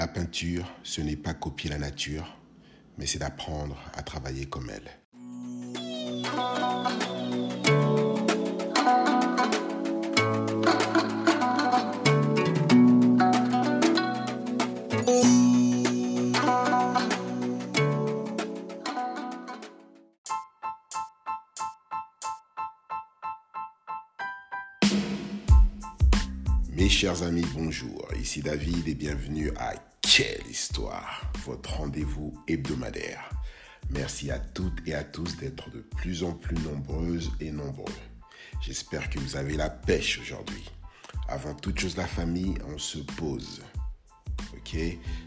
La 0.00 0.08
peinture, 0.08 0.64
ce 0.82 1.02
n'est 1.02 1.14
pas 1.14 1.34
copier 1.34 1.68
la 1.68 1.76
nature, 1.76 2.34
mais 2.96 3.04
c'est 3.04 3.18
d'apprendre 3.18 3.76
à 3.92 4.02
travailler 4.02 4.46
comme 4.46 4.70
elle. 4.70 4.90
Mes 26.72 26.88
chers 26.88 27.22
amis, 27.22 27.44
bonjour. 27.54 28.08
Ici 28.18 28.40
David 28.40 28.88
et 28.88 28.94
bienvenue 28.94 29.50
à 29.58 29.74
Quelle 30.12 30.44
Histoire, 30.50 31.22
votre 31.44 31.76
rendez-vous 31.76 32.36
hebdomadaire. 32.48 33.30
Merci 33.90 34.32
à 34.32 34.40
toutes 34.40 34.80
et 34.84 34.94
à 34.94 35.04
tous 35.04 35.36
d'être 35.36 35.70
de 35.70 35.78
plus 35.78 36.24
en 36.24 36.32
plus 36.32 36.56
nombreuses 36.56 37.30
et 37.38 37.52
nombreux. 37.52 37.94
J'espère 38.60 39.08
que 39.08 39.20
vous 39.20 39.36
avez 39.36 39.56
la 39.56 39.70
pêche 39.70 40.18
aujourd'hui. 40.20 40.68
Avant 41.28 41.54
toute 41.54 41.78
chose, 41.78 41.96
la 41.96 42.08
famille, 42.08 42.56
on 42.66 42.76
se 42.76 42.98
pose. 42.98 43.62
Ok? 44.54 44.76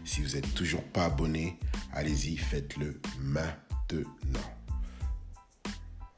Si 0.04 0.20
vous 0.20 0.34
n'êtes 0.34 0.52
toujours 0.54 0.84
pas 0.84 1.06
abonné, 1.06 1.58
allez-y, 1.94 2.36
faites-le 2.36 3.00
maintenant. 3.22 4.54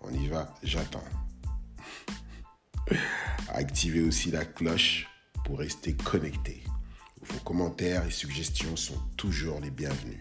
On 0.01 0.13
y 0.13 0.27
va, 0.27 0.53
j'attends. 0.65 1.05
Activez 3.49 4.03
aussi 4.03 4.33
la 4.33 4.45
cloche 4.45 5.07
pour 5.45 5.61
rester 5.61 5.95
connecté. 5.95 6.65
Vos 7.29 7.41
commentaires 7.45 8.07
et 8.07 8.11
suggestions 8.11 8.77
sont 8.77 8.99
toujours 9.17 9.61
les 9.61 9.71
bienvenus. 9.71 10.21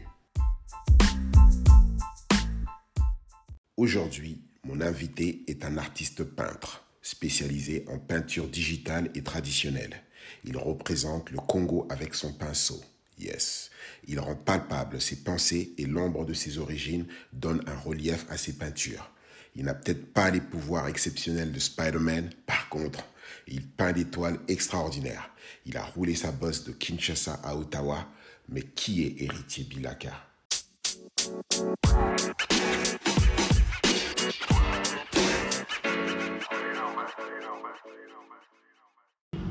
Aujourd'hui, 3.77 4.41
mon 4.63 4.81
invité 4.81 5.43
est 5.47 5.65
un 5.65 5.77
artiste 5.77 6.23
peintre 6.23 6.85
spécialisé 7.01 7.85
en 7.87 7.99
peinture 7.99 8.47
digitale 8.47 9.11
et 9.13 9.21
traditionnelle. 9.21 10.01
Il 10.43 10.57
représente 10.57 11.29
le 11.29 11.37
Congo 11.37 11.87
avec 11.89 12.15
son 12.15 12.33
pinceau. 12.33 12.81
Yes. 13.19 13.69
Il 14.07 14.19
rend 14.19 14.35
palpable 14.35 14.99
ses 14.99 15.17
pensées 15.17 15.73
et 15.77 15.85
l'ombre 15.85 16.25
de 16.25 16.33
ses 16.33 16.57
origines 16.57 17.05
donne 17.31 17.63
un 17.67 17.77
relief 17.77 18.25
à 18.29 18.37
ses 18.37 18.53
peintures. 18.53 19.11
Il 19.55 19.65
n'a 19.65 19.73
peut-être 19.73 20.11
pas 20.13 20.31
les 20.31 20.41
pouvoirs 20.41 20.87
exceptionnels 20.87 21.51
de 21.51 21.59
Spider-Man, 21.59 22.29
par 22.45 22.67
contre, 22.69 23.05
il 23.47 23.65
peint 23.65 23.93
des 23.93 24.05
toiles 24.05 24.39
extraordinaires. 24.47 25.29
Il 25.65 25.77
a 25.77 25.83
roulé 25.83 26.15
sa 26.15 26.31
bosse 26.31 26.63
de 26.63 26.71
Kinshasa 26.71 27.39
à 27.43 27.55
Ottawa, 27.55 28.07
mais 28.49 28.61
qui 28.61 29.03
est 29.03 29.21
héritier 29.23 29.63
Bilaka? 29.63 30.11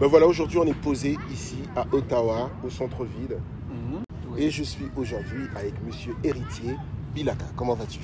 Ben 0.01 0.09
voilà, 0.09 0.27
aujourd'hui 0.27 0.59
on 0.59 0.67
est 0.67 0.81
posé 0.81 1.17
ici 1.33 1.57
à 1.77 1.87
Ottawa, 1.93 2.51
au 2.65 2.71
centre-ville. 2.71 3.39
Et 4.37 4.51
je 4.51 4.65
suis 4.65 4.87
aujourd'hui 4.97 5.45
avec 5.55 5.75
monsieur 5.85 6.15
héritier 6.25 6.77
Bilaka. 7.15 7.45
Comment 7.57 7.75
vas-tu? 7.75 8.01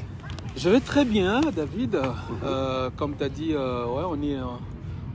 Je 0.57 0.69
vais 0.69 0.81
très 0.81 1.05
bien, 1.05 1.41
David. 1.41 2.01
Euh, 2.45 2.91
comme 2.97 3.17
tu 3.17 3.25
as 3.25 3.29
dit, 3.29 3.53
euh, 3.53 3.87
ouais, 3.87 4.05
on, 4.07 4.23
est, 4.23 4.37
euh, 4.37 4.45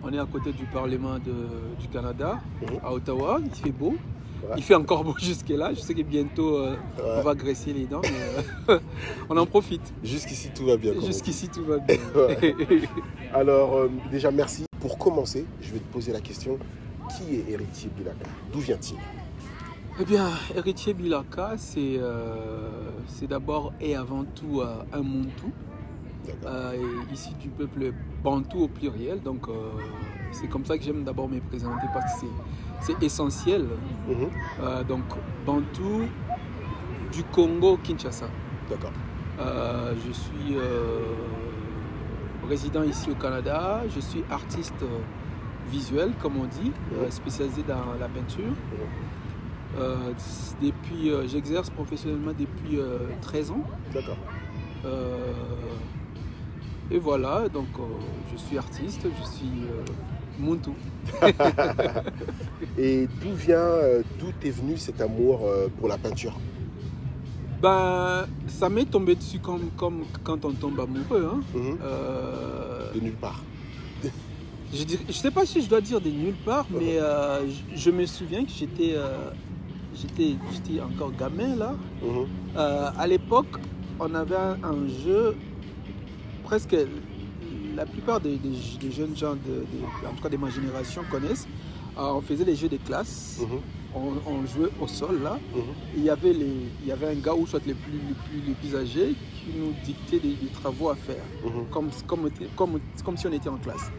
on 0.06 0.14
est 0.14 0.20
à 0.20 0.26
côté 0.26 0.52
du 0.54 0.66
Parlement 0.66 1.16
de- 1.16 1.82
du 1.82 1.88
Canada, 1.88 2.40
Mhm. 2.62 2.80
à 2.84 2.94
Ottawa. 2.94 3.40
Il 3.44 3.52
fait 3.60 3.72
beau. 3.72 3.96
Ouais. 4.44 4.54
Il 4.58 4.64
fait 4.64 4.76
encore 4.76 5.04
beau 5.04 5.16
jusque-là. 5.20 5.74
Je 5.74 5.80
sais 5.80 5.94
que 5.96 6.04
bientôt 6.04 6.58
euh, 6.58 6.72
Ouais. 6.98 7.04
on 7.18 7.22
va 7.24 7.34
graisser 7.36 7.74
les 7.74 7.86
dents, 7.86 8.02
mais 8.04 8.74
euh, 8.74 8.80
on 9.30 9.38
en 9.38 9.46
profite. 9.46 9.94
Jusqu'ici 10.04 10.52
tout 10.56 10.66
va 10.66 10.78
bien. 10.78 10.94
Jusqu'ici, 11.04 11.50
tout 11.50 11.66
va 11.66 11.80
bien. 11.80 11.98
Alors 13.34 13.76
euh, 13.76 13.90
déjà 14.12 14.32
merci. 14.32 14.66
Pour 14.80 14.98
commencer, 15.00 15.46
je 15.62 15.72
vais 15.74 15.80
te 15.80 15.92
poser 15.92 16.12
la 16.14 16.22
question. 16.22 16.58
Qui 17.10 17.36
est 17.36 17.52
héritier 17.52 17.90
Bilaka 17.96 18.26
D'où 18.52 18.60
vient-il? 18.60 18.98
Eh 20.00 20.06
bien, 20.06 20.28
héritier 20.56 20.94
Bilaka, 20.94 21.54
c'est 21.58 22.00
c'est 23.08 23.28
d'abord 23.28 23.74
et 23.80 23.96
avant 23.96 24.24
tout 24.26 24.62
un 24.94 25.02
Montou. 25.02 25.52
Euh, 26.46 26.74
ici 27.12 27.34
du 27.42 27.50
peuple 27.50 27.92
Bantou 28.24 28.64
au 28.64 28.68
pluriel. 28.68 29.22
Donc, 29.22 29.48
euh, 29.48 29.72
c'est 30.32 30.48
comme 30.48 30.66
ça 30.66 30.78
que 30.78 30.84
j'aime 30.84 31.04
d'abord 31.04 31.28
me 31.30 31.40
présenter 31.40 31.88
parce 31.94 32.22
que 32.22 32.28
c'est- 32.82 33.04
essentiel. 33.04 33.66
Mhm. 34.08 34.30
Euh, 34.62 34.84
donc, 34.84 35.04
Bantou 35.46 36.04
du 37.12 37.24
Congo, 37.26 37.78
Kinshasa. 37.84 38.28
D'accord. 38.70 38.92
Je 40.06 40.12
suis 40.12 40.56
résident 42.48 42.84
ici 42.84 43.10
au 43.12 43.16
Canada. 43.16 43.82
Je 43.94 44.00
suis 44.00 44.24
artiste 44.30 44.84
visuel, 45.72 46.12
comme 46.22 46.38
on 46.38 46.46
dit, 46.46 46.72
Mhm. 46.92 47.10
spécialisé 47.12 47.64
dans 47.64 47.94
la 48.00 48.08
peinture. 48.08 48.54
Euh, 49.78 50.14
depuis, 50.62 51.10
euh, 51.10 51.28
j'exerce 51.28 51.70
professionnellement 51.70 52.32
depuis 52.38 52.80
euh, 52.80 53.00
13 53.22 53.52
ans. 53.52 53.64
D'accord. 53.94 54.18
Et 56.92 57.00
voilà, 57.00 57.50
donc 57.50 57.68
euh, 57.80 57.84
je 58.32 58.38
suis 58.38 58.58
artiste, 58.58 59.02
je 59.04 59.28
suis 59.28 59.64
euh, 59.64 59.84
Muntu. 60.40 60.72
Et 62.78 63.08
d'où 63.22 63.32
vient, 63.34 63.58
euh, 63.58 64.04
d'où 64.20 64.28
t'es 64.40 64.50
venu 64.52 64.78
cet 64.78 65.02
amour 65.02 65.48
pour 65.80 65.88
la 65.88 65.98
peinture? 65.98 66.34
Ben, 67.62 68.26
ça 68.48 68.70
m'est 68.70 68.86
tombé 68.86 69.16
dessus 69.16 69.40
comme, 69.40 69.70
comme 69.78 70.04
quand 70.24 70.46
on 70.46 70.52
tombe 70.52 70.80
amoureux. 70.80 71.32
hein. 71.34 71.42
Mhm. 71.54 71.78
De 72.94 73.00
nulle 73.00 73.14
part. 73.14 73.42
je 74.74 74.84
ne 75.08 75.12
sais 75.14 75.32
pas 75.32 75.46
si 75.46 75.62
je 75.62 75.70
dois 75.70 75.82
dire 75.82 76.00
de 76.02 76.10
nulle 76.10 76.36
part, 76.46 76.68
mais 76.70 77.00
euh, 77.00 77.48
je, 77.48 77.78
je 77.78 77.90
me 77.92 78.06
souviens 78.06 78.44
que 78.46 78.52
j'étais 78.52 78.96
encore 80.82 81.12
gamin 81.18 81.56
là. 81.56 81.74
Mhm. 82.04 82.26
Euh, 82.58 82.90
à 82.98 83.08
l'époque, 83.08 83.58
on 84.00 84.14
avait 84.14 84.36
un, 84.36 84.58
un 84.64 84.88
jeu, 85.04 85.36
presque 86.46 86.76
la 87.76 87.86
plupart 87.86 88.20
des, 88.22 88.38
des- 88.38 88.78
des 88.80 88.92
jeunes 88.92 89.16
gens, 89.16 89.34
de, 89.34 89.66
de- 89.72 90.08
en 90.08 90.14
tout 90.16 90.24
cas 90.24 90.30
de 90.30 90.38
ma 90.38 90.50
génération, 90.50 91.02
connaissent. 91.12 91.48
Euh, 91.98 92.02
on 92.18 92.22
faisait 92.22 92.44
les 92.46 92.56
jeux 92.56 92.68
des 92.70 92.78
classes, 92.78 93.40
Mhm. 93.42 93.60
on, 93.96 94.32
on 94.32 94.46
jouait 94.46 94.70
au 94.82 94.88
sol 94.88 95.22
là. 95.24 95.38
Mhm. 95.56 95.62
Il 95.98 96.04
y 96.04 96.10
avait, 96.10 96.34
les, 96.34 96.56
il 96.82 96.88
y 96.88 96.92
avait 96.92 97.08
un 97.08 97.16
gars 97.16 97.34
ou 97.34 97.48
soit 97.48 97.66
les 97.66 97.74
plus, 97.74 97.94
les 97.94 98.14
plus, 98.26 98.48
les 98.50 98.54
plus 98.54 98.76
âgés 98.76 99.16
qui 99.34 99.58
nous 99.58 99.72
dictait 99.86 100.20
des, 100.20 100.34
des 100.36 100.48
travaux 100.60 100.90
à 100.90 100.96
faire, 100.96 101.24
Mhm. 101.46 101.66
comme, 101.72 101.90
comme, 102.08 102.30
comme, 102.56 102.80
comme 103.06 103.18
si 103.18 103.28
on 103.28 103.32
était 103.34 103.50
en 103.50 103.58
classe. 103.58 103.92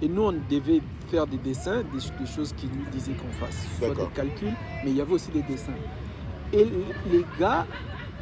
Et 0.00 0.08
nous, 0.08 0.22
on 0.22 0.34
devait 0.50 0.80
faire 1.10 1.26
des 1.26 1.36
dessins, 1.38 1.82
des, 1.92 1.98
des 2.24 2.30
choses 2.30 2.52
qu'il 2.56 2.68
nous 2.70 2.88
disait 2.92 3.12
qu'on 3.12 3.32
fasse, 3.44 3.66
soit 3.78 3.90
des 3.94 4.06
calculs, 4.14 4.54
mais 4.84 4.90
il 4.92 4.96
y 4.96 5.00
avait 5.00 5.12
aussi 5.14 5.30
des 5.32 5.42
dessins. 5.42 5.78
Et 6.52 6.64
les 7.12 7.24
gars, 7.40 7.66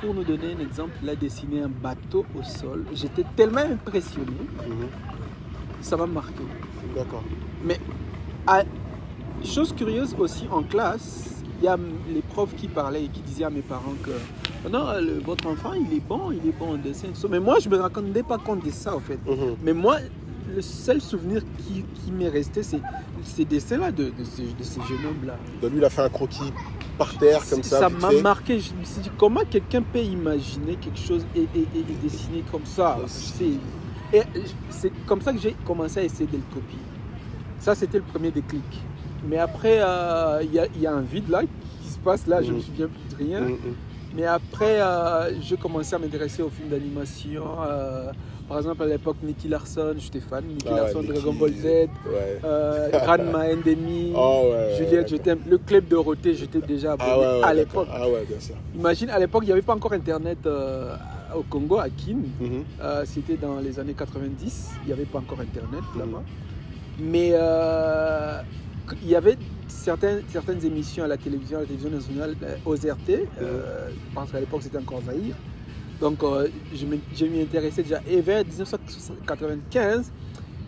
pour 0.00 0.14
nous 0.14 0.24
donner 0.24 0.54
un 0.58 0.60
exemple, 0.60 0.92
il 1.02 1.08
a 1.08 1.14
dessiné 1.16 1.62
un 1.62 1.68
bateau 1.68 2.24
au 2.38 2.42
sol. 2.42 2.84
J'étais 2.94 3.24
tellement 3.36 3.60
impressionné, 3.60 4.32
Mhm. 4.66 4.86
ça 5.80 5.96
m'a 5.96 6.06
marqué. 6.06 6.42
D'accord. 6.96 7.22
Mais, 7.64 7.78
à- 8.46 8.62
chose 9.44 9.72
curieuse 9.74 10.14
aussi, 10.18 10.46
en 10.50 10.62
classe, 10.62 11.42
il 11.60 11.64
y 11.64 11.68
a 11.68 11.76
les 12.12 12.22
profs 12.22 12.54
qui 12.56 12.68
parlaient 12.68 13.04
et 13.04 13.08
qui 13.08 13.20
disaient 13.20 13.44
à 13.44 13.50
mes 13.50 13.60
parents 13.62 13.94
que 14.02 14.10
non, 14.68 14.86
le- 15.00 15.20
votre 15.24 15.46
enfant, 15.48 15.72
il 15.74 15.94
est 15.96 16.00
bon, 16.06 16.30
il 16.30 16.46
est 16.48 16.58
bon 16.58 16.74
en 16.74 16.76
dessin. 16.78 17.08
Mais 17.30 17.40
moi, 17.40 17.56
je 17.60 17.68
ne 17.68 17.76
me 17.76 17.82
rendais 17.82 18.22
pas 18.22 18.38
compte 18.38 18.64
de 18.64 18.70
ça, 18.70 18.94
en 18.94 19.00
fait. 19.00 19.18
Mhm. 19.26 19.56
Mais 19.62 19.72
moi, 19.72 19.96
le 20.54 20.60
seul 20.62 21.00
souvenir 21.00 21.42
qui, 21.58 21.84
qui 21.94 22.12
m'est 22.12 22.28
resté, 22.28 22.62
c'est 22.62 22.80
ces 23.24 23.44
dessins-là 23.44 23.90
de, 23.92 24.04
de, 24.04 24.24
ces, 24.24 24.42
de 24.42 24.62
ces 24.62 24.80
jeunes 24.82 25.06
hommes-là. 25.06 25.36
Donc 25.62 25.70
lui, 25.72 25.78
il 25.78 25.84
a 25.84 25.90
fait 25.90 26.02
un 26.02 26.08
croquis 26.08 26.52
par 26.98 27.16
terre 27.18 27.40
comme 27.48 27.62
ça. 27.62 27.78
Ça 27.80 27.88
m'a 27.88 28.12
marqué. 28.20 28.58
Je 28.60 28.72
me 28.74 28.84
suis 28.84 29.00
dit, 29.02 29.10
comment 29.16 29.42
quelqu'un 29.48 29.82
peut 29.82 29.98
imaginer 30.00 30.76
quelque 30.76 30.98
chose 30.98 31.24
et, 31.34 31.40
et- 31.40 31.46
et- 31.74 31.80
et 31.80 31.96
dessiner 32.02 32.42
comme 32.50 32.64
ça? 32.66 32.98
C'est- 33.06 33.44
Et 34.12 34.22
c'est 34.70 34.90
comme 35.06 35.20
ça 35.20 35.32
que 35.32 35.38
j'ai 35.38 35.54
commencé 35.64 36.00
à 36.00 36.02
essayer 36.02 36.26
de 36.26 36.36
le 36.36 36.42
copier. 36.52 36.78
Ça, 37.60 37.74
c'était 37.76 37.98
le 37.98 38.04
premier 38.04 38.32
déclic. 38.32 38.64
Mais 39.28 39.38
après, 39.38 39.78
euh, 39.80 40.42
il 40.42 40.50
y, 40.52 40.82
y 40.82 40.86
a 40.86 40.92
un 40.92 41.02
vide 41.02 41.28
là 41.28 41.42
qui 41.82 41.88
se 41.88 41.98
passe 41.98 42.26
là, 42.26 42.42
je 42.42 42.48
ne 42.48 42.52
me 42.54 42.56
Mhm. 42.56 42.62
souviens 42.64 42.88
plus 42.88 43.16
de 43.16 43.22
rien. 43.30 43.40
Mhm. 43.42 43.56
Mais 44.16 44.24
après, 44.26 44.80
euh, 44.82 45.40
j'ai 45.40 45.56
commencé 45.56 45.94
à 45.94 45.98
m'intéresser 46.00 46.42
aux 46.42 46.48
films 46.50 46.70
d'animation. 46.70 47.44
euh, 47.64 48.10
par 48.50 48.58
exemple, 48.58 48.82
à 48.82 48.86
l'époque, 48.86 49.16
Nicky 49.22 49.46
Larson, 49.46 49.94
j'étais 49.96 50.18
fan. 50.18 50.42
Nicky 50.44 50.66
Ah 50.68 50.78
Larson, 50.78 51.02
Nicky. 51.02 51.12
Dragon 51.12 51.32
Ball 51.34 51.52
Z, 51.52 51.64
Ouais. 51.64 51.88
euh, 52.44 52.88
Ranma 53.06 53.44
Endemi, 53.52 54.12
Oh 54.12 54.50
ouais. 54.50 54.74
Juliette, 54.76 55.08
je 55.08 55.16
t'aime. 55.18 55.38
Le 55.48 55.56
club 55.58 55.86
Dorothée, 55.86 56.34
j'étais 56.34 56.60
déjà 56.60 56.94
abonné 56.94 57.40
Ah 57.44 57.46
à 57.46 57.54
l'époque. 57.54 57.86
Ah 57.92 58.08
ouais, 58.08 58.24
bien 58.28 58.40
sûr. 58.40 58.56
Imagine, 58.74 59.10
à 59.10 59.20
l'époque, 59.20 59.44
il 59.44 59.46
n'y 59.46 59.52
avait 59.52 59.62
pas 59.62 59.74
encore 59.76 59.92
Internet 59.92 60.38
euh, 60.46 60.96
au 61.36 61.42
Congo, 61.44 61.78
à 61.78 61.88
Kin. 61.90 62.16
Mhm. 62.40 62.64
Euh, 62.82 63.04
C'était 63.06 63.36
dans 63.36 63.60
les 63.60 63.78
années 63.78 63.94
90. 63.94 64.70
Il 64.82 64.86
n'y 64.88 64.92
avait 64.94 65.04
pas 65.04 65.20
encore 65.20 65.38
Internet 65.40 65.84
Mhm. 65.94 66.00
là-bas. 66.00 66.22
Mais 66.98 67.30
euh, 67.34 68.40
il 69.00 69.08
y 69.10 69.14
avait 69.14 69.36
certaines, 69.68 70.22
certaines 70.28 70.64
émissions 70.66 71.04
à 71.04 71.06
la 71.06 71.16
télévision, 71.16 71.58
à 71.58 71.60
la 71.60 71.66
télévision 71.66 71.90
nationale, 71.96 72.34
euh, 72.42 72.56
OZRT, 72.66 73.10
euh, 73.40 73.90
parce 74.12 74.32
qu'à 74.32 74.40
l'époque 74.40 74.62
c'était 74.64 74.78
encore 74.78 75.02
Zahir. 75.06 75.36
Donc 76.00 76.22
euh, 76.22 76.48
je 76.74 77.26
m'y 77.26 77.42
intéressais 77.42 77.82
déjà. 77.82 78.00
Et 78.08 78.20
vers 78.20 78.44
1995, 78.44 80.10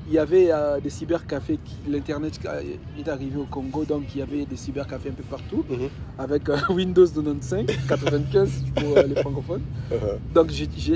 il 0.09 0.15
y 0.15 0.19
avait 0.19 0.49
euh, 0.51 0.81
des 0.81 0.91
cybercafés, 0.91 1.59
l'Internet 1.89 2.39
euh, 2.47 2.61
est 2.99 3.09
arrivé 3.09 3.39
au 3.39 3.45
Congo, 3.45 3.85
donc 3.85 4.03
il 4.15 4.19
y 4.19 4.23
avait 4.23 4.45
des 4.45 4.57
cybercafés 4.57 5.11
un 5.11 5.13
peu 5.13 5.23
partout, 5.23 5.65
Mhm. 5.71 5.89
avec 6.19 6.49
euh, 6.49 6.57
Windows 6.71 7.07
95, 7.07 7.67
95 7.89 8.51
pour 8.75 8.97
euh, 8.99 9.03
les 9.05 9.15
francophones. 9.17 9.63
Uh-huh. 9.91 10.19
Donc 10.35 10.51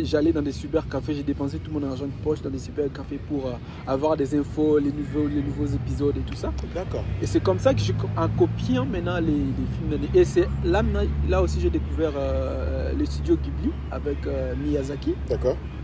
j'allais 0.04 0.32
dans 0.32 0.42
des 0.42 0.52
cybercafés, 0.52 1.14
j'ai 1.14 1.22
dépensé 1.22 1.58
tout 1.58 1.70
mon 1.70 1.82
argent 1.88 2.06
de 2.06 2.24
poche 2.24 2.42
dans 2.42 2.50
des 2.50 2.58
cybercafés 2.58 3.18
pour 3.28 3.50
avoir 3.86 4.16
des 4.16 4.34
infos, 4.36 4.78
les 4.78 4.90
nouveaux, 4.92 5.28
les 5.28 5.42
nouveaux 5.42 5.66
épisodes 5.66 6.16
et 6.16 6.20
tout 6.20 6.34
ça. 6.36 6.52
D'accord. 6.74 7.04
Et 7.22 7.26
c'est 7.26 7.42
comme 7.42 7.58
ça 7.58 7.74
que 7.74 7.80
j'ai, 7.80 7.92
co- 7.92 8.08
en 8.16 8.28
copiant 8.28 8.84
maintenant 8.86 9.18
les, 9.20 9.26
les 9.26 9.66
films 9.76 9.90
d'année. 9.90 10.08
Et 10.14 10.24
c'est 10.24 10.48
là, 10.64 10.82
là 11.28 11.42
aussi 11.42 11.60
j'ai 11.60 11.70
découvert 11.70 12.12
le 12.98 13.04
studio 13.06 13.36
Ghibli 13.36 13.70
avec 13.90 14.18
Miyazaki, 14.64 15.14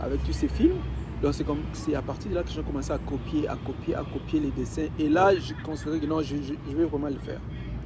avec 0.01 0.23
tous 0.25 0.33
ses 0.33 0.47
films. 0.47 0.75
Donc 1.23 1.33
c'est, 1.33 1.45
comme, 1.45 1.61
c'est 1.71 1.95
à 1.95 2.01
partir 2.01 2.29
de 2.29 2.35
là 2.35 2.43
que 2.43 2.51
j'ai 2.51 2.61
commencé 2.61 2.91
à 2.91 2.97
copier, 2.97 3.47
à 3.47 3.55
copier, 3.55 3.95
à 3.95 4.03
copier 4.03 4.41
les 4.41 4.51
dessins. 4.51 4.87
Et 4.99 5.07
là, 5.07 5.33
j'ai 5.35 5.55
considéré 5.63 5.99
que 5.99 6.05
non, 6.05 6.21
je, 6.21 6.35
je- 6.35 6.53
je 6.69 6.75
vais 6.75 6.83
vraiment 6.83 7.07
le 7.07 7.17
faire. 7.17 7.39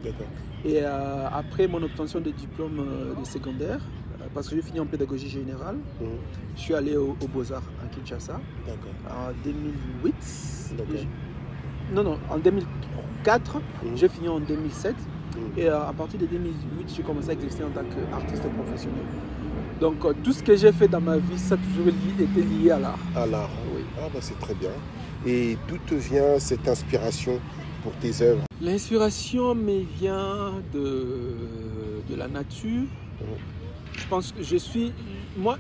D'accord. 0.04 0.26
Et 0.66 0.80
euh, 0.82 1.28
après 1.32 1.68
mon 1.68 1.82
obtention 1.84 2.20
de 2.20 2.32
diplôme 2.32 2.80
euh, 2.80 3.14
de 3.14 3.24
secondaire, 3.26 3.80
euh, 4.22 4.26
parce 4.34 4.50
que 4.50 4.56
j'ai 4.56 4.62
fini 4.64 4.80
en 4.80 4.88
pédagogie 4.88 5.30
générale, 5.30 5.76
Mhm. 6.02 6.08
je 6.56 6.62
suis 6.62 6.74
allé 6.74 6.98
au, 6.98 7.16
au 7.24 7.28
Beaux-Arts 7.28 7.62
à 7.84 7.88
Kinshasa 7.96 8.42
D'accord. 8.66 8.90
en 9.08 9.32
2008. 9.44 10.16
D'accord. 10.76 10.96
Et 10.96 10.98
je- 10.98 11.96
Non, 11.96 12.04
non, 12.04 12.18
en 12.32 12.38
2004. 12.40 13.58
Mhm. 13.58 13.96
J'ai 13.98 14.10
fini 14.10 14.28
en 14.30 14.40
2007. 14.40 14.96
Et 15.58 15.68
euh, 15.70 15.88
à 15.88 15.94
partir 15.94 16.20
de 16.20 16.26
2008, 16.26 16.94
j'ai 16.96 17.04
commencé 17.04 17.30
à 17.30 17.34
exercer 17.34 17.64
en 17.64 17.70
tant 17.70 17.82
qu'artiste 17.84 18.44
professionnel. 18.50 19.04
Donc 19.80 20.04
euh, 20.06 20.14
tout 20.24 20.34
ce 20.34 20.42
que 20.44 20.56
j'ai 20.56 20.72
fait 20.72 20.88
dans 20.88 21.02
ma 21.02 21.18
vie, 21.18 21.38
ça 21.38 21.56
a 21.56 21.58
toujours 21.58 21.88
été 21.88 22.42
lié 22.44 22.72
à 22.72 22.80
l'art. 22.80 23.00
À 23.16 23.26
l'art. 23.26 23.50
Oui. 23.76 23.82
Ah 24.00 24.08
bah 24.14 24.20
c'est 24.22 24.40
très 24.40 24.54
bien. 24.56 24.72
Et 25.26 25.58
d'où 25.68 25.78
te 25.78 25.96
vient 25.96 26.38
cette 26.40 26.68
inspiration 26.68 27.40
pour 27.84 27.92
tes 27.94 28.22
œuvres? 28.22 28.44
L'inspiration 28.62 29.54
me 29.56 29.82
vient 30.00 30.54
de, 30.74 31.36
de 32.10 32.16
la 32.16 32.28
nature. 32.28 32.84
Je 33.94 34.08
pense 34.08 34.32
que 34.32 34.44
je 34.44 34.58
suis. 34.58 34.92
Moi, 35.38 35.58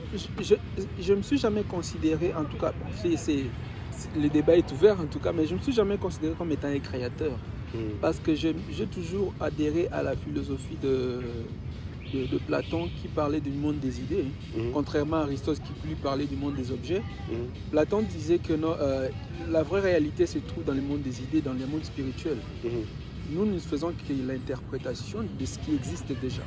je 0.99 1.13
ne 1.13 1.17
me 1.17 1.21
suis 1.21 1.37
jamais 1.37 1.61
considéré, 1.63 2.33
en 2.35 2.43
tout 2.45 2.57
cas, 2.57 2.71
c'est- 3.03 3.45
le 4.19 4.29
débat 4.29 4.55
est 4.57 4.71
ouvert 4.71 4.99
en 4.99 5.05
tout 5.05 5.19
cas, 5.19 5.31
mais 5.31 5.45
je 5.45 5.53
ne 5.53 5.59
me 5.59 5.63
suis 5.63 5.73
jamais 5.73 5.97
considéré 5.97 6.33
comme 6.37 6.51
étant 6.51 6.67
un 6.67 6.79
créateur. 6.79 7.31
Mhm. 7.77 7.97
Parce 8.01 8.19
que 8.19 8.33
j'ai 8.35 8.53
toujours 8.87 9.33
adhéré 9.39 9.87
à 9.91 10.01
la 10.03 10.15
philosophie 10.15 10.77
de, 10.81 11.21
de, 12.13 12.25
de 12.25 12.37
Platon 12.37 12.89
qui 13.01 13.07
parlait 13.09 13.39
du 13.41 13.51
monde 13.51 13.79
des 13.79 13.99
idées. 13.99 14.25
Mhm. 14.55 14.71
Contrairement 14.73 15.17
à 15.17 15.21
Aristote 15.21 15.59
qui 15.59 15.87
lui 15.87 15.95
parlait 15.95 16.25
du 16.25 16.35
monde 16.35 16.55
des 16.55 16.71
objets, 16.71 17.01
Mhm. 17.29 17.37
Platon 17.71 18.01
disait 18.01 18.39
que 18.39 18.53
non, 18.53 18.75
euh, 18.79 19.09
la 19.49 19.63
vraie 19.63 19.81
réalité 19.81 20.25
se 20.25 20.39
trouve 20.39 20.63
dans 20.63 20.73
le 20.73 20.81
monde 20.81 21.01
des 21.01 21.21
idées, 21.21 21.41
dans 21.41 21.53
le 21.53 21.65
monde 21.65 21.83
spirituel. 21.83 22.37
Nous, 23.29 23.45
nous 23.45 23.55
ne 23.55 23.59
faisons 23.59 23.89
que 23.89 24.13
l'interprétation 24.25 25.19
de 25.37 25.45
ce 25.45 25.59
qui 25.59 25.75
existe 25.75 26.07
déjà. 26.21 26.43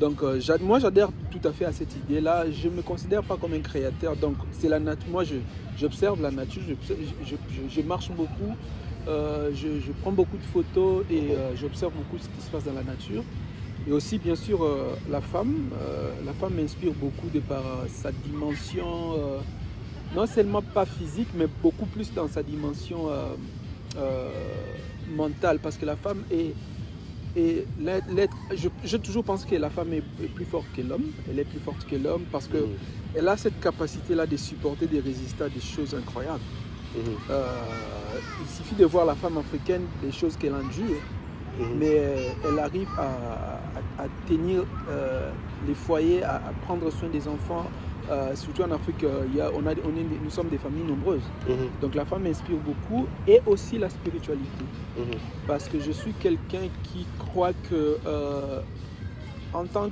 Donc, 0.00 0.24
euh, 0.24 0.40
moi, 0.60 0.80
j'adhère 0.80 1.10
tout 1.30 1.46
à 1.48 1.52
fait 1.52 1.66
à 1.66 1.72
cette 1.72 1.94
idée-là. 1.94 2.46
Je 2.50 2.66
ne 2.68 2.74
me 2.74 2.82
considère 2.82 3.22
pas 3.22 3.36
comme 3.36 3.52
un 3.52 3.60
créateur. 3.60 4.16
Donc, 4.16 4.34
c'est 4.50 4.68
la 4.68 4.80
nature. 4.80 5.08
Moi, 5.12 5.22
j'observe 5.78 6.20
la 6.20 6.32
nature. 6.32 6.62
Je, 6.68 6.74
je- 7.24 7.36
je- 7.36 7.74
je 7.76 7.80
marche 7.86 8.10
beaucoup. 8.10 8.56
Euh, 9.08 9.50
je, 9.54 9.80
je 9.80 9.92
prends 10.02 10.12
beaucoup 10.12 10.36
de 10.36 10.42
photos 10.42 11.04
et 11.10 11.32
euh, 11.32 11.54
j'observe 11.56 11.92
beaucoup 11.92 12.18
ce 12.18 12.28
qui 12.28 12.44
se 12.44 12.50
passe 12.50 12.64
dans 12.64 12.72
la 12.74 12.82
nature. 12.84 13.22
Et 13.86 13.92
aussi, 13.92 14.18
bien 14.18 14.34
sûr, 14.36 14.62
euh, 14.64 14.94
la 15.10 15.20
femme. 15.20 15.70
la 16.24 16.32
femme 16.32 16.54
m'inspire 16.54 16.92
beaucoup 16.92 17.28
de 17.28 17.40
par 17.40 17.62
sa 17.88 18.10
dimension, 18.12 18.86
non 20.16 20.26
seulement 20.26 20.62
pas 20.62 20.86
physique, 20.86 21.28
mais 21.36 21.46
beaucoup 21.62 21.86
plus 21.86 22.12
dans 22.14 22.28
sa 22.28 22.42
dimension 22.42 23.08
mentale. 25.14 25.58
Parce 25.62 25.76
que 25.76 25.84
la 25.84 25.96
femme 25.96 26.22
est, 26.30 26.54
et 27.36 27.66
l'être- 27.80 28.36
je, 28.56 28.68
je 28.84 28.96
toujours 28.96 29.24
pense 29.24 29.44
que 29.44 29.56
la 29.56 29.68
femme 29.70 29.92
est, 29.92 30.04
est 30.22 30.28
plus 30.34 30.44
forte 30.46 30.66
que 30.74 30.80
l'homme. 30.82 31.04
Elle 31.30 31.38
est 31.40 31.44
plus 31.44 31.60
forte 31.60 31.84
que 31.86 31.96
l'homme 31.96 32.22
parce 32.32 32.48
qu'elle 32.48 33.28
a 33.28 33.36
cette 33.36 33.60
capacité-là 33.60 34.26
de 34.26 34.36
supporter, 34.36 34.86
de 34.86 35.00
résister 35.02 35.44
à 35.44 35.48
des 35.48 35.60
choses 35.60 35.94
incroyables. 35.94 36.40
Mhm. 36.94 37.02
Euh, 37.30 37.44
il 38.42 38.48
suffit 38.48 38.74
de 38.74 38.84
voir 38.84 39.04
la 39.06 39.14
femme 39.14 39.38
africaine, 39.38 39.82
des 40.02 40.12
choses 40.12 40.36
qu'elle 40.36 40.54
endure, 40.54 41.00
Mhm. 41.58 41.66
mais 41.78 41.90
euh, 41.98 42.28
elle 42.48 42.58
arrive 42.58 42.88
à, 42.98 43.02
à- 43.02 44.04
à 44.04 44.06
tenir 44.28 44.64
euh, 44.88 45.30
les 45.66 45.74
foyers, 45.74 46.22
à, 46.22 46.34
à 46.36 46.52
prendre 46.64 46.90
soin 46.90 47.08
des 47.08 47.26
enfants. 47.28 47.66
Euh, 48.10 48.36
surtout 48.36 48.62
en 48.62 48.70
Afrique, 48.70 49.02
il 49.30 49.36
y 49.36 49.40
a- 49.40 49.50
on 49.54 49.66
a, 49.66 49.70
on 49.72 49.96
est- 49.96 50.20
nous 50.22 50.28
sommes 50.30 50.48
des 50.48 50.58
familles 50.58 50.84
nombreuses. 50.84 51.22
Mhm. 51.48 51.68
Donc 51.80 51.94
la 51.94 52.04
femme 52.04 52.22
m'inspire 52.24 52.58
beaucoup 52.58 53.06
et 53.26 53.40
aussi 53.46 53.78
la 53.78 53.88
spiritualité 53.88 54.64
parce 55.46 55.68
que 55.68 55.80
je 55.80 55.90
suis 55.90 56.12
quelqu'un 56.12 56.68
qui 56.82 57.06
croit 57.18 57.52
que 57.70 57.98
en 59.54 59.64
tant 59.66 59.88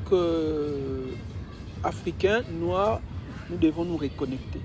qu'Africain, 1.82 2.42
noir, 2.60 3.00
nous 3.50 3.56
devons 3.56 3.84
nous 3.84 3.96
reconnecter. 3.96 4.60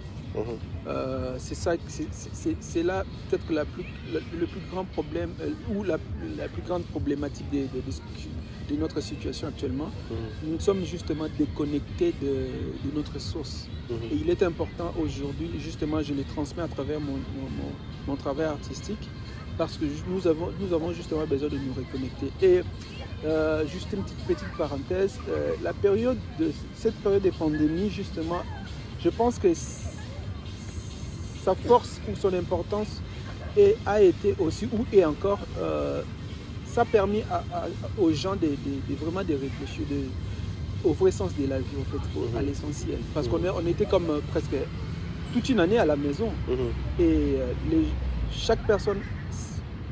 Euh, 0.88 1.36
c'est 1.38 1.56
ça, 1.56 1.74
c'est- 1.90 2.84
là 2.84 3.04
peut-être 3.30 3.46
que 3.46 3.54
la 3.54 3.66
plus, 3.66 3.84
le, 4.14 4.22
le 4.40 4.46
plus 4.48 4.62
grand 4.72 4.86
problème 4.86 5.32
euh, 5.42 5.50
ou 5.76 5.84
la, 5.84 5.98
la 6.38 6.48
plus 6.48 6.62
grande 6.62 6.84
problématique 6.86 7.50
de, 7.52 7.60
de- 7.60 7.82
de- 7.86 8.74
de 8.74 8.80
notre 8.80 9.02
situation 9.02 9.48
actuellement. 9.50 9.92
Mhm. 10.10 10.52
Nous 10.52 10.60
sommes 10.60 10.86
justement 10.86 11.26
déconnectés 11.38 12.14
de, 12.22 12.90
notre 12.96 13.20
source. 13.20 13.68
Mhm. 13.90 13.96
Et 14.12 14.16
il 14.22 14.30
est 14.30 14.44
important 14.44 14.94
aujourd'hui, 15.02 15.50
justement, 15.60 16.02
je 16.02 16.14
le 16.14 16.24
transmets 16.24 16.64
à 16.64 16.68
travers 16.70 17.00
mon, 17.02 17.14
mon- 17.14 17.50
mon- 17.60 17.76
mon 18.08 18.16
travail 18.16 18.46
artistique, 18.46 19.10
parce 19.58 19.78
que 19.78 19.86
nous 20.10 20.26
avons, 20.28 20.50
nous 20.60 20.74
avons 20.74 20.94
justement 20.94 21.26
besoin 21.26 21.50
de 21.50 21.58
nous 21.58 21.74
reconnecter. 21.74 22.28
Et 22.42 22.62
euh, 23.26 23.66
juste 23.68 23.88
une 23.92 24.04
petite, 24.04 24.20
petite 24.28 24.58
parenthèse, 24.58 25.18
la 25.64 25.74
période 25.74 26.18
de, 26.40 26.52
cette 26.76 26.96
période 26.96 27.24
de 27.24 27.32
pandémie, 27.32 27.90
justement, 27.90 28.42
je 29.04 29.10
pense 29.10 29.38
que 29.40 29.50
sa 31.48 31.56
force 31.56 32.02
ou 32.12 32.16
son 32.16 32.34
importance 32.34 33.02
et 33.56 33.76
a 33.86 34.02
été 34.02 34.36
aussi, 34.40 34.66
ou 34.66 34.86
est 34.94 35.06
encore, 35.06 35.40
euh, 35.60 36.02
ça 36.66 36.82
a 36.82 36.86
permis 36.86 37.22
à- 37.32 37.44
à- 37.60 37.68
aux 37.98 38.12
gens 38.12 38.36
de, 38.36 38.48
de- 38.66 38.82
de 38.90 38.94
vraiment 39.02 39.24
de 39.24 39.34
réfléchir 39.34 39.84
de, 39.90 40.00
au 40.88 40.94
vrai 40.94 41.10
sens 41.12 41.32
de 41.40 41.48
la 41.48 41.60
vie, 41.60 41.78
en 41.80 41.86
fait, 41.92 42.04
au- 42.20 42.38
à 42.38 42.42
Mhm. 42.42 42.48
l'essentiel. 42.48 43.00
Parce 43.14 43.28
qu'on 43.30 43.42
est- 43.46 43.50
on 43.62 43.66
était 43.66 43.86
comme 43.86 44.10
euh, 44.10 44.20
presque 44.32 44.58
toute 45.34 45.48
une 45.50 45.60
année 45.62 45.78
à 45.80 45.86
la 45.86 45.96
maison. 45.96 46.30
Mhm. 46.50 46.56
Et 47.00 47.04
euh, 47.04 47.54
les- 47.72 47.88
chaque 48.32 48.64
personne, 48.68 49.00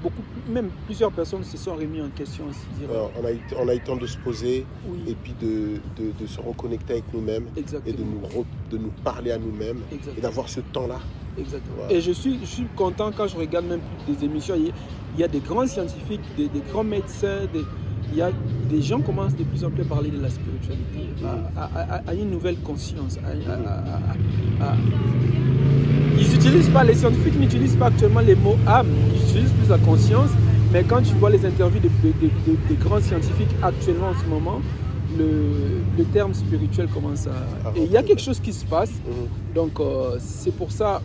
beaucoup, 0.06 0.22
même 0.48 0.70
plusieurs 0.86 1.12
personnes 1.12 1.44
se 1.44 1.58
sont 1.58 1.76
remis 1.76 2.02
en 2.02 2.10
question, 2.10 2.46
dire 2.80 2.90
Alors, 2.92 3.12
on, 3.20 3.26
a 3.26 3.32
eu, 3.32 3.40
on 3.58 3.68
a 3.68 3.74
eu 3.74 3.78
le 3.78 3.84
temps 3.84 3.96
de 3.96 4.06
se 4.06 4.18
poser 4.18 4.66
oui, 4.88 5.00
et 5.08 5.16
puis 5.16 5.34
de, 5.42 5.80
de- 5.98 6.12
de 6.20 6.28
se 6.28 6.40
reconnecter 6.40 6.94
avec 6.94 7.06
nous-mêmes 7.14 7.48
et 7.58 7.92
de 7.94 8.04
nous, 8.04 8.22
re- 8.28 8.46
de 8.70 8.78
nous 8.78 8.92
parler 9.04 9.32
à 9.32 9.38
nous-mêmes 9.40 9.80
et 10.18 10.22
d'avoir 10.22 10.48
ce 10.48 10.60
temps-là. 10.62 11.00
Exactement. 11.38 11.76
Voilà. 11.78 11.94
Et 11.94 12.02
je 12.02 12.12
suis, 12.12 12.40
je 12.42 12.46
suis 12.46 12.68
content 12.76 13.12
quand 13.16 13.28
je 13.28 13.36
regarde 13.36 13.66
même 13.66 13.82
des 14.08 14.24
émissions. 14.24 14.56
Il 14.56 14.68
y 14.68 14.70
a, 14.70 14.74
il 15.16 15.20
y 15.22 15.24
a 15.24 15.28
des 15.28 15.40
grands 15.40 15.68
scientifiques, 15.68 16.22
des, 16.38 16.48
des 16.50 16.62
grands 16.72 16.84
médecins, 16.84 17.42
des, 17.52 17.64
il 18.12 18.18
y 18.18 18.22
a, 18.22 18.32
des 18.70 18.82
gens 18.82 19.02
commencent 19.02 19.36
de 19.36 19.44
plus 19.44 19.64
en 19.64 19.70
plus 19.70 19.82
à 19.84 19.86
parler 19.86 20.10
de 20.10 20.22
la 20.22 20.30
spiritualité, 20.30 21.10
à, 21.56 21.62
à- 21.62 21.96
à- 21.96 22.02
à 22.10 22.14
une 22.14 22.30
nouvelle 22.30 22.58
conscience. 22.58 23.18
Ils 26.18 26.30
n'utilisent 26.32 26.70
pas, 26.70 26.84
les 26.84 26.96
scientifiques 26.96 27.38
n'utilisent 27.40 27.76
pas 27.76 27.88
actuellement 27.88 28.22
les 28.22 28.36
mots 28.36 28.56
âme, 28.68 28.88
ils 29.14 29.22
utilisent 29.30 29.52
plus 29.52 29.70
la 29.70 29.78
conscience. 29.78 30.30
Mais 30.72 30.84
quand 30.84 31.02
tu 31.02 31.14
vois 31.16 31.30
les 31.30 31.46
interviews 31.46 31.80
des 31.80 31.90
de, 31.90 32.10
de- 32.22 32.28
de- 32.52 32.58
des 32.70 32.76
grands 32.76 33.00
scientifiques 33.02 33.54
actuellement 33.62 34.10
en 34.10 34.14
ce 34.20 34.26
moment, 34.28 34.62
le, 35.18 35.82
le 35.98 36.04
terme 36.06 36.34
spirituel 36.34 36.88
commence 36.88 37.28
à... 37.28 37.32
Et 37.78 37.84
il 37.86 37.92
y 37.92 37.98
a 37.98 38.04
quelque 38.04 38.22
chose 38.22 38.40
qui 38.40 38.52
se 38.52 38.66
passe. 38.66 38.92
Mhm. 38.92 39.54
Donc 39.54 39.80
euh, 39.80 40.18
c'est 40.20 40.54
pour 40.54 40.72
ça, 40.72 41.02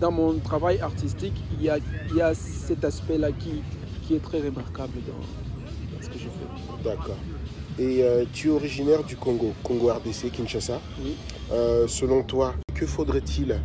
dans 0.00 0.12
mon 0.12 0.34
travail 0.34 0.78
artistique, 0.80 1.34
il 1.58 1.64
y 1.64 1.70
a, 1.70 1.78
il 2.10 2.16
y 2.16 2.20
a 2.22 2.34
cet 2.34 2.84
aspect-là 2.84 3.28
qui, 3.32 3.62
qui 4.02 4.14
est 4.14 4.22
très 4.22 4.38
remarquable 4.38 4.92
dans, 5.06 5.24
D'accord. 6.84 7.16
Et 7.78 8.02
euh, 8.02 8.24
tu 8.32 8.48
es 8.48 8.50
originaire 8.50 9.04
du 9.04 9.16
Congo, 9.16 9.52
Congo 9.62 9.88
RDC, 9.92 10.30
Kinshasa. 10.32 10.80
Oui. 11.02 11.14
Euh, 11.52 11.86
selon 11.86 12.22
toi, 12.22 12.54
que 12.74 12.86
faudrait-il 12.86 13.56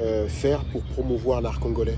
euh, 0.00 0.28
faire 0.28 0.64
pour 0.66 0.82
promouvoir 0.82 1.40
l'art 1.40 1.60
congolais? 1.60 1.96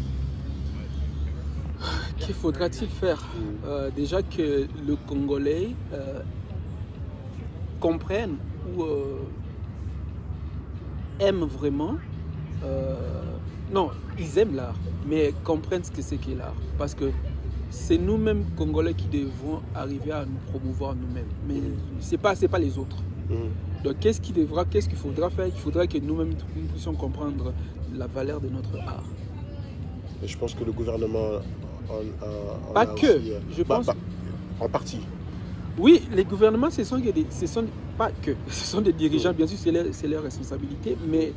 Qu'il 2.19 2.35
faudra-t-il 2.35 2.89
faire? 2.89 3.23
Euh, 3.67 3.91
Déjà 3.95 4.23
que 4.23 4.67
le 4.87 4.97
Congolais 5.07 5.71
comprenne 7.81 8.37
ou 8.77 8.85
aime 11.21 11.45
vraiment. 11.45 11.97
non, 13.73 13.91
ils 14.19 14.39
aiment 14.39 14.55
l'art, 14.57 14.75
mais 15.07 15.35
comprennent 15.45 15.85
ce 15.85 15.91
que 15.91 16.03
c'est 16.03 16.17
qu'est 16.17 16.35
l'art. 16.35 16.55
Parce 16.79 16.95
que 16.95 17.11
c'est 17.77 17.99
nous-mêmes 17.99 18.45
Congolais 18.57 18.95
qui 18.95 19.07
devons 19.07 19.61
arriver 19.75 20.11
à 20.13 20.25
nous 20.25 20.39
promouvoir 20.51 20.95
nous-mêmes. 20.95 21.27
Mais 21.47 21.61
c'est 22.01 22.17
pas 22.17 22.35
c'est 22.35 22.49
pas 22.49 22.59
les 22.59 22.79
autres. 22.79 22.97
Mhm. 23.29 23.37
Donc 23.85 23.99
qu'est-ce 24.01 24.21
qu'il 24.21 24.35
devra, 24.35 24.65
qu'est-ce 24.65 24.89
qu'il 24.89 24.99
faudra 24.99 25.29
faire? 25.31 25.47
Il 25.47 25.53
faudra 25.53 25.87
que 25.87 25.99
nous-mêmes 25.99 26.31
nous 26.57 26.67
puissions 26.73 26.95
comprendre 26.95 27.53
la 27.95 28.07
valeur 28.07 28.41
de 28.41 28.49
notre 28.49 28.77
art. 28.81 29.05
Et 30.23 30.27
je 30.27 30.37
pense 30.39 30.55
que 30.55 30.65
le 30.65 30.73
gouvernement 30.73 31.41
en, 31.89 31.93
en- 32.27 32.71
en 32.71 32.73
Pas 32.73 32.87
que, 32.87 33.19
aussi, 33.19 33.33
euh, 33.33 33.39
je 33.57 33.63
bah, 33.63 33.77
pense- 33.77 33.87
bah, 33.87 33.95
en 34.61 34.69
partie. 34.69 35.01
Oui, 35.79 36.01
les 36.13 36.25
gouvernements, 36.25 36.71
ce 36.71 36.83
sont, 36.83 36.99
des, 36.99 37.27
ce 37.29 37.47
sont 37.47 37.67
pas 37.99 38.11
que, 38.23 38.31
ce 38.49 38.65
sont 38.65 38.81
des 38.81 38.95
dirigeants, 38.95 39.33
bien 39.35 39.47
sûr, 39.47 39.59
c'est 39.59 39.71
leur, 39.71 39.85
c'est 39.93 40.09
leur 40.09 40.23
responsabilité, 40.23 40.97
mais 41.07 41.33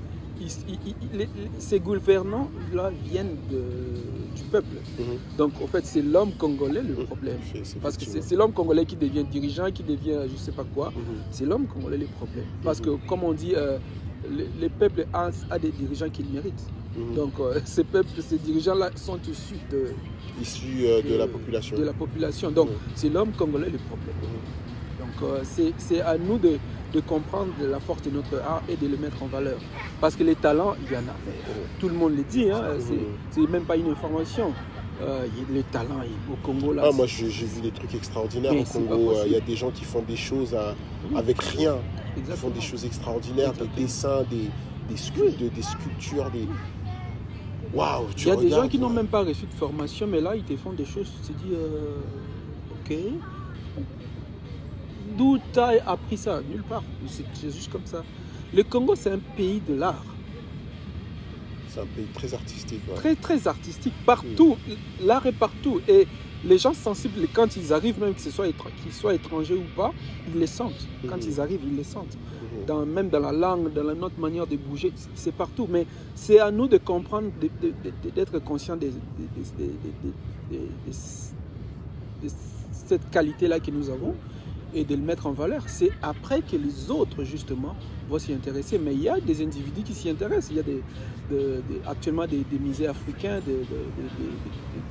ces 1.58 1.80
gouvernants-là 1.80 2.92
viennent 3.06 3.36
de- 3.52 4.36
du 4.36 4.44
peuple. 4.44 4.78
Mhm. 5.00 5.06
Donc, 5.38 5.52
en 5.62 5.68
fait, 5.68 5.86
c'est 5.86 6.02
l'homme 6.02 6.32
congolais 6.38 6.82
le 6.82 6.96
Mhm. 6.96 7.06
problème. 7.06 7.38
Parce 7.82 7.98
que 7.98 8.06
c'est 8.06 8.36
l'homme 8.36 8.54
congolais 8.54 8.86
qui 8.86 8.96
devient 8.96 9.24
dirigeant, 9.24 9.72
qui 9.72 9.84
devient 9.84 10.20
je 10.32 10.38
sais 10.38 10.52
pas 10.52 10.64
quoi. 10.76 10.90
Mhm. 10.96 11.02
C'est 11.32 11.46
l'homme 11.46 11.68
congolais 11.68 11.98
le 11.98 12.06
problème. 12.06 12.46
Parce 12.64 12.80
que, 12.80 12.92
comme 13.08 13.24
on 13.24 13.34
dit, 13.34 13.54
euh, 13.56 13.78
le, 14.30 14.46
le 14.62 14.70
peuple 14.70 15.06
a, 15.14 15.30
a 15.50 15.60
des 15.60 15.70
dirigeants 15.72 16.10
qu'il 16.10 16.28
mérite. 16.28 16.62
Donc, 17.16 17.34
euh, 17.40 17.60
ces 17.66 17.84
peuples, 17.84 18.10
ces 18.22 18.38
dirigeants-là 18.38 18.90
sont 18.96 19.20
issus 19.30 19.56
de, 19.72 19.78
euh, 20.86 21.02
de 21.02 21.16
la 21.16 21.28
population. 21.28 21.78
de 21.78 21.84
la 21.84 21.94
population. 21.94 22.52
Donc, 22.52 22.70
c'est 22.96 23.10
l'homme 23.10 23.32
congolais 23.38 23.70
le 23.70 23.78
problème. 23.78 24.16
Donc 25.20 25.30
euh, 25.30 25.44
c'est- 25.78 26.02
à 26.02 26.18
nous 26.18 26.38
de, 26.38 26.58
de 26.94 27.00
comprendre 27.02 27.52
la 27.62 27.80
force 27.80 28.02
de 28.04 28.10
notre 28.10 28.38
art 28.42 28.62
et 28.70 28.76
de 28.76 28.88
le 28.88 28.98
mettre 28.98 29.22
en 29.24 29.28
valeur. 29.28 29.58
Parce 30.02 30.16
que 30.16 30.24
les 30.24 30.36
talents, 30.36 30.76
il 30.86 30.94
y 30.94 30.96
en 30.98 31.00
a. 31.00 31.04
euh, 31.28 31.52
tout 31.80 31.90
le 31.90 31.96
monde 31.96 32.16
le 32.16 32.24
dit, 32.24 32.50
hein, 32.50 32.62
c'est- 33.32 33.48
même 33.50 33.64
pas 33.64 33.76
une 33.78 33.90
information. 33.90 34.54
Euh, 35.02 35.26
les 35.50 35.64
talents 35.64 36.02
au 36.32 36.36
Congo 36.46 36.74
là. 36.74 36.84
Ah, 36.88 36.92
moi 36.92 37.06
j'ai 37.06 37.28
vu 37.28 37.62
des 37.62 37.72
trucs 37.72 37.96
extraordinaires 37.96 38.52
Mais 38.54 38.62
au 38.62 38.66
Congo. 38.66 38.98
possible. 39.12 39.28
Il 39.28 39.32
y 39.32 39.36
a 39.38 39.40
des 39.40 39.56
gens 39.56 39.72
qui 39.72 39.86
font 39.86 40.02
des 40.02 40.18
choses 40.18 40.54
à- 40.54 40.76
Oui. 41.10 41.18
avec 41.18 41.42
rien. 41.42 41.76
Ils 42.18 42.24
font 42.36 42.50
des 42.50 42.60
choses 42.60 42.84
extraordinaires, 42.84 43.52
Exactement. 43.52 43.76
des 43.78 43.82
dessins, 43.84 44.24
des, 44.30 44.50
des, 44.90 44.98
sculptes, 44.98 45.40
des 45.42 45.62
sculptures, 45.62 46.30
des. 46.32 46.46
Waouh, 47.74 48.08
tu 48.16 48.26
Il 48.26 48.28
y 48.28 48.32
a 48.32 48.36
des 48.36 48.50
gens 48.50 48.68
qui 48.68 48.78
n'ont 48.78 48.90
euh, 48.90 48.94
même 48.94 49.08
pas 49.08 49.24
reçu 49.24 49.46
de 49.46 49.54
formation, 49.54 50.06
mais 50.08 50.20
là 50.20 50.36
ils 50.36 50.44
te 50.44 50.56
font 50.58 50.74
des 50.74 50.86
choses, 50.86 51.10
tu 51.26 51.32
te 51.34 51.38
dis, 51.44 51.54
euh, 51.54 52.02
ok. 52.84 52.98
D'où 55.20 55.38
tu 55.52 55.60
as 55.60 55.74
appris 55.86 56.16
ça? 56.18 56.40
Nulle 56.50 56.64
part. 56.64 56.82
C'est 57.06 57.52
juste 57.52 57.70
comme 57.70 57.86
ça. 57.86 58.04
Le 58.54 58.64
Congo, 58.64 58.96
c'est 58.96 59.12
un 59.12 59.20
pays 59.36 59.62
de 59.68 59.74
l'art. 59.76 60.06
C'est 61.68 61.82
un 61.82 61.86
pays 61.86 62.06
très 62.14 62.34
artistique. 62.34 62.82
ouais. 62.88 62.96
très 62.96 63.16
très 63.16 63.46
artistique 63.48 63.94
partout. 64.06 64.56
L'art 65.04 65.26
est 65.28 65.34
partout. 65.34 65.82
Et 65.90 66.08
les 66.46 66.58
gens 66.58 66.74
sensibles, 66.74 67.28
quand 67.34 67.58
ils 67.58 67.74
arrivent, 67.74 68.00
même 68.00 68.14
que 68.14 68.22
ce 68.22 68.32
soit 68.32 68.48
qu'ils 68.82 68.94
soient 68.94 69.14
étrangers 69.14 69.56
ou 69.56 69.66
pas, 69.76 69.92
ils 70.34 70.40
les 70.40 70.48
sentent. 70.48 70.88
Quand 71.10 71.18
Mhm. 71.18 71.24
ils 71.30 71.42
arrivent, 71.42 71.66
ils 71.70 71.76
les 71.76 71.84
sentent. 71.84 72.16
Mhm. 72.16 72.66
Dans, 72.66 72.86
même 72.86 73.10
dans 73.10 73.20
la 73.20 73.34
langue, 73.34 73.74
dans 73.74 73.84
la, 73.84 73.94
notre 73.96 74.18
manière 74.20 74.48
de 74.48 74.56
bouger, 74.56 74.94
c'est 75.16 75.34
partout. 75.34 75.68
Mais 75.70 75.86
c'est 76.16 76.40
à 76.40 76.50
nous 76.50 76.68
de 76.70 76.78
comprendre, 76.78 77.30
d'être 78.16 78.40
conscients 78.40 78.78
de 78.78 78.90
cette 82.88 83.10
qualité-là 83.12 83.60
que 83.60 83.70
nous 83.72 83.90
avons 83.90 84.16
et 84.74 84.84
de 84.84 84.96
le 84.96 85.02
mettre 85.02 85.28
en 85.28 85.32
valeur. 85.32 85.64
C'est 85.68 85.92
après 86.02 86.42
que 86.42 86.56
les 86.56 86.92
autres, 86.92 87.24
justement, 87.24 87.76
vont 88.10 88.20
s'y 88.20 88.34
intéresser. 88.34 88.78
Mais 88.80 88.94
il 88.94 89.02
y 89.02 89.10
a 89.10 89.20
des 89.20 89.42
individus 89.44 89.84
qui 89.84 89.94
s'y 89.94 90.10
intéressent. 90.10 90.52
Il 90.52 90.58
y 90.58 90.60
a 90.60 90.64
des, 90.64 90.82
de- 91.30 91.36
de- 91.70 91.82
actuellement 91.88 92.26
des, 92.28 92.44
des 92.44 92.60
musées 92.60 92.88
africains, 92.88 93.40
des, 93.46 93.66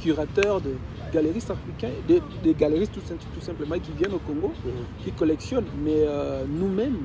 curateurs, 0.01 0.61
des 0.61 0.75
galeristes 1.13 1.51
africains, 1.51 1.91
des, 2.07 2.55
galeristes 2.55 2.93
tout 2.95 3.41
simplement 3.41 3.77
qui 3.79 3.93
viennent 3.93 4.15
au 4.15 4.19
Congo, 4.19 4.53
Mhm. 4.65 4.71
qui 5.05 5.13
collectionnent. 5.13 5.67
Mais 5.85 6.03
euh, 6.07 6.45
nous-mêmes, 6.49 6.99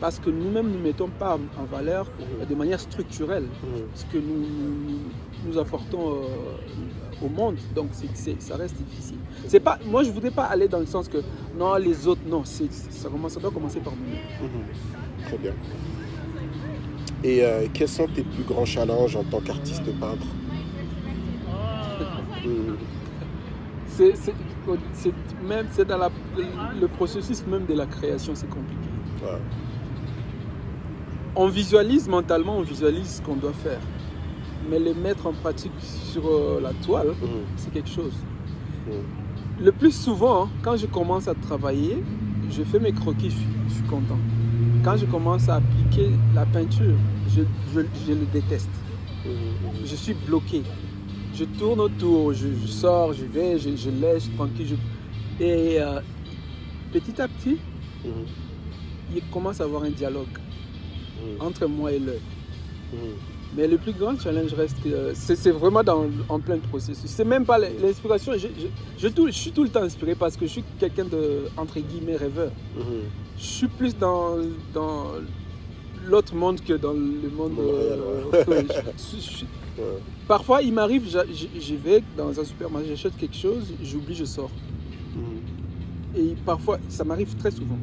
parce 0.00 0.18
que 0.18 0.30
nous-mêmes 0.30 0.70
ne 0.70 0.78
mettons 0.78 1.08
pas 1.08 1.38
en, 1.58 1.64
valeur 1.64 2.06
Mhm. 2.40 2.46
de 2.46 2.54
manière 2.54 2.80
structurelle 2.80 3.44
Mhm. 3.44 3.82
ce 3.94 4.04
que 4.06 4.18
nous, 4.18 4.40
nous, 4.88 4.98
nous 5.46 5.58
apportons 5.58 6.12
euh, 6.22 7.24
au 7.24 7.28
monde. 7.28 7.56
Donc 7.74 7.88
ça 7.92 8.56
reste 8.56 8.76
difficile. 8.76 9.16
C'est 9.48 9.60
pas, 9.60 9.78
moi 9.86 10.02
je 10.02 10.10
voudrais 10.10 10.30
pas 10.30 10.44
aller 10.44 10.68
dans 10.68 10.80
le 10.80 10.86
sens 10.86 11.08
que 11.08 11.18
non 11.58 11.74
les 11.76 12.06
autres 12.06 12.20
non, 12.28 12.44
ça, 12.44 13.08
commence- 13.08 13.32
ça 13.32 13.40
doit 13.40 13.50
commencer 13.50 13.80
par 13.80 13.94
nous. 13.94 14.46
Mhm. 14.46 14.64
Très 15.26 15.38
bien. 15.38 15.52
Et 17.24 17.42
euh, 17.42 17.66
quels 17.72 17.88
sont 17.88 18.06
tes 18.06 18.22
plus 18.22 18.44
grands 18.44 18.66
challenges 18.66 19.16
en 19.16 19.24
tant 19.24 19.40
qu'artiste 19.40 19.84
peintre 19.98 20.26
Mhm. 22.44 22.76
C'est, 23.88 24.12
même 25.42 25.66
c'est 25.70 25.86
dans 25.86 25.96
la, 25.96 26.10
le 26.78 26.86
processus 26.86 27.42
même 27.46 27.64
de 27.64 27.72
la 27.74 27.86
création 27.86 28.34
c'est 28.34 28.48
compliqué. 28.48 28.88
Ouais. 29.24 29.38
On 31.36 31.48
visualise 31.48 32.08
mentalement, 32.08 32.56
on 32.58 32.62
visualise 32.62 33.16
ce 33.16 33.22
qu'on 33.22 33.36
doit 33.36 33.52
faire, 33.52 33.80
mais 34.70 34.78
les 34.78 34.94
mettre 34.94 35.26
en 35.26 35.32
pratique 35.32 35.72
sur 35.80 36.26
euh, 36.26 36.60
la 36.62 36.72
toile, 36.84 37.08
Mhm. 37.08 37.44
c'est 37.56 37.72
quelque 37.72 37.90
chose. 37.90 38.14
Mhm. 38.86 39.64
Le 39.64 39.72
plus 39.72 39.92
souvent, 39.94 40.44
hein, 40.44 40.48
quand 40.62 40.76
je 40.76 40.86
commence 40.86 41.28
à 41.28 41.34
travailler, 41.34 42.02
je 42.50 42.62
fais 42.62 42.78
mes 42.78 42.92
croquis, 42.92 43.30
je 43.30 43.36
suis, 43.36 43.46
je 43.68 43.74
suis 43.74 43.82
content. 43.84 44.18
Quand 44.82 44.96
je 44.96 45.06
commence 45.06 45.48
à 45.48 45.56
appliquer 45.56 46.10
la 46.34 46.46
peinture, 46.46 46.94
je, 47.28 47.42
je- 47.74 47.86
je 48.06 48.12
le 48.12 48.26
déteste. 48.32 48.70
Mhm. 49.24 49.32
Je 49.84 49.96
suis 49.96 50.14
bloqué. 50.14 50.62
Je 51.34 51.44
tourne 51.44 51.80
autour, 51.80 52.32
je, 52.32 52.48
sors, 52.66 53.12
je 53.12 53.26
vais, 53.26 53.58
je, 53.58 53.76
je 53.76 53.90
laisse 53.90 54.30
tranquille. 54.36 54.78
Et 55.38 55.76
euh, 55.80 56.00
petit 56.92 57.20
à 57.20 57.28
petit, 57.28 57.58
il 59.14 59.22
commence 59.30 59.60
à 59.60 59.64
avoir 59.64 59.82
un 59.82 59.90
dialogue 59.90 60.34
Mhm. 61.16 61.46
entre 61.46 61.66
moi 61.66 61.92
et 61.92 61.98
l'œuvre. 61.98 62.20
Mhm. 62.92 62.98
Mais 63.56 63.66
le 63.66 63.78
plus 63.78 63.92
grand 63.92 64.18
challenge 64.20 64.52
reste 64.54 64.76
que 64.82 65.12
c'est 65.14 65.50
vraiment 65.50 65.82
dans, 65.82 66.04
en 66.28 66.38
plein 66.40 66.58
processus. 66.58 67.08
C'est 67.10 67.24
même 67.24 67.44
pas 67.46 67.58
l'inspiration. 67.58 68.32
Je, 68.34 68.48
je- 68.48 68.66
je 68.98 69.08
tout- 69.08 69.28
je 69.28 69.32
suis 69.32 69.52
tout 69.52 69.62
le 69.62 69.70
temps 69.70 69.82
inspiré 69.82 70.14
parce 70.14 70.36
que 70.36 70.46
je 70.46 70.50
suis 70.52 70.64
quelqu'un 70.78 71.04
de, 71.06 71.44
entre 71.56 71.78
guillemets, 71.80 72.16
rêveur. 72.16 72.50
Mhm. 72.76 72.84
Je 73.38 73.44
suis 73.44 73.68
plus 73.68 73.96
dans, 73.96 74.36
dans 74.74 75.12
l'autre 76.06 76.34
monde 76.34 76.60
que 76.60 76.74
dans 76.74 76.92
le 76.92 77.30
monde. 77.34 77.52
Euh, 77.60 78.24
ouais, 78.46 78.66
Ouais. 79.78 79.84
parfois, 80.26 80.62
il 80.62 80.72
m'arrive, 80.72 81.04
j'y 81.58 81.76
vais 81.76 82.02
dans 82.16 82.38
un 82.40 82.44
supermarché, 82.44 82.88
j'achète 82.88 83.16
quelque 83.16 83.36
chose, 83.36 83.72
j'oublie, 83.82 84.14
je 84.14 84.24
sors. 84.24 84.50
Mhm. 85.14 86.20
Et 86.20 86.34
parfois, 86.46 86.78
ça 86.88 87.04
m'arrive 87.04 87.34
très 87.36 87.50
souvent. 87.50 87.78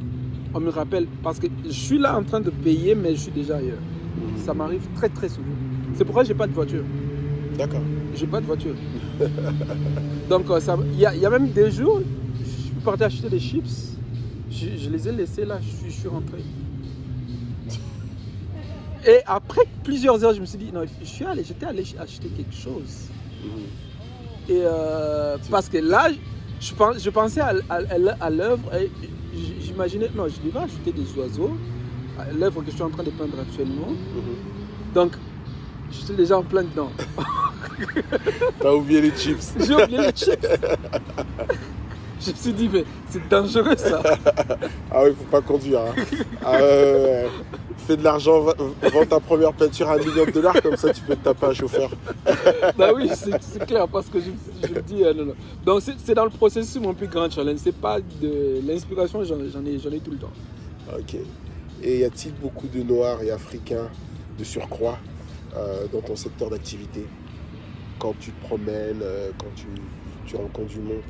On 0.54 0.60
me 0.60 0.70
rappelle 0.70 1.06
parce 1.22 1.38
que 1.40 1.48
je 1.64 1.70
suis 1.72 1.98
là 1.98 2.16
en 2.16 2.22
train 2.22 2.40
de 2.40 2.50
payer, 2.50 2.94
mais 2.94 3.16
je 3.16 3.20
suis 3.22 3.32
déjà 3.32 3.56
ailleurs. 3.56 3.78
Ça 4.44 4.54
m'arrive 4.54 4.82
très 4.94 5.08
très 5.08 5.28
souvent. 5.28 5.48
C'est 5.94 6.04
pourquoi 6.04 6.22
j'ai 6.24 6.34
pas 6.34 6.46
de 6.46 6.52
voiture. 6.52 6.84
D'accord. 7.58 7.80
J'ai 8.14 8.26
pas 8.26 8.40
de 8.40 8.46
voiture. 8.46 8.74
Donc, 10.30 10.48
euh, 10.50 10.60
ça- 10.60 10.78
il 10.92 10.98
y, 11.00 11.06
a- 11.06 11.14
il 11.14 11.20
y 11.20 11.26
a 11.26 11.30
même 11.30 11.48
des 11.50 11.70
jours, 11.70 12.00
je 12.40 12.44
suis 12.66 12.70
parti 12.84 13.02
acheter 13.04 13.28
des 13.28 13.40
chips. 13.40 13.96
Je, 14.50 14.66
je 14.78 14.90
les 14.90 15.08
ai 15.08 15.12
laissés 15.12 15.44
là, 15.44 15.58
je 15.60 15.68
suis, 15.76 15.90
je 15.90 16.00
suis 16.00 16.08
rentré. 16.08 16.38
Et 19.06 19.18
après 19.26 19.62
plusieurs 19.82 20.22
heures, 20.24 20.34
je 20.34 20.40
me 20.40 20.46
suis 20.46 20.58
dit, 20.58 20.70
non, 20.72 20.82
je 21.00 21.06
suis 21.06 21.24
allé, 21.24 21.42
j'étais 21.44 21.66
allé 21.66 21.84
acheter 21.98 22.28
quelque 22.28 22.54
chose. 22.54 23.08
Mhm. 23.42 24.56
Et 24.56 24.60
euh, 24.62 25.36
parce 25.50 25.68
que 25.68 25.78
là, 25.78 26.08
je, 26.60 26.74
pense- 26.74 27.02
je 27.02 27.10
pensais 27.10 27.40
à, 27.40 27.54
à- 27.68 27.80
à 28.20 28.30
l'œuvre 28.30 28.72
et 28.74 28.90
j'imaginais, 29.74 30.10
non, 30.14 30.26
je 30.28 30.48
devais 30.48 30.60
acheter 30.60 30.92
des 30.92 31.18
oiseaux, 31.18 31.50
à 32.18 32.32
l'œuvre 32.32 32.62
que 32.62 32.70
je 32.70 32.76
suis 32.76 32.82
en 32.82 32.90
train 32.90 33.02
de 33.02 33.10
peindre 33.10 33.38
actuellement. 33.40 33.88
Mhm. 33.88 34.94
Donc, 34.94 35.12
j'étais 35.90 36.14
déjà 36.14 36.38
en 36.38 36.42
plein 36.42 36.62
dedans. 36.62 36.90
T'as 38.60 38.72
oublié 38.72 39.00
les 39.00 39.10
chips. 39.10 39.54
J'ai 39.58 39.74
oublié 39.74 39.98
les 39.98 40.12
chips. 40.12 40.46
Je 42.24 42.30
me 42.30 42.36
suis 42.36 42.52
dit, 42.52 42.70
mais 42.72 42.84
c'est 43.08 43.28
dangereux 43.28 43.76
ça. 43.76 44.02
Ah 44.90 45.02
oui, 45.04 45.10
faut 45.18 45.24
pas 45.30 45.40
conduire. 45.40 45.80
hein. 45.80 45.94
Ah. 46.44 46.58
Fais 47.86 47.96
de 47.98 48.04
l'argent, 48.04 48.40
vends 48.40 49.06
ta 49.08 49.20
première 49.20 49.52
peinture 49.52 49.90
à 49.90 49.94
un 49.94 49.98
million 49.98 50.24
de 50.24 50.30
dollars, 50.30 50.54
comme 50.62 50.76
ça 50.76 50.90
tu 50.92 51.02
peux 51.02 51.16
te 51.16 51.24
taper 51.24 51.46
un 51.46 51.52
chauffeur. 51.52 51.90
bah 52.78 52.92
oui, 52.94 53.10
c'est 53.12 53.66
clair, 53.66 53.86
parce 53.88 54.06
que 54.06 54.18
je, 54.20 54.30
je 54.66 54.72
me 54.72 54.80
dis, 54.80 55.04
euh, 55.04 55.12
non, 55.12 55.26
non. 55.26 55.34
Donc 55.66 55.82
c'est 56.02 56.14
dans 56.14 56.24
le 56.24 56.30
processus 56.30 56.80
mon 56.80 56.94
plus 56.94 57.08
grand 57.08 57.28
challenge. 57.30 57.58
C'est 57.62 57.74
pas 57.76 57.98
de 58.00 58.60
l'inspiration, 58.66 59.22
j'en 59.24 59.38
ai, 59.66 59.74
ai 59.96 60.00
tout 60.00 60.12
le 60.12 60.16
temps. 60.18 60.32
Ok. 60.96 61.16
Et 61.82 61.98
y 61.98 62.04
a-t-il 62.04 62.32
beaucoup 62.34 62.68
de 62.68 62.82
Noirs 62.82 63.22
et 63.22 63.30
Africains 63.30 63.88
de 64.38 64.44
surcroît 64.44 64.96
euh, 65.56 65.86
dans 65.92 66.00
ton 66.00 66.16
secteur 66.16 66.48
d'activité? 66.48 67.04
Quand 67.98 68.14
tu 68.18 68.30
te 68.32 68.46
promènes, 68.46 69.00
euh, 69.02 69.30
quand 69.38 69.52
tu, 69.56 69.66
tu 70.26 70.36
rencontres 70.36 70.68
du 70.72 70.78
monde? 70.80 71.02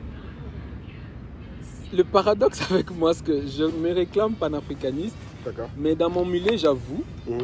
Le 1.92 2.02
paradoxe 2.04 2.60
avec 2.70 2.90
moi, 2.90 3.14
c'est 3.14 3.24
que 3.24 3.46
je 3.46 3.64
me 3.64 3.92
réclame 3.92 4.34
panafricaniste, 4.34 5.16
mais 5.76 5.94
dans 5.94 6.10
mon 6.10 6.24
milieu, 6.24 6.56
j'avoue, 6.56 7.02
Mhm. 7.26 7.38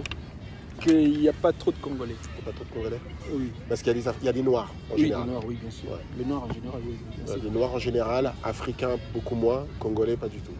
qu'il 0.80 1.20
n'y 1.20 1.28
a 1.28 1.32
pas 1.32 1.52
trop 1.52 1.70
de 1.70 1.76
Congolais. 1.78 2.14
Il 2.34 2.38
y 2.38 2.48
a 2.48 2.50
pas 2.50 2.52
trop 2.56 2.64
de 2.64 2.70
Congolais 2.70 3.00
Oui, 3.32 3.50
Parce 3.68 3.82
qu'il 3.82 3.88
y, 3.88 3.98
a 3.98 4.02
des 4.02 4.08
Af- 4.08 4.16
il 4.22 4.26
y 4.26 4.28
a 4.28 4.32
des 4.32 4.42
Noirs 4.42 4.72
en 4.90 4.94
oui, 4.94 5.02
les 5.02 5.06
général. 5.08 5.26
Noirs, 5.28 5.42
oui, 5.46 5.58
bien 5.60 5.70
sûr. 5.70 5.90
Ouais. 5.90 5.98
Les 6.18 6.24
Noirs 6.24 6.42
en 6.44 6.52
général, 6.52 6.80
oui. 6.86 6.94
bien 7.16 7.24
Euh, 7.28 7.34
sûr. 7.34 7.42
Les 7.44 7.50
Noirs 7.50 7.74
en 7.74 7.78
général, 7.78 8.32
Africains 8.42 8.96
beaucoup 9.14 9.34
moins, 9.34 9.66
Congolais 9.78 10.16
pas 10.16 10.28
du 10.28 10.38
tout. 10.38 10.52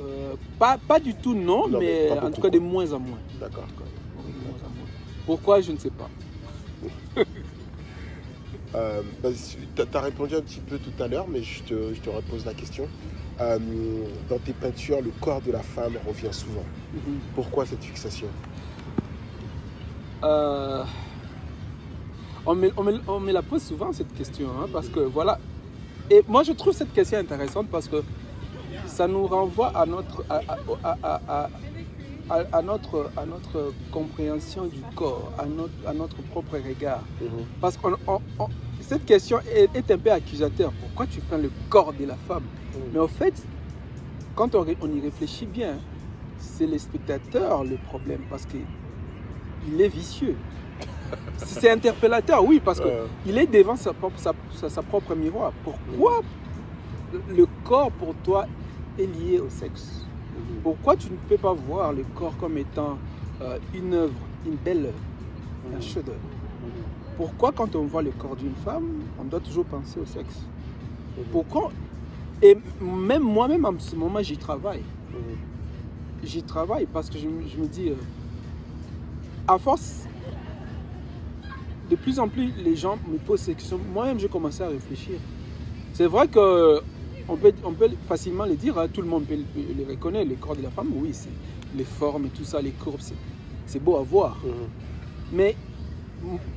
Euh, 0.00 0.34
pas, 0.58 0.78
pas 0.78 1.00
du 1.00 1.14
tout, 1.14 1.34
non, 1.34 1.68
Non, 1.68 1.78
mais 1.80 2.10
en 2.10 2.30
tout 2.30 2.40
cas 2.40 2.50
de 2.50 2.58
moins 2.58 2.90
en 2.92 2.98
moins. 3.00 3.18
D'accord. 3.40 3.64
Pourquoi, 5.26 5.60
je 5.60 5.72
ne 5.72 5.78
sais 5.78 5.90
pas. 5.90 6.08
Euh, 8.76 9.02
tu 9.76 9.82
as 9.96 10.00
répondu 10.00 10.34
un 10.34 10.40
petit 10.40 10.58
peu 10.58 10.78
tout 10.78 10.90
à 11.00 11.06
l'heure, 11.06 11.26
mais 11.28 11.44
je 11.44 11.62
te, 11.62 11.94
je 11.94 12.00
te 12.00 12.10
repose 12.10 12.44
la 12.44 12.54
question. 12.54 12.88
Euh, 13.40 13.58
dans 14.28 14.38
tes 14.38 14.52
peintures, 14.52 15.00
le 15.02 15.10
corps 15.20 15.40
de 15.40 15.50
la 15.50 15.60
femme 15.62 15.94
revient 16.06 16.32
souvent. 16.32 16.64
Mhm. 16.92 17.18
Pourquoi 17.34 17.66
cette 17.66 17.82
fixation? 17.82 18.28
Euh, 20.22 20.84
on, 22.46 22.54
me, 22.54 22.70
on 22.76 22.82
me- 22.84 23.00
on 23.08 23.20
me 23.20 23.32
la 23.32 23.42
pose 23.42 23.62
souvent 23.62 23.92
cette 23.92 24.14
question, 24.14 24.48
hein, 24.60 24.68
parce 24.72 24.88
que 24.88 25.00
voilà. 25.00 25.38
Et 26.10 26.22
moi 26.28 26.42
je 26.44 26.52
trouve 26.52 26.72
cette 26.74 26.92
question 26.92 27.18
intéressante 27.18 27.66
parce 27.70 27.88
que 27.88 28.02
ça 28.86 29.08
nous 29.08 29.26
renvoie 29.26 29.68
à 29.74 29.84
notre, 29.86 30.24
à, 30.30 30.36
à- 30.36 30.58
à- 31.02 31.20
à- 31.28 31.50
à- 32.30 32.44
à 32.52 32.62
notre, 32.62 33.10
à 33.16 33.26
notre 33.26 33.72
compréhension 33.90 34.66
du 34.66 34.80
corps, 34.94 35.32
à 35.38 35.44
notre, 35.46 35.72
à 35.86 35.92
notre 35.92 36.16
propre 36.22 36.56
regard. 36.58 37.02
Parce 37.60 37.76
que 37.76 37.88
cette 38.86 39.04
question 39.06 39.40
est, 39.54 39.74
est 39.74 39.90
un 39.90 39.98
peu 39.98 40.12
accusateur. 40.12 40.72
Pourquoi 40.80 41.06
tu 41.06 41.20
prends 41.20 41.38
le 41.38 41.50
corps 41.70 41.92
de 41.92 42.04
la 42.04 42.16
femme 42.16 42.44
Mais 42.92 42.98
au 42.98 43.08
fait, 43.08 43.34
quand 44.34 44.54
on, 44.54 44.64
y 44.66 45.00
réfléchit 45.00 45.46
bien, 45.46 45.76
c'est 46.38 46.66
le 46.66 46.76
spectateur 46.78 47.64
le 47.64 47.76
problème 47.76 48.20
parce 48.28 48.44
que 48.46 48.56
il 49.68 49.80
est 49.80 49.88
vicieux. 49.88 50.36
C'est 51.38 51.70
interpellateur, 51.70 52.44
oui, 52.44 52.60
parce 52.64 52.80
que 52.80 52.88
Euh, 52.88 53.06
il 53.26 53.38
est 53.38 53.46
devant 53.46 53.76
sa 53.76 53.92
propre, 53.92 54.18
sa, 54.18 54.32
sa- 54.54 54.68
sa 54.68 54.82
propre 54.82 55.14
miroir. 55.14 55.52
Pourquoi 55.62 56.20
le 57.28 57.46
corps 57.64 57.90
pour 57.92 58.14
toi 58.16 58.46
est 58.98 59.06
lié 59.06 59.38
au 59.38 59.48
sexe? 59.48 60.04
Pourquoi 60.62 60.96
tu 60.96 61.08
ne 61.10 61.16
peux 61.28 61.38
pas 61.38 61.52
voir 61.52 61.92
le 61.92 62.04
corps 62.14 62.36
comme 62.38 62.58
étant 62.58 62.98
euh, 63.42 63.58
une 63.74 63.94
œuvre, 63.94 64.20
une 64.46 64.56
belle 64.56 64.86
œuvre, 64.86 65.74
un 65.76 65.80
chef-d'œuvre? 65.80 66.18
Pourquoi 67.16 67.52
quand 67.52 67.76
on 67.76 67.84
voit 67.84 68.02
le 68.02 68.10
corps 68.10 68.36
d'une 68.36 68.54
femme, 68.54 68.88
on 69.20 69.24
doit 69.24 69.40
toujours 69.40 69.64
penser 69.64 70.00
au 70.00 70.04
sexe 70.06 70.40
Pourquoi 71.30 71.70
Et 72.42 72.56
même 72.80 73.22
moi-même, 73.22 73.64
en 73.64 73.78
ce 73.78 73.94
moment, 73.94 74.20
j'y 74.22 74.36
travaille. 74.36 74.82
J'y 76.22 76.42
travaille 76.42 76.86
parce 76.92 77.10
que 77.10 77.18
je, 77.18 77.28
me- 77.28 77.46
je 77.46 77.56
me 77.60 77.66
dis, 77.66 77.90
euh, 77.90 77.94
à 79.46 79.58
force, 79.58 80.06
de 81.90 81.96
plus 81.96 82.18
en 82.18 82.28
plus, 82.28 82.50
les 82.64 82.76
gens 82.76 82.98
me 83.10 83.18
posent 83.18 83.40
ces 83.42 83.54
questions. 83.54 83.78
Moi-même, 83.92 84.18
j'ai 84.18 84.28
commencé 84.28 84.62
à 84.62 84.68
réfléchir. 84.68 85.18
C'est 85.92 86.06
vrai 86.06 86.26
que 86.28 86.80
on 87.28 87.36
peut, 87.36 87.52
on 87.64 87.72
peut 87.72 87.88
facilement 88.08 88.46
le 88.46 88.54
dire, 88.56 88.76
hein, 88.78 88.88
tout 88.92 89.02
le 89.02 89.06
monde 89.08 89.24
peut 89.24 89.36
le, 89.36 89.84
reconnaître, 89.88 90.28
le 90.28 90.36
corps 90.36 90.56
de 90.56 90.62
la 90.62 90.70
femme, 90.70 90.88
oui, 90.94 91.10
c'est 91.12 91.28
les 91.76 91.84
formes 91.84 92.26
et 92.26 92.30
tout 92.30 92.44
ça, 92.44 92.60
les 92.60 92.70
courbes, 92.70 93.00
c'est- 93.00 93.78
beau 93.80 93.96
à 93.96 94.02
voir. 94.02 94.36
Mais 95.32 95.50
m- 95.50 95.56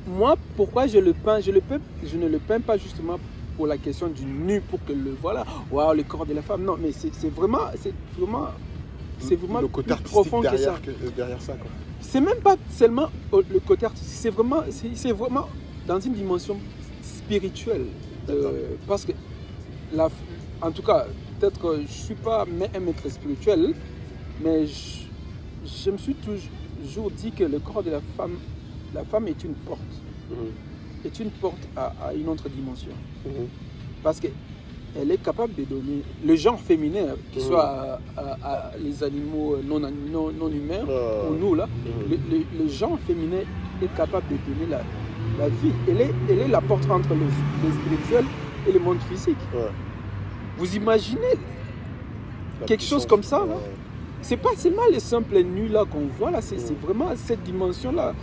moi, 0.06 0.36
pourquoi 0.56 0.86
je 0.86 0.98
le 0.98 1.12
peins? 1.12 1.40
Je, 1.40 1.50
le 1.50 1.60
peins, 1.60 1.80
je 2.04 2.16
ne 2.16 2.28
le 2.28 2.38
peins 2.38 2.60
pas 2.60 2.76
justement 2.76 3.18
pour 3.56 3.66
la 3.66 3.76
question 3.76 4.08
du 4.08 4.24
nu, 4.24 4.60
pour 4.60 4.78
que 4.84 4.92
le 4.92 5.16
voilà, 5.20 5.44
waouh, 5.70 5.94
le 5.94 6.02
corps 6.04 6.24
de 6.26 6.32
la 6.34 6.42
femme. 6.42 6.64
Non, 6.64 6.76
mais 6.80 6.92
c'est 6.92 7.28
vraiment, 7.30 7.58
c'est 7.80 7.92
vraiment, 8.18 8.48
c'est 9.18 9.36
vraiment 9.36 9.60
le 9.60 9.68
côté 9.68 9.94
plus 9.94 10.04
profond 10.04 10.40
que 10.40 10.46
ça. 10.46 10.52
derrière, 10.52 10.82
que- 10.82 10.90
euh, 10.90 11.10
derrière 11.16 11.42
ça. 11.42 11.54
Quoi. 11.54 11.70
C'est 12.00 12.20
même 12.20 12.38
pas 12.42 12.56
seulement 12.70 13.08
euh, 13.34 13.42
le 13.50 13.58
côté 13.60 13.86
artistique, 13.86 14.14
c'est 14.16 14.30
vraiment, 14.30 14.62
c'est 14.70 15.12
vraiment 15.12 15.48
dans 15.86 15.98
une 16.00 16.14
dimension 16.14 16.56
spirituelle. 17.02 17.86
Euh, 18.30 18.74
parce 18.86 19.04
que, 19.04 19.12
la, 19.92 20.08
en 20.62 20.70
tout 20.70 20.82
cas, 20.82 21.06
peut-être 21.40 21.58
que 21.60 21.76
je 21.76 21.80
ne 21.82 21.86
suis 21.86 22.14
pas 22.14 22.42
un 22.42 22.80
maître 22.80 23.08
spirituel, 23.10 23.74
mais 24.42 24.66
je, 24.66 25.06
je 25.64 25.90
me 25.90 25.96
suis 25.98 26.14
toujours 26.14 27.10
dit 27.10 27.32
que 27.32 27.44
le 27.44 27.58
corps 27.58 27.82
de 27.82 27.90
la 27.90 28.00
femme, 28.16 28.36
la 28.94 29.04
femme 29.04 29.28
est 29.28 29.42
une 29.44 29.54
porte, 29.54 29.80
est 31.04 31.20
une 31.20 31.30
porte 31.30 31.68
à, 31.76 31.92
à 32.08 32.14
une 32.14 32.28
autre 32.28 32.48
dimension. 32.48 32.90
Parce 34.02 34.20
qu'elle 34.20 35.10
est 35.10 35.22
capable 35.22 35.54
de 35.54 35.64
donner, 35.64 36.02
le 36.24 36.36
genre 36.36 36.58
féminin, 36.60 37.14
que 37.34 37.40
ce 37.40 37.44
Mhm. 37.46 37.50
soit 37.50 37.64
à- 37.64 38.00
à- 38.16 38.48
à 38.72 38.76
les 38.78 39.02
animaux 39.02 39.56
non, 39.64 39.80
non, 39.80 39.90
non 40.32 40.48
humains, 40.50 40.84
Euh, 40.88 41.30
ou 41.30 41.34
nous 41.34 41.54
là, 41.54 41.68
le, 42.08 42.16
le- 42.16 42.44
le 42.64 42.68
genre 42.68 42.98
féminin 43.06 43.42
est 43.82 43.96
capable 43.96 44.24
de 44.30 44.36
donner 44.52 44.70
la, 44.70 44.80
la 45.38 45.48
vie. 45.48 45.72
Elle 45.88 46.00
est, 46.00 46.14
elle 46.30 46.38
est 46.40 46.48
la 46.48 46.60
porte 46.60 46.88
entre 46.90 47.10
le, 47.10 47.20
le 47.64 47.72
spirituel 47.72 48.24
et 48.68 48.72
le 48.72 48.78
monde 48.80 48.98
physique. 49.08 49.36
Ouais. 49.54 49.70
Vous 50.56 50.74
imaginez, 50.76 51.34
La 52.60 52.66
Quelque 52.66 52.82
chose 52.82 53.06
comme 53.06 53.22
ça, 53.22 53.44
ouais. 53.44 53.54
c'est 54.20 54.36
pas 54.36 54.48
seulement 54.56 54.82
les 54.90 54.98
simples 54.98 55.38
nus 55.44 55.68
là 55.68 55.84
qu'on 55.84 56.06
voit 56.18 56.32
là, 56.32 56.40
c'est 56.42 56.58
c'est 56.58 56.74
vraiment 56.80 57.10
cette 57.14 57.44
dimension 57.44 57.92
là. 57.92 58.14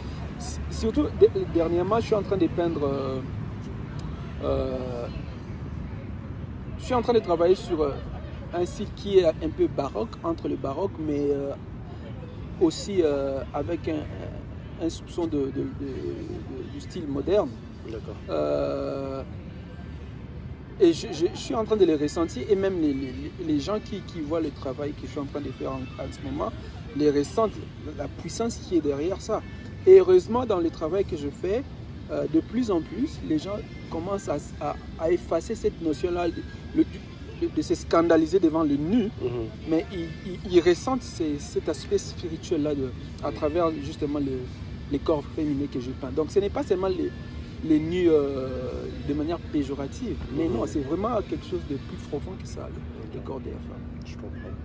Surtout 0.71 1.03
de- 1.03 1.29
dernièrement, 1.53 1.99
je 1.99 2.05
suis 2.07 2.15
en 2.15 2.21
train 2.23 2.37
de 2.37 2.47
peindre. 2.47 2.83
euh, 2.83 3.19
euh, 4.43 5.07
je 6.79 6.83
suis 6.85 6.93
en 6.93 7.01
train 7.01 7.13
de 7.13 7.19
travailler 7.19 7.55
sur 7.55 7.81
euh, 7.81 7.91
un 8.53 8.65
style 8.65 8.87
qui 8.95 9.19
est 9.19 9.25
un 9.25 9.49
peu 9.57 9.67
baroque, 9.67 10.15
entre 10.23 10.47
le 10.47 10.55
baroque, 10.55 10.91
mais 10.99 11.19
euh, 11.31 11.53
aussi 12.61 13.01
avec 13.53 13.87
un, 13.87 14.85
un 14.85 14.89
soupçon 14.89 15.25
de, 15.27 15.37
de- 15.37 15.45
de- 15.45 15.51
de- 15.51 16.71
du 16.73 16.79
style 16.79 17.07
moderne. 17.07 17.49
D'accord. 17.91 18.15
Et 20.81 20.91
je, 20.91 21.07
je- 21.13 21.27
je 21.33 21.37
suis 21.39 21.55
en 21.55 21.63
train 21.63 21.77
de 21.77 21.85
les 21.85 21.95
ressentir, 21.95 22.43
et 22.49 22.55
même 22.55 22.81
les, 22.81 22.93
les- 22.93 23.31
les 23.47 23.59
gens 23.59 23.79
qui, 23.79 24.01
qui 24.01 24.19
voient 24.21 24.41
le 24.41 24.51
travail 24.51 24.91
que 24.91 25.03
je 25.05 25.11
suis 25.11 25.19
en 25.19 25.25
train 25.25 25.39
de 25.41 25.49
faire 25.51 25.71
en, 25.71 25.75
en 25.79 26.11
ce 26.11 26.19
moment, 26.29 26.51
les 26.97 27.09
ressentent, 27.09 27.53
la 27.97 28.07
puissance 28.09 28.57
qui 28.57 28.75
est 28.77 28.81
derrière 28.81 29.21
ça. 29.21 29.41
Et 29.87 29.99
heureusement, 29.99 30.45
dans 30.45 30.59
le 30.59 30.69
travail 30.69 31.05
que 31.05 31.15
je 31.17 31.27
fais, 31.29 31.63
euh, 32.11 32.25
de 32.33 32.39
plus 32.39 32.71
en 32.71 32.81
plus, 32.81 33.19
les 33.27 33.37
gens 33.39 33.57
commencent 33.91 34.29
à, 34.29 34.37
à- 34.61 34.75
à 34.99 35.11
effacer 35.11 35.55
cette 35.55 35.81
notion-là 35.81 36.29
de, 36.29 36.41
le- 36.75 36.83
de- 37.41 37.47
de 37.55 37.61
se 37.61 37.75
scandaliser 37.75 38.39
devant 38.39 38.63
le 38.63 38.75
nu, 38.75 39.03
Mhm. 39.05 39.11
mais 39.69 39.85
ils, 39.91 40.07
ils- 40.25 40.39
ils 40.53 40.59
ressentent 40.61 41.03
ces- 41.03 41.37
cet 41.39 41.67
aspect 41.69 41.97
spirituel-là 41.97 42.71
à 43.23 43.31
travers 43.31 43.71
justement 43.83 44.19
le- 44.19 44.39
les 44.91 44.99
corps 44.99 45.23
féminins 45.35 45.67
que 45.71 45.79
je 45.79 45.91
peins. 45.91 46.11
Donc 46.11 46.31
ce 46.31 46.39
n'est 46.39 46.49
pas 46.49 46.63
seulement 46.63 46.87
les, 46.87 47.11
les 47.63 47.79
nus 47.79 48.07
euh, 48.09 48.83
de 49.07 49.13
manière 49.13 49.39
péjorative, 49.39 50.15
mais 50.35 50.47
non, 50.47 50.65
c'est 50.67 50.79
vraiment 50.81 51.09
quelque 51.27 51.45
chose 51.45 51.61
de 51.69 51.75
plus 51.75 51.97
profond 52.09 52.31
que 52.41 52.47
ça, 52.47 52.67
le, 52.73 53.19
le 53.19 53.25
corps 53.25 53.39
de 53.39 53.45
la 53.49 53.57
femme. 53.67 53.83
Je 54.05 54.15
comprends. 54.15 54.55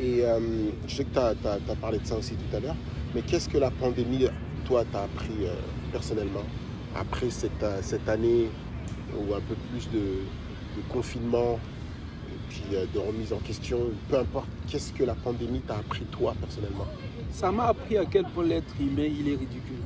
Et 0.00 0.24
euh, 0.24 0.40
je 0.88 0.94
sais 0.96 1.04
que 1.04 1.12
tu 1.12 1.18
as, 1.18 1.76
parlé 1.80 1.98
de 1.98 2.06
ça 2.06 2.16
aussi 2.16 2.34
tout 2.34 2.56
à 2.56 2.60
l'heure, 2.60 2.76
mais 3.14 3.22
qu'est-ce 3.22 3.48
que 3.48 3.58
la 3.58 3.70
pandémie, 3.70 4.26
toi, 4.66 4.84
t'a 4.90 5.04
appris 5.04 5.34
euh, 5.44 5.54
personnellement? 5.92 6.42
Après 6.96 7.30
cette, 7.30 7.62
euh, 7.62 7.78
cette 7.82 8.08
année 8.08 8.48
ou 9.16 9.34
un 9.34 9.40
peu 9.40 9.54
plus 9.70 9.88
de, 9.90 9.98
de 9.98 10.82
confinement 10.88 11.58
et 12.28 12.38
puis 12.48 12.64
euh, 12.74 12.84
de 12.92 12.98
remise 12.98 13.32
en 13.32 13.38
question, 13.38 13.78
peu 14.08 14.18
importe, 14.18 14.48
qu'est-ce 14.68 14.92
que 14.92 15.04
la 15.04 15.14
pandémie 15.14 15.60
t'a 15.60 15.74
appris 15.76 16.04
toi 16.06 16.34
personnellement? 16.40 16.86
Ça 17.32 17.50
m'a 17.50 17.64
appris 17.66 17.96
à 17.98 18.04
quel 18.04 18.24
point 18.24 18.44
l'être 18.44 18.74
humain, 18.80 19.04
il 19.06 19.28
est 19.28 19.36
ridicule. 19.36 19.82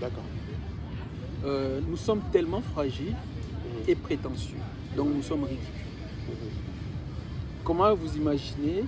D'accord. 0.00 0.22
Euh, 1.44 1.80
nous 1.88 1.96
sommes 1.96 2.22
tellement 2.32 2.60
fragiles 2.60 3.14
Mhm. 3.14 3.84
et 3.88 3.94
prétentieux, 3.94 4.56
donc 4.96 5.08
nous 5.14 5.22
sommes 5.22 5.44
ridicules. 5.44 5.66
Mhm. 6.28 6.34
Comment 7.64 7.94
vous 7.94 8.16
imaginez 8.16 8.84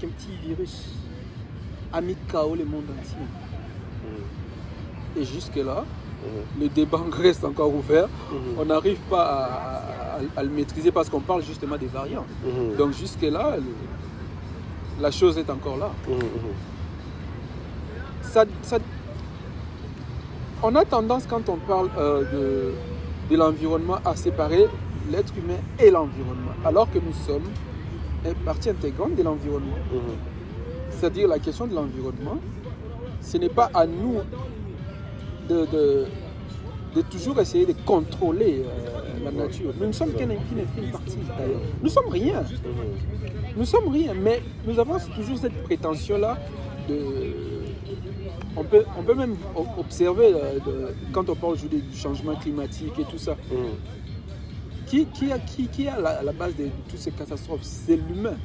qu'un 0.00 0.08
petit 0.08 0.36
virus 0.46 0.94
a 1.96 2.00
mis 2.00 2.16
KO 2.30 2.54
le 2.54 2.64
monde 2.64 2.84
entier 2.98 3.26
Mhm. 4.04 5.22
Et 5.22 5.24
jusque-là, 5.24 5.84
Mhm. 5.84 6.62
le 6.62 6.68
débat 6.68 7.00
reste 7.24 7.44
encore 7.44 7.72
ouvert. 7.74 8.08
Mhm. 8.30 8.58
On 8.60 8.64
n'arrive 8.66 8.98
pas 9.10 9.24
à, 9.24 9.44
à- 10.18 10.40
à 10.40 10.42
le 10.42 10.50
maîtriser 10.50 10.90
parce 10.92 11.08
qu'on 11.10 11.20
parle 11.30 11.42
justement 11.42 11.76
des 11.76 11.86
variants. 11.98 12.26
Donc 12.78 12.92
jusque-là, 12.92 13.56
la 15.00 15.10
chose 15.10 15.36
est 15.38 15.50
encore 15.50 15.76
là. 15.78 15.90
Ça- 18.22 18.44
ça- 18.62 18.78
on 20.62 20.74
a 20.74 20.84
tendance, 20.84 21.24
quand 21.26 21.48
on 21.48 21.56
parle 21.56 21.90
euh, 21.98 22.22
de, 22.34 23.30
de 23.30 23.36
l'environnement, 23.36 23.98
à 24.04 24.14
séparer 24.16 24.66
l'être 25.10 25.32
humain 25.36 25.60
et 25.78 25.90
l'environnement, 25.90 26.54
alors 26.64 26.90
que 26.90 26.98
nous 26.98 27.12
sommes 27.26 27.48
une 28.24 28.34
partie 28.44 28.70
intégrante 28.70 29.14
de 29.16 29.22
l'environnement. 29.22 29.76
C'est-à-dire 30.98 31.28
la 31.28 31.38
question 31.38 31.66
de 31.66 31.74
l'environnement, 31.74 32.38
ce 33.20 33.36
n'est 33.38 33.48
pas 33.48 33.70
à 33.74 33.86
nous 33.86 34.16
de, 35.48 35.66
de- 35.66 36.06
de 36.94 37.02
toujours 37.02 37.38
essayer 37.40 37.66
de 37.66 37.74
contrôler 37.84 38.62
euh, 38.64 39.24
la 39.24 39.30
nature. 39.30 39.70
Nous 39.78 39.86
ne 39.88 39.92
sommes 39.92 40.12
qu'une 40.14 40.30
infime 40.30 40.90
partie 40.90 41.18
d'ailleurs. 41.36 41.60
Nous 41.82 41.90
sommes 41.90 42.08
rien. 42.08 42.42
Nous 43.56 43.64
sommes 43.66 43.88
rien, 43.88 44.14
mais 44.14 44.42
nous 44.66 44.78
avons 44.78 44.96
toujours 45.14 45.36
cette 45.36 45.62
prétention-là 45.64 46.38
de- 46.88 47.34
on, 48.56 48.64
peut, 48.64 48.84
on 48.98 49.02
peut 49.02 49.14
même 49.14 49.36
observer 49.78 50.32
euh, 50.32 50.54
de- 50.66 50.94
quand 51.12 51.28
on 51.28 51.34
parle 51.34 51.52
aujourd'hui 51.52 51.82
du 51.82 51.96
changement 51.96 52.34
climatique 52.36 52.94
et 52.98 53.04
tout 53.04 53.18
ça. 53.18 53.32
Mhm. 53.50 53.58
Qui, 54.86 55.04
qui, 55.06 55.32
a, 55.32 55.38
qui, 55.38 55.66
qui 55.66 55.84
la 55.84 56.32
base 56.32 56.54
de, 56.56 56.64
de 56.64 56.70
toutes 56.88 56.98
ces 57.00 57.10
catastrophes? 57.10 57.60
C'est 57.62 57.96
l'humain. 57.96 58.36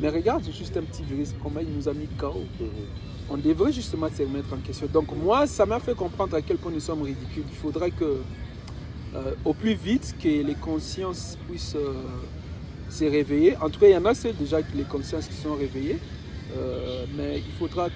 Mais 0.00 0.08
regarde, 0.08 0.42
c'est 0.44 0.52
juste 0.52 0.76
un 0.76 0.82
petit 0.82 1.02
virus, 1.02 1.34
comment 1.42 1.60
il 1.60 1.74
nous 1.74 1.88
a 1.88 1.92
mis 1.92 2.06
KO. 2.18 2.44
Mhm. 2.60 2.68
On 3.30 3.36
devrait 3.36 3.72
justement 3.72 4.08
se 4.08 4.22
remettre 4.22 4.52
en 4.54 4.58
question. 4.58 4.86
Donc 4.92 5.14
moi, 5.14 5.46
ça 5.46 5.66
m'a 5.66 5.80
fait 5.80 5.94
comprendre 5.94 6.34
à 6.36 6.42
quel 6.42 6.56
point 6.56 6.72
nous 6.72 6.80
sommes 6.80 7.02
ridicules. 7.02 7.44
Il 7.48 7.56
faudrait 7.56 7.90
que, 7.90 8.18
euh, 9.14 9.34
au 9.44 9.52
plus 9.52 9.74
vite, 9.74 10.14
que 10.22 10.28
les 10.28 10.54
consciences 10.54 11.36
puissent 11.48 11.76
euh, 11.76 11.94
se 12.88 13.04
réveiller. 13.04 13.56
En 13.58 13.68
tout 13.68 13.80
cas, 13.80 13.88
il 13.88 13.92
y 13.92 13.96
en 13.96 14.04
a 14.04 14.14
celles 14.14 14.36
déjà 14.36 14.58
les 14.74 14.84
consciences 14.84 15.26
qui 15.26 15.34
sont 15.34 15.54
réveillées. 15.54 15.98
Euh, 16.56 17.04
mais 17.16 17.38
il 17.38 17.52
faudra 17.58 17.88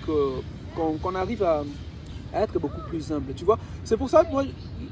qu'on 0.76 1.14
arrive 1.14 1.42
à, 1.42 1.64
à 2.34 2.42
être 2.42 2.58
beaucoup 2.58 2.80
plus 2.88 3.10
humble. 3.12 3.32
Tu 3.34 3.44
vois, 3.44 3.58
c'est 3.84 3.96
pour 3.96 4.08
ça 4.08 4.24
que 4.24 4.30
moi, 4.32 4.44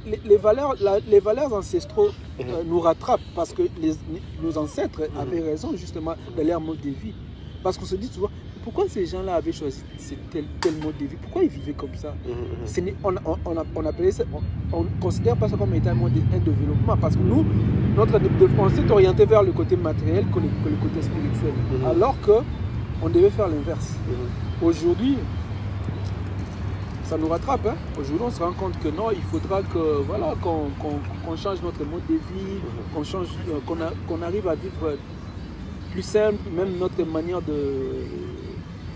les, 0.07 0.21
les 0.25 0.37
valeurs, 0.37 0.75
la- 0.81 1.01
les 1.01 1.21
valeurs 1.21 1.53
ancestraux 1.53 2.09
euh, 2.41 2.63
nous 2.67 2.81
rattrapent 2.81 3.21
parce 3.35 3.53
que 3.53 3.63
les- 3.81 3.95
nos 4.43 4.57
ancêtres 4.59 5.03
avaient 5.19 5.41
raison 5.41 5.73
justement 5.77 6.15
de 6.37 6.43
leur 6.43 6.61
mode 6.61 6.81
de 6.81 6.91
vie. 6.91 7.15
Parce 7.63 7.77
qu'on 7.77 7.85
se 7.85 7.97
dit 7.97 8.07
souvent, 8.07 8.31
pourquoi 8.65 8.85
ces 8.89 9.07
gens-là 9.07 9.35
avaient 9.37 9.53
choisi 9.53 9.83
tel, 10.31 10.45
tel 10.61 10.75
mode 10.83 10.97
de 10.99 11.07
vie? 11.07 11.17
Pourquoi 11.21 11.43
ils 11.45 11.49
vivaient 11.51 11.73
comme 11.75 11.95
ça? 11.95 12.15
Mhm. 12.27 12.67
Ce 12.67 12.81
n'est- 12.81 12.95
on, 13.05 13.15
on, 13.25 13.37
on, 13.45 13.57
a- 13.59 13.65
on 13.75 13.85
appelait 13.87 14.13
ça- 14.13 14.25
on- 14.33 14.77
on 14.79 14.85
considère 15.01 15.37
pas 15.37 15.49
ça 15.49 15.57
comme 15.57 15.75
étant 15.75 15.91
un 15.91 15.95
mode 15.95 16.13
de- 16.15 16.21
un 16.35 16.39
développement 16.39 16.97
parce 16.97 17.17
que 17.17 17.23
nous, 17.23 17.45
notre, 17.97 18.19
on 18.59 18.69
s'est 18.71 18.91
orienté 18.91 19.25
vers 19.27 19.43
le 19.43 19.53
côté 19.53 19.77
matériel 19.77 20.25
que 20.33 20.41
le, 20.41 20.49
que 20.65 20.69
le 20.71 20.77
côté 20.77 21.03
spirituel. 21.03 21.53
Mhm. 21.81 21.87
Alors 21.87 22.21
que 22.23 22.33
on 23.03 23.09
devait 23.09 23.31
faire 23.31 23.49
l'inverse. 23.49 23.95
Mhm. 24.09 24.67
Aujourd'hui, 24.69 25.17
ça 27.11 27.19
nous 27.19 27.29
rattrape. 27.29 27.67
hein. 27.67 27.75
Aujourd'hui, 27.99 28.25
on 28.25 28.31
se 28.31 28.41
rend 28.41 28.53
compte 28.53 28.79
que 28.79 28.89
non, 28.89 29.11
il 29.11 29.23
faudra 29.23 29.63
que 29.63 30.03
voilà 30.07 30.35
qu'on 30.43 31.37
change 31.37 31.61
notre 31.63 31.85
mode 31.85 32.07
de 32.09 32.15
vie, 32.15 32.59
qu'on 32.95 33.03
change, 33.03 33.27
euh, 33.49 33.59
qu'on 34.07 34.23
arrive 34.23 34.47
à 34.47 34.55
vivre 34.55 34.97
plus 35.91 36.03
simple, 36.03 36.39
même 36.55 36.79
notre 36.79 37.03
manière 37.05 37.43
de, 37.43 38.05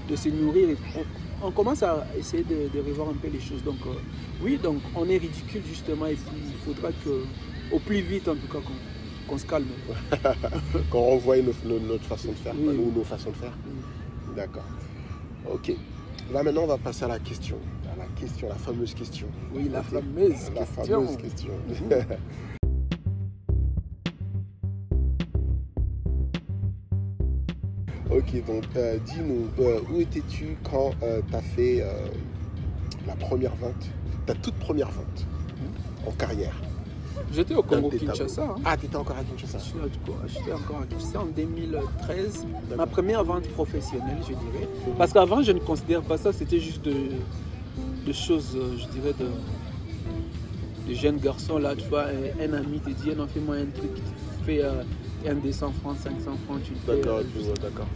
de 0.09 0.15
se 0.17 0.29
nourrir. 0.29 0.77
On, 1.43 1.49
on 1.49 1.51
commence 1.51 1.83
à 1.83 2.07
essayer 2.17 2.45
de, 2.45 2.69
de 2.73 2.81
revoir 2.89 3.09
un 3.09 3.15
peu 3.15 3.27
les 3.29 3.41
choses. 3.41 3.65
Donc 3.65 3.79
euh, 3.87 3.91
oui, 4.45 4.59
donc 4.63 4.79
on 4.95 5.09
est 5.09 5.19
ridicule 5.19 5.63
justement 5.69 6.07
et 6.07 6.15
puis 6.15 6.41
il 6.55 6.55
faudra 6.65 6.91
que 7.05 7.25
au 7.75 7.81
plus 7.81 8.01
vite 8.01 8.29
en 8.29 8.35
tout 8.37 8.47
cas 8.53 8.59
qu'on 9.29 9.39
se 9.39 9.47
calme. 9.47 9.67
Qu'on 10.91 11.17
nos- 11.65 11.81
notre 11.81 12.05
façon 12.05 12.29
de 12.29 12.35
faire, 12.35 12.55
Oui. 12.57 12.77
nous, 12.77 12.93
nos 12.97 13.05
façons 13.05 13.31
de 13.31 13.37
faire. 13.37 13.53
D'accord. 14.37 14.63
Ok. 15.53 15.73
Là 16.33 16.43
maintenant, 16.43 16.63
on 16.63 16.67
va 16.69 16.79
passer 16.79 17.05
à 17.05 17.09
la 17.09 17.19
question. 17.19 17.57
Question, 18.19 18.49
la 18.49 18.55
fameuse 18.55 18.95
question. 18.95 19.27
Oui, 19.55 19.69
la 19.71 19.83
fameuse 19.83 20.51
La 20.55 20.65
question. 20.65 20.85
fameuse 21.07 21.17
question. 21.17 21.53
ok, 28.11 28.47
donc 28.47 28.65
euh, 28.77 28.99
dis-nous, 29.05 29.49
euh, 29.65 29.81
où 29.93 30.01
étais-tu 30.01 30.57
quand 30.71 30.91
tu 31.01 31.35
as 31.37 31.41
fait 31.41 31.81
euh, 31.83 31.91
la 33.07 33.15
première 33.17 33.55
vente, 33.57 33.91
ta 34.27 34.35
toute 34.35 34.55
première 34.55 34.91
vente 34.91 35.27
en 36.07 36.11
carrière? 36.13 36.55
J'étais 37.33 37.55
au 37.55 37.63
Congo 37.63 37.83
Dans 37.83 37.89
tes 37.91 37.99
Kinshasa. 37.99 38.43
hein. 38.43 38.55
Ah, 38.65 38.77
tu 38.77 38.87
étais 38.87 38.97
encore 38.97 39.17
à 39.17 39.23
Kinshasa 39.25 39.59
J'étais 40.27 40.53
encore 40.53 40.83
à 40.83 40.87
Kinshasa 40.87 41.21
en 41.21 41.27
2013, 41.27 42.47
ma 42.77 42.87
première 42.87 43.25
vente 43.25 43.49
professionnelle, 43.49 44.19
je 44.23 44.27
dirais. 44.35 44.69
Parce 44.99 45.13
qu'avant, 45.13 45.43
je 45.43 45.53
ne 45.53 45.59
considère 45.61 46.03
pas 46.03 46.19
ça, 46.19 46.33
c'était 46.33 46.61
juste 46.61 46.85
de, 46.85 46.93
de 48.07 48.13
choses, 48.13 48.53
euh, 48.57 48.77
je 48.79 48.87
dirais, 48.99 49.15
de, 49.19 49.27
de 50.91 50.95
jeunes 50.95 51.19
garçons. 51.19 51.59
Là, 51.59 51.75
tu 51.77 51.85
vois, 51.89 52.05
un, 52.41 52.53
ami 52.53 52.81
te 52.81 52.91
dit, 52.91 53.15
non, 53.17 53.27
fais-moi 53.27 53.57
un 53.57 53.67
truc, 53.67 53.95
tu 53.95 54.45
fais 54.45 54.63
euh, 54.63 54.83
un 55.27 55.35
200 55.35 55.73
francs, 55.83 55.97
500 56.03 56.17
francs, 56.47 56.61
tu 56.65 56.73
le 56.73 56.79
fais. 56.87 56.97
D'accord, 57.01 57.19
euh, 57.19 57.23
juste- 57.35 57.47
vois, 57.47 57.55
d'accord. 57.71 57.87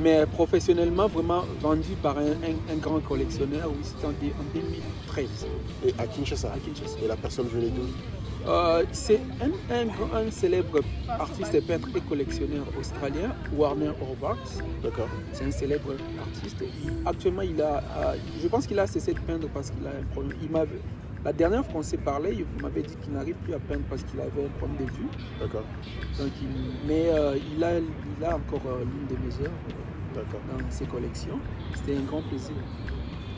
Mais 0.00 0.24
professionnellement, 0.26 1.08
vraiment 1.08 1.44
vendu 1.60 1.94
par 2.02 2.16
un, 2.18 2.26
un- 2.30 2.72
un 2.72 2.76
grand 2.76 3.00
collectionneur, 3.00 3.68
oui, 3.68 3.78
c'était 3.82 4.06
en 4.06 4.12
2013 4.54 5.26
Et 5.84 5.92
à 5.98 6.06
Kinshasa? 6.06 6.52
À 6.52 6.58
Kinshasa. 6.58 6.96
Et 7.04 7.08
la 7.08 7.16
personne 7.16 7.48
venait 7.48 7.68
d'où? 7.70 7.82
Euh, 8.46 8.84
c'est 8.92 9.20
un, 9.42 10.16
un 10.16 10.30
célèbre 10.30 10.80
artiste, 11.08 11.66
peintre 11.66 11.88
et 11.94 12.00
collectionneur 12.00 12.64
australien, 12.78 13.34
Warner 13.54 13.90
Horvath. 14.00 14.62
D'accord. 14.82 15.08
C'est 15.32 15.44
un 15.44 15.50
célèbre 15.50 15.94
artiste. 16.20 16.64
Actuellement, 17.04 17.42
il 17.42 17.60
a, 17.60 17.78
euh, 17.78 18.14
je 18.40 18.48
pense 18.48 18.66
qu'il 18.66 18.78
a 18.78 18.86
cessé 18.86 19.12
de 19.12 19.20
peindre 19.20 19.48
parce 19.52 19.70
qu'il 19.70 19.86
a 19.86 19.90
un 19.90 20.04
problème. 20.12 20.36
Il 20.42 20.50
m'avait- 20.50 20.80
la 21.24 21.32
dernière 21.32 21.64
fois 21.64 21.74
qu'on 21.74 21.82
s'est 21.82 21.96
parlé, 21.98 22.38
il 22.56 22.62
m'avait 22.62 22.82
dit 22.82 22.94
qu'il 23.02 23.12
n'arrive 23.12 23.34
plus 23.44 23.52
à 23.54 23.58
peindre 23.58 23.82
parce 23.90 24.02
qu'il 24.04 24.20
avait 24.20 24.44
un 24.44 24.58
problème 24.58 24.78
de 24.86 24.92
vue. 24.92 25.08
D'accord. 25.40 25.64
Donc, 26.18 26.30
il- 26.40 26.86
mais 26.86 27.08
euh, 27.08 27.36
il, 27.56 27.62
a, 27.64 27.78
il 27.78 28.24
a 28.24 28.36
encore 28.36 28.62
l'une 28.80 29.06
de 29.08 29.22
mes 29.24 29.44
œuvres 29.44 29.52
dans 30.14 30.70
ses 30.70 30.86
collections. 30.86 31.38
C'était 31.74 31.96
un 31.98 32.02
grand 32.02 32.22
plaisir. 32.22 32.54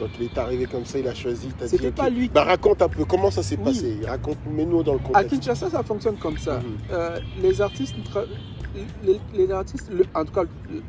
Donc 0.01 0.09
il 0.19 0.27
est 0.27 0.39
arrivé 0.39 0.65
comme 0.67 0.87
ça, 0.87 0.99
il 0.99 1.07
a 1.07 1.15
choisi. 1.15 1.49
C'était 1.67 1.91
pas 1.93 2.09
lui 2.09 2.29
Bah 2.29 2.45
raconte 2.45 2.81
un 2.83 2.89
peu 2.89 3.05
comment 3.05 3.31
ça 3.31 3.43
s'est 3.43 3.59
Oui. 3.59 3.65
passé? 3.65 3.99
Raconte, 4.07 4.39
mets-nous 4.51 4.83
dans 4.83 4.95
le 4.95 4.99
À 5.01 5.03
contexte. 5.03 5.31
Kinshasa, 5.35 5.71
ça 5.71 5.83
fonctionne 5.83 6.17
comme 6.17 6.39
ça. 6.39 6.59
Mhm. 6.59 6.65
Euh, 6.91 7.19
les 7.43 7.61
artistes, 7.61 7.95
les, 9.05 9.21
les 9.35 9.51
artistes, 9.53 9.91
le- 9.93 10.07
en 10.15 10.25
tout 10.25 10.33
cas, 10.33 10.45
le- 10.73 10.83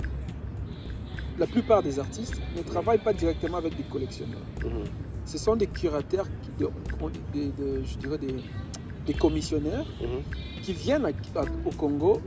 la 1.37 1.45
plupart 1.45 1.83
des 1.83 1.99
artistes 1.99 2.39
ne 2.55 2.61
travaillent 2.61 2.99
pas 3.03 3.11
directement 3.13 3.57
avec 3.57 3.75
des 3.75 3.83
collectionneurs. 3.83 4.39
Mhm. 4.63 4.83
Ce 5.25 5.37
sont 5.37 5.55
des 5.57 5.67
curateurs, 5.67 6.25
qui, 6.41 6.49
de- 6.63 6.69
de- 7.33 7.51
de- 7.79 7.83
je 7.83 7.97
dirais 7.97 8.17
des, 8.17 8.35
des 9.05 9.13
commissionnaires 9.13 9.85
Mhm. 10.01 10.61
qui 10.63 10.71
viennent 10.73 11.05
à- 11.05 11.39
à- 11.39 11.45
au 11.65 11.71
Congo, 11.71 12.21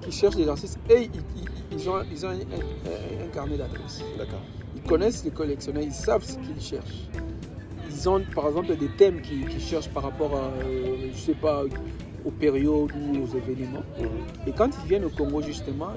qui 0.00 0.12
cherchent 0.12 0.36
des 0.36 0.48
artistes 0.48 0.78
et 0.88 1.02
ils, 1.02 1.10
ils- 1.36 1.76
ils 1.76 1.90
ont, 1.90 2.00
ils 2.10 2.24
ont 2.24 2.30
un, 2.30 2.32
un- 2.36 3.24
un 3.24 3.28
carnet 3.34 3.58
d'adresses. 3.58 4.02
D'accord. 4.16 4.40
Ils 4.88 4.92
connaissent 4.92 5.22
les 5.22 5.30
collectionneurs, 5.30 5.82
ils 5.82 5.92
savent 5.92 6.24
ce 6.24 6.36
qu'ils 6.38 6.58
cherchent. 6.58 7.08
Ils 7.90 8.08
ont 8.08 8.22
par 8.34 8.46
exemple 8.48 8.74
des 8.74 8.88
thèmes 8.96 9.20
qu'ils 9.20 9.60
cherchent 9.60 9.90
par 9.90 10.04
rapport 10.04 10.34
à, 10.34 10.46
euh, 10.64 11.10
je 11.12 11.18
sais 11.18 11.34
pas, 11.34 11.62
aux 12.24 12.30
périodes 12.30 12.92
ou 12.96 13.22
aux 13.22 13.36
événements. 13.36 13.82
Mhm. 14.00 14.08
Et 14.46 14.52
quand 14.52 14.70
ils 14.82 14.88
viennent 14.88 15.04
au 15.04 15.10
Congo 15.10 15.42
justement, 15.42 15.90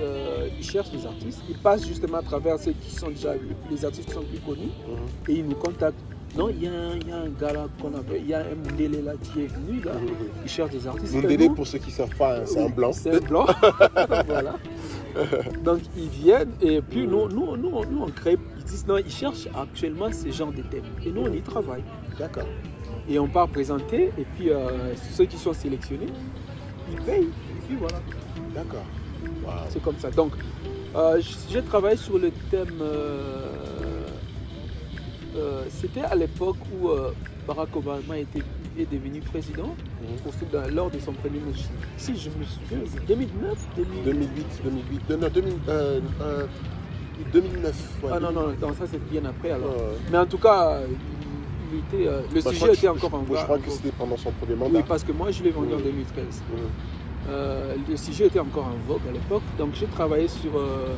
euh, 0.00 0.48
ils 0.58 0.64
cherchent 0.64 0.90
des 0.90 1.06
artistes, 1.06 1.40
ils 1.48 1.56
passent 1.58 1.86
justement 1.86 2.18
à 2.18 2.22
travers 2.22 2.58
ceux 2.58 2.72
qui 2.72 2.90
sont 2.90 3.10
déjà 3.10 3.34
les 3.70 3.84
artistes 3.84 4.08
qui 4.08 4.14
sont 4.14 4.22
plus 4.24 4.40
connus 4.40 4.72
Mhm. 4.88 4.96
et 5.28 5.32
ils 5.38 5.46
nous 5.46 5.54
contactent. 5.54 5.94
Non, 6.36 6.48
il 6.48 6.64
y, 6.64 6.66
a 6.66 6.72
un- 6.72 6.96
il 6.96 7.08
y 7.08 7.12
a 7.12 7.16
un 7.16 7.28
gars 7.28 7.52
là 7.52 7.66
qu'on 7.80 7.94
appelle, 7.94 8.22
il 8.22 8.28
y 8.28 8.34
a 8.34 8.40
un 8.40 8.54
Mundele 8.56 9.04
là 9.04 9.12
qui 9.22 9.42
est 9.42 9.46
venu 9.46 9.80
là, 9.84 9.92
Mhm. 9.94 10.08
il 10.44 10.50
cherche 10.50 10.70
des 10.72 10.84
artistes. 10.84 11.14
Mundele, 11.14 11.52
pour 11.54 11.66
ceux 11.66 11.78
qui 11.78 11.90
ne 11.90 11.92
savent 11.94 12.16
pas, 12.16 12.38
hein, 12.38 12.42
c'est 12.44 12.60
un 12.60 12.68
blanc. 12.70 12.92
c'est 12.92 13.14
un 13.14 13.18
blanc. 13.20 13.46
voilà. 14.26 14.56
Donc 15.64 15.80
ils 15.96 16.08
viennent 16.08 16.52
et 16.60 16.80
puis 16.80 17.06
nous, 17.06 17.28
nous, 17.28 17.56
nous, 17.56 17.68
on- 17.72 17.84
nous 17.84 18.02
on 18.02 18.10
crée, 18.10 18.36
ils 18.58 18.64
disent 18.64 18.86
non, 18.86 18.98
ils 18.98 19.10
cherchent 19.10 19.48
actuellement 19.54 20.10
ce 20.12 20.30
genre 20.30 20.52
de 20.52 20.62
thèmes. 20.62 20.84
Et 21.04 21.10
nous 21.10 21.22
on 21.22 21.32
y 21.32 21.40
travaille. 21.42 21.82
D'accord. 22.18 22.46
Et 23.08 23.18
on 23.18 23.26
part 23.28 23.48
présenter 23.48 24.10
et 24.18 24.24
puis 24.36 24.50
euh, 24.50 24.94
ceux 25.12 25.24
qui 25.24 25.36
sont 25.36 25.52
sélectionnés, 25.52 26.06
ils 26.92 27.00
payent. 27.02 27.24
Et 27.28 27.60
puis 27.66 27.76
voilà. 27.76 28.00
D'accord. 28.54 28.84
C'est 29.68 29.82
comme 29.82 29.98
ça. 29.98 30.10
Donc, 30.10 30.32
euh, 30.96 31.20
j'ai 31.50 31.62
travaillé 31.62 31.96
sur 31.96 32.18
le 32.18 32.30
thème. 32.50 32.78
euh, 32.80 33.46
euh, 35.36 35.64
C'était 35.68 36.02
à 36.02 36.14
l'époque 36.14 36.56
où 36.80 36.88
Barack 37.46 37.74
Obama 37.76 38.18
était, 38.18 38.42
est 38.78 38.90
devenu 38.90 39.20
président, 39.20 39.74
lors 40.72 40.90
de 40.90 40.98
son 40.98 41.12
premier 41.12 41.38
mandat. 41.40 41.58
Si 41.96 42.16
je 42.16 42.28
me 42.30 42.44
souviens, 42.44 42.78
c'est 42.86 43.04
2009 43.06 43.58
2000... 43.76 44.04
2008, 44.04 44.46
2008, 44.64 45.00
euh, 45.10 45.16
non, 45.16 45.28
2000, 45.32 45.52
euh, 45.68 46.00
euh, 46.22 46.46
2009. 47.32 48.00
ouais. 48.04 48.10
Ah 48.14 48.20
non, 48.20 48.32
non, 48.32 48.48
non, 48.60 48.68
ça 48.74 48.84
c'est 48.90 49.10
bien 49.10 49.24
après 49.24 49.50
alors. 49.50 49.74
Mais 50.10 50.18
en 50.18 50.26
tout 50.26 50.38
cas, 50.38 50.70
euh, 50.72 50.86
il, 50.88 51.76
il 51.76 51.78
était, 52.00 52.08
euh, 52.08 52.22
le 52.34 52.40
bah, 52.42 52.50
je 52.52 52.56
sujet 52.58 52.72
était 52.74 52.88
encore 52.88 53.14
en 53.14 53.18
voie. 53.18 53.38
je 53.40 53.44
crois 53.44 53.58
que 53.58 53.70
c'était 53.70 53.92
pendant 53.92 54.16
son 54.16 54.30
premier 54.32 54.54
mandat. 54.54 54.78
Oui, 54.78 54.84
parce 54.86 55.04
que 55.04 55.12
moi 55.12 55.30
je 55.30 55.42
l'ai 55.42 55.50
vendu 55.50 55.74
en 55.74 55.78
Mhm. 55.78 55.82
2013. 55.84 56.24
Mhm. 56.52 56.58
Euh, 57.28 57.74
le 57.88 57.96
sujet 57.96 58.26
était 58.26 58.40
encore 58.40 58.64
en 58.66 58.88
vogue 58.88 59.02
à 59.08 59.12
l'époque, 59.12 59.42
donc 59.58 59.70
j'ai 59.74 59.86
travaillé 59.86 60.26
sur. 60.28 60.56
euh, 60.56 60.94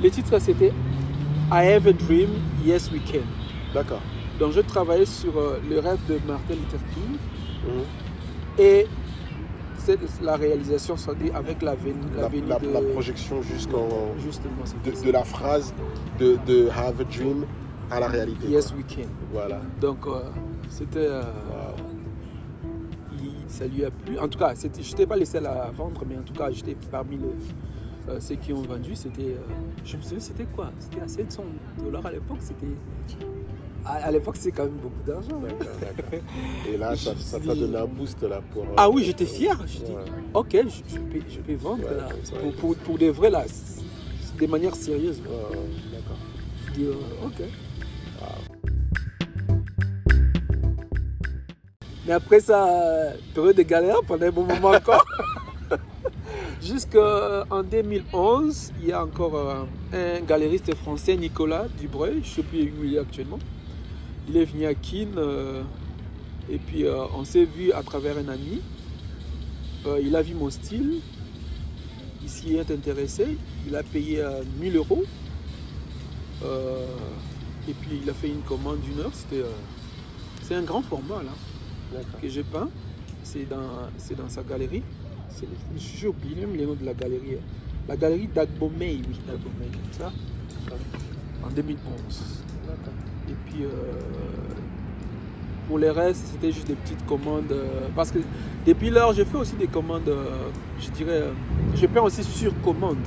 les 0.00 0.10
titres 0.10 0.38
c'était 0.38 0.72
I 1.52 1.64
have 1.74 1.86
a 1.86 1.92
dream, 1.92 2.28
yes 2.64 2.90
we 2.90 3.00
can. 3.10 3.20
D'accord. 3.74 4.00
Donc 4.38 4.52
je 4.52 4.60
travaillais 4.60 5.06
sur 5.06 5.36
euh, 5.38 5.58
le 5.68 5.78
rêve 5.78 5.98
de 6.08 6.18
Martin 6.26 6.54
Luther 6.54 6.78
King 6.94 7.16
Mhm. 7.66 7.82
et 8.58 8.86
c'est 9.78 9.98
la 10.22 10.36
réalisation 10.36 10.94
dit, 11.20 11.30
avec 11.34 11.62
la 11.62 11.74
venue, 11.74 11.94
la 12.16 12.22
La, 12.22 12.58
de. 12.80 12.92
projection 12.92 13.40
jusqu'en 13.42 13.88
de, 14.84 15.04
de 15.06 15.10
la 15.10 15.24
phrase 15.24 15.72
de, 16.18 16.36
de 16.46 16.68
Have 16.68 17.00
a 17.00 17.04
Dream 17.04 17.44
à 17.90 18.00
la 18.00 18.08
réalité. 18.08 18.46
Yes 18.48 18.68
quoi. 18.72 18.76
we 18.78 18.84
can. 18.88 19.08
Voilà. 19.32 19.60
Donc 19.80 20.06
euh, 20.06 20.20
c'était. 20.68 20.98
euh, 21.08 21.22
ça 23.48 23.66
lui 23.66 23.84
a 23.84 23.90
plu. 23.90 24.18
En 24.18 24.28
tout 24.28 24.38
cas, 24.38 24.52
je 24.54 24.66
n'étais 24.66 25.06
pas 25.06 25.16
le 25.16 25.24
seul 25.24 25.46
à 25.46 25.70
vendre, 25.74 26.02
mais 26.08 26.16
en 26.18 26.22
tout 26.22 26.34
cas, 26.34 26.50
j'étais 26.50 26.76
parmi 26.90 27.16
les, 27.16 28.20
ceux 28.20 28.34
qui 28.36 28.52
ont 28.52 28.62
vendu, 28.62 28.94
c'était. 28.94 29.36
je 29.84 29.96
me 29.96 30.02
souviens, 30.02 30.20
c'était 30.20 30.46
quoi? 30.46 30.70
C'était 30.78 31.00
à 31.00 31.08
700 31.08 31.42
dollars 31.82 32.04
à 32.06 32.12
l'époque. 32.12 32.38
C'était. 32.40 32.66
À, 33.88 34.10
l'époque, 34.10 34.36
c'est 34.38 34.50
quand 34.50 34.64
même 34.64 34.78
beaucoup 34.82 35.02
d'argent. 35.06 35.40
Et 36.68 36.76
là, 36.76 36.96
ça 36.96 37.12
ça 37.16 37.38
t'a 37.38 37.54
donné 37.54 37.76
un 37.78 37.86
boost 37.86 38.20
là 38.22 38.40
pour. 38.52 38.64
euh, 38.64 38.74
Ah 38.76 38.90
oui, 38.90 39.04
j'étais 39.04 39.26
fier. 39.26 39.56
Je 39.66 39.78
dis, 39.78 39.92
ok, 40.34 40.50
je, 40.52 40.94
je 40.94 40.98
peux, 40.98 41.20
je 41.28 41.38
peux 41.40 41.54
vendre 41.54 41.84
Ouais, 41.88 41.96
là. 41.96 42.08
Pour, 42.40 42.52
pour, 42.54 42.76
pour 42.76 42.98
des 42.98 43.10
vrais 43.10 43.30
là, 43.30 43.44
de 44.40 44.46
manière 44.46 44.74
sérieuse. 44.74 45.20
D'accord. 45.22 46.18
Je 46.66 46.72
dis, 46.72 46.84
euh, 46.84 47.26
ok. 47.26 47.42
Mais 52.06 52.12
après 52.12 52.38
ça, 52.40 53.12
période 53.34 53.56
de 53.56 53.62
galère 53.62 53.98
pendant 54.06 54.26
un 54.26 54.30
bon 54.30 54.44
moment 54.44 54.68
encore. 54.70 55.04
Jusqu'en 56.62 57.62
2011, 57.68 58.72
il 58.80 58.88
y 58.88 58.92
a 58.92 59.02
encore 59.02 59.66
euh, 59.92 60.18
un 60.18 60.20
galériste 60.24 60.72
français, 60.76 61.16
Nicolas 61.16 61.66
Dubreuil, 61.80 62.20
je 62.22 62.28
ne 62.30 62.34
sais 62.34 62.42
plus 62.42 62.72
où 62.80 62.84
il 62.84 62.94
est 62.94 62.98
actuellement. 62.98 63.38
Il 64.28 64.36
est 64.36 64.44
venu 64.44 64.66
à 64.66 64.74
Kin 64.74 65.16
euh, 65.16 65.62
et 66.48 66.58
puis 66.58 66.84
euh, 66.84 67.04
on 67.16 67.24
s'est 67.24 67.44
vu 67.44 67.72
à 67.72 67.82
travers 67.82 68.16
un 68.18 68.28
ami. 68.28 68.60
Euh, 69.86 70.00
il 70.02 70.14
a 70.16 70.22
vu 70.22 70.34
mon 70.34 70.50
style, 70.50 71.00
il 72.22 72.28
s'y 72.28 72.56
est 72.56 72.70
intéressé, 72.70 73.36
il 73.66 73.74
a 73.76 73.82
payé 73.82 74.20
euh, 74.20 74.42
1000 74.60 74.76
euros. 74.76 75.04
Et 77.68 77.72
puis 77.72 77.98
il 78.02 78.08
a 78.08 78.14
fait 78.14 78.28
une 78.28 78.42
commande 78.42 78.80
d'une 78.80 79.00
heure, 79.00 79.10
c'était 79.12 79.42
c'est 80.42 80.54
un 80.54 80.62
grand 80.62 80.82
format 80.82 81.22
là 81.24 82.00
que 82.22 82.28
j'ai 82.28 82.44
peint. 82.44 82.68
C'est 83.24 83.48
dans, 83.48 83.90
c'est 83.98 84.16
dans 84.16 84.28
sa 84.28 84.44
galerie. 84.44 84.82
J'ai 85.76 86.06
oublié 86.06 86.36
même 86.36 86.54
les 86.54 86.64
noms 86.64 86.74
de 86.74 86.84
la 86.84 86.94
galerie. 86.94 87.38
La 87.88 87.96
galerie 87.96 88.28
d'Agbomey, 88.28 89.00
oui, 89.08 89.20
d'Agbomey, 89.26 89.68
ça, 89.90 90.12
en 91.44 91.50
2011. 91.50 92.42
Et 93.28 93.34
puis 93.46 93.64
euh, 93.64 93.68
pour 95.68 95.78
les 95.78 95.90
restes, 95.90 96.26
c'était 96.32 96.52
juste 96.52 96.68
des 96.68 96.74
petites 96.74 97.04
commandes. 97.06 97.50
euh, 97.50 97.88
parce 97.94 98.10
que 98.10 98.18
depuis 98.66 98.90
lors, 98.90 99.12
je 99.12 99.24
fais 99.24 99.36
aussi 99.36 99.56
des 99.56 99.66
commandes, 99.66 100.08
euh, 100.08 100.48
je 100.80 100.90
dirais, 100.90 101.24
je 101.74 101.86
peins 101.86 102.02
aussi 102.02 102.22
sur 102.22 102.52
commande. 102.62 102.98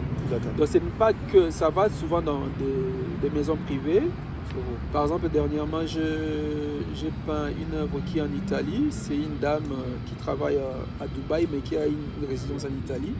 Donc 0.57 0.67
ce 0.67 0.77
n'est 0.77 0.83
pas 0.97 1.11
que 1.13 1.49
ça 1.49 1.69
va 1.69 1.89
souvent 1.89 2.21
dans 2.21 2.41
des, 2.59 3.29
des 3.29 3.35
maisons 3.35 3.57
privées. 3.65 4.01
Mhm. 4.01 4.61
Par 4.91 5.03
exemple, 5.03 5.29
dernièrement, 5.29 5.85
j'ai 5.85 7.11
peint 7.25 7.47
une 7.47 7.77
œuvre 7.77 7.99
qui 8.05 8.19
est 8.19 8.21
en 8.21 8.33
Italie. 8.35 8.87
C'est 8.89 9.15
une 9.15 9.37
dame 9.39 9.63
qui 10.05 10.15
travaille 10.15 10.57
à 10.99 11.07
Dubaï, 11.07 11.47
mais 11.51 11.59
qui 11.59 11.77
a 11.77 11.85
une 11.85 12.27
résidence 12.27 12.65
en 12.65 12.73
Italie, 12.85 13.13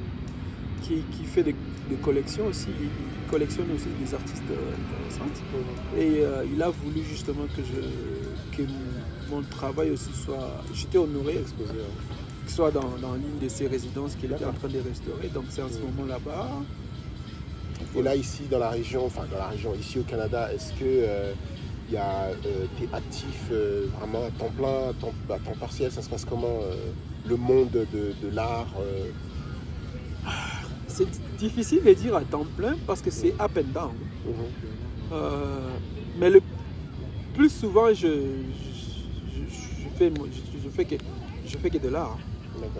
qui, 0.82 1.04
qui 1.12 1.24
fait 1.24 1.44
des, 1.44 1.56
des 1.90 1.96
collections 1.96 2.46
aussi. 2.48 2.68
Il, 2.82 2.90
collectionne 3.30 3.68
aussi 3.76 3.86
des 4.04 4.12
artistes 4.16 4.42
euh, 4.50 4.74
intéressants. 4.74 5.44
Et 5.96 6.26
euh, 6.26 6.44
il 6.52 6.60
a 6.64 6.70
voulu 6.70 7.04
justement 7.08 7.46
que, 7.56 7.62
je, 7.62 8.58
que 8.58 8.68
mon, 9.30 9.44
travail 9.44 9.92
aussi 9.92 10.10
soit. 10.14 10.64
J'étais 10.74 10.98
honoré 10.98 11.38
Exposé. 11.38 11.70
hein. 11.74 12.16
qu'il 12.46 12.56
soit 12.56 12.72
dans, 12.72 12.90
dans 13.00 13.14
l'une 13.14 13.38
de 13.40 13.48
ses 13.48 13.68
résidences 13.68 14.16
qu'il 14.16 14.32
était 14.32 14.46
en 14.46 14.54
train 14.54 14.68
de 14.70 14.80
restaurer. 14.80 15.28
Donc 15.32 15.44
c'est 15.50 15.62
en 15.62 15.70
ce 15.70 15.78
moment 15.78 16.08
là-bas. 16.08 16.50
Et 17.96 18.02
là, 18.02 18.16
ici, 18.16 18.44
dans 18.50 18.60
la 18.60 18.70
région, 18.70 19.06
enfin, 19.06 19.24
dans 19.32 19.38
la 19.38 19.48
région, 19.48 19.74
ici 19.80 20.00
au 20.00 20.04
Canada, 20.04 20.52
est-ce 20.54 20.74
que 20.74 20.84
euh, 20.86 21.34
il 21.88 21.96
y 21.96 21.98
a, 21.98 22.26
euh, 22.46 22.66
t'es 22.78 22.88
actif 22.94 23.50
euh, 23.52 23.86
vraiment 24.00 24.26
à 24.26 24.32
temps 24.32 24.52
plein, 24.56 24.90
à 24.90 24.94
temps, 25.00 25.14
à 25.30 25.40
temps 25.40 25.56
partiel 25.60 25.92
Ça 25.92 26.02
se 26.02 26.10
passe 26.10 26.26
comment 26.26 26.60
euh, 26.64 26.76
le 27.28 27.36
monde 27.36 27.72
de, 27.72 27.86
de 27.86 28.36
l'art 28.36 28.68
euh, 28.80 29.06
C'est 31.00 31.38
difficile 31.38 31.82
de 31.84 31.94
dire 31.94 32.16
à 32.16 32.22
temps 32.22 32.46
plein 32.58 32.76
parce 32.86 33.02
que 33.02 33.10
c'est 33.10 33.34
up 33.40 33.52
and 33.58 33.72
down. 33.74 33.92
Euh, 35.14 35.70
mais 36.20 36.30
le 36.30 36.42
plus 37.34 37.50
souvent, 37.50 37.88
je, 37.94 37.96
je, 37.96 38.10
je- 39.34 39.84
je 39.84 39.90
fais, 39.98 40.12
je, 40.12 40.60
je 40.64 40.70
fais 40.70 40.84
que, 40.86 40.96
je 41.48 41.58
fais 41.58 41.70
que 41.70 41.78
de 41.78 41.88
l'art. 41.88 42.18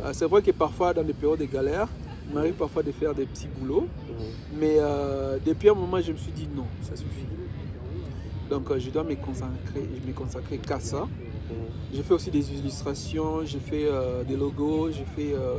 Euh, 0.04 0.10
C'est 0.14 0.26
vrai 0.26 0.42
que 0.42 0.52
parfois, 0.52 0.94
dans 0.94 1.04
des 1.04 1.14
périodes 1.14 1.40
de 1.40 1.46
galère, 1.46 1.88
il 2.28 2.34
m'arrive 2.36 2.54
parfois 2.56 2.84
de 2.84 2.92
faire 2.92 3.16
des 3.16 3.26
petits 3.26 3.48
boulots. 3.58 3.88
Mhm. 4.10 4.26
Mais 4.60 4.76
euh, 4.80 5.38
depuis 5.46 5.70
un 5.70 5.74
moment, 5.76 6.02
je 6.02 6.12
me 6.12 6.18
suis 6.18 6.34
dit 6.34 6.48
non, 6.54 6.66
ça 6.82 6.96
suffit. 6.98 7.26
Donc, 8.50 8.70
euh, 8.70 8.80
je 8.80 8.90
dois 8.90 9.04
me 9.06 9.16
consacrer, 9.16 9.88
me 10.06 10.12
consacrer 10.14 10.58
qu'à 10.58 10.80
ça. 10.82 11.08
J'ai 11.94 12.04
fait 12.04 12.14
aussi 12.14 12.30
des 12.32 12.52
illustrations, 12.54 13.44
j'ai 13.46 13.60
fait 13.60 13.86
euh, 13.86 14.24
des 14.24 14.36
logos, 14.38 14.92
j'ai 14.92 15.06
fait 15.16 15.34
euh, 15.34 15.56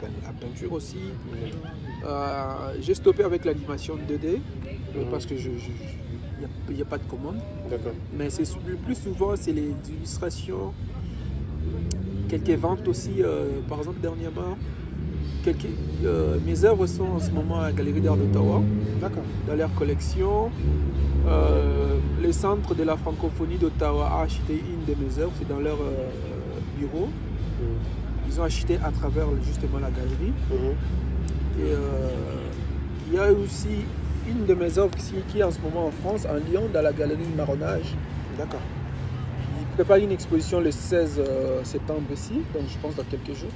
pein- 0.00 0.06
la 0.24 0.32
peinture 0.32 0.72
aussi. 0.72 0.98
Euh, 2.04 2.74
j'ai 2.80 2.94
stoppé 2.94 3.24
avec 3.24 3.44
l'animation 3.44 3.96
2D 3.96 4.26
euh, 4.26 4.36
Mhm. 5.04 5.10
parce 5.10 5.26
que 5.26 5.36
je, 5.36 5.50
il 6.68 6.76
n'y 6.76 6.82
a, 6.82 6.84
pas 6.84 6.98
de 6.98 7.04
commande. 7.04 7.36
Mais 8.16 8.30
c'est 8.30 8.44
plus 8.84 8.94
souvent, 8.94 9.34
c'est 9.36 9.52
les 9.52 9.74
illustrations, 9.96 10.72
quelques 12.28 12.58
ventes 12.58 12.86
aussi. 12.88 13.14
euh, 13.22 13.48
par 13.68 13.78
exemple, 13.78 14.00
dernièrement, 14.00 14.56
quelques, 15.44 15.66
euh, 16.04 16.38
mes 16.46 16.64
œuvres 16.64 16.86
sont 16.86 17.04
en 17.16 17.18
ce 17.20 17.30
moment 17.32 17.60
à 17.60 17.64
la 17.64 17.72
Galerie 17.72 18.00
d'Art 18.00 18.16
d'Ottawa, 18.16 18.62
dans 19.48 19.54
leur 19.56 19.74
collection. 19.74 20.50
Euh, 21.26 21.98
le 22.20 22.32
Centre 22.32 22.74
de 22.74 22.82
la 22.82 22.96
francophonie 22.96 23.56
d'Ottawa 23.56 24.10
a 24.12 24.22
acheté 24.22 24.54
une 24.54 24.84
de 24.84 24.98
mes 25.00 25.18
œuvres, 25.18 25.32
c'est 25.38 25.48
dans 25.48 25.58
leur 25.58 25.80
euh, 25.80 26.08
bureau. 26.78 27.06
Mhm. 27.06 27.76
Ils 28.28 28.40
ont 28.40 28.44
acheté 28.44 28.78
à 28.84 28.90
travers 28.90 29.26
justement 29.42 29.78
la 29.78 29.90
galerie. 29.90 30.32
Mhm. 30.50 30.74
Et 31.58 31.72
euh, 31.72 32.10
il 33.08 33.14
y 33.14 33.18
a 33.18 33.32
aussi 33.32 33.84
une 34.28 34.44
de 34.44 34.54
mes 34.54 34.78
œuvres 34.78 34.94
qui, 34.96 35.14
qui 35.28 35.40
est 35.40 35.42
en 35.42 35.50
ce 35.50 35.58
moment 35.60 35.86
en 35.86 35.90
France, 35.90 36.26
en 36.26 36.36
Lyon, 36.36 36.68
dans 36.72 36.82
la 36.82 36.92
galerie 36.92 37.26
Maronnage. 37.36 37.94
D'accord. 38.36 38.60
Il 39.60 39.66
prépare 39.74 39.96
une 39.96 40.12
exposition 40.12 40.60
le 40.60 40.70
16 40.70 41.16
euh, 41.18 41.64
septembre 41.64 42.02
ici, 42.12 42.34
donc 42.54 42.64
je 42.68 42.78
pense 42.78 42.94
dans 42.96 43.04
quelques 43.04 43.36
jours. 43.38 43.50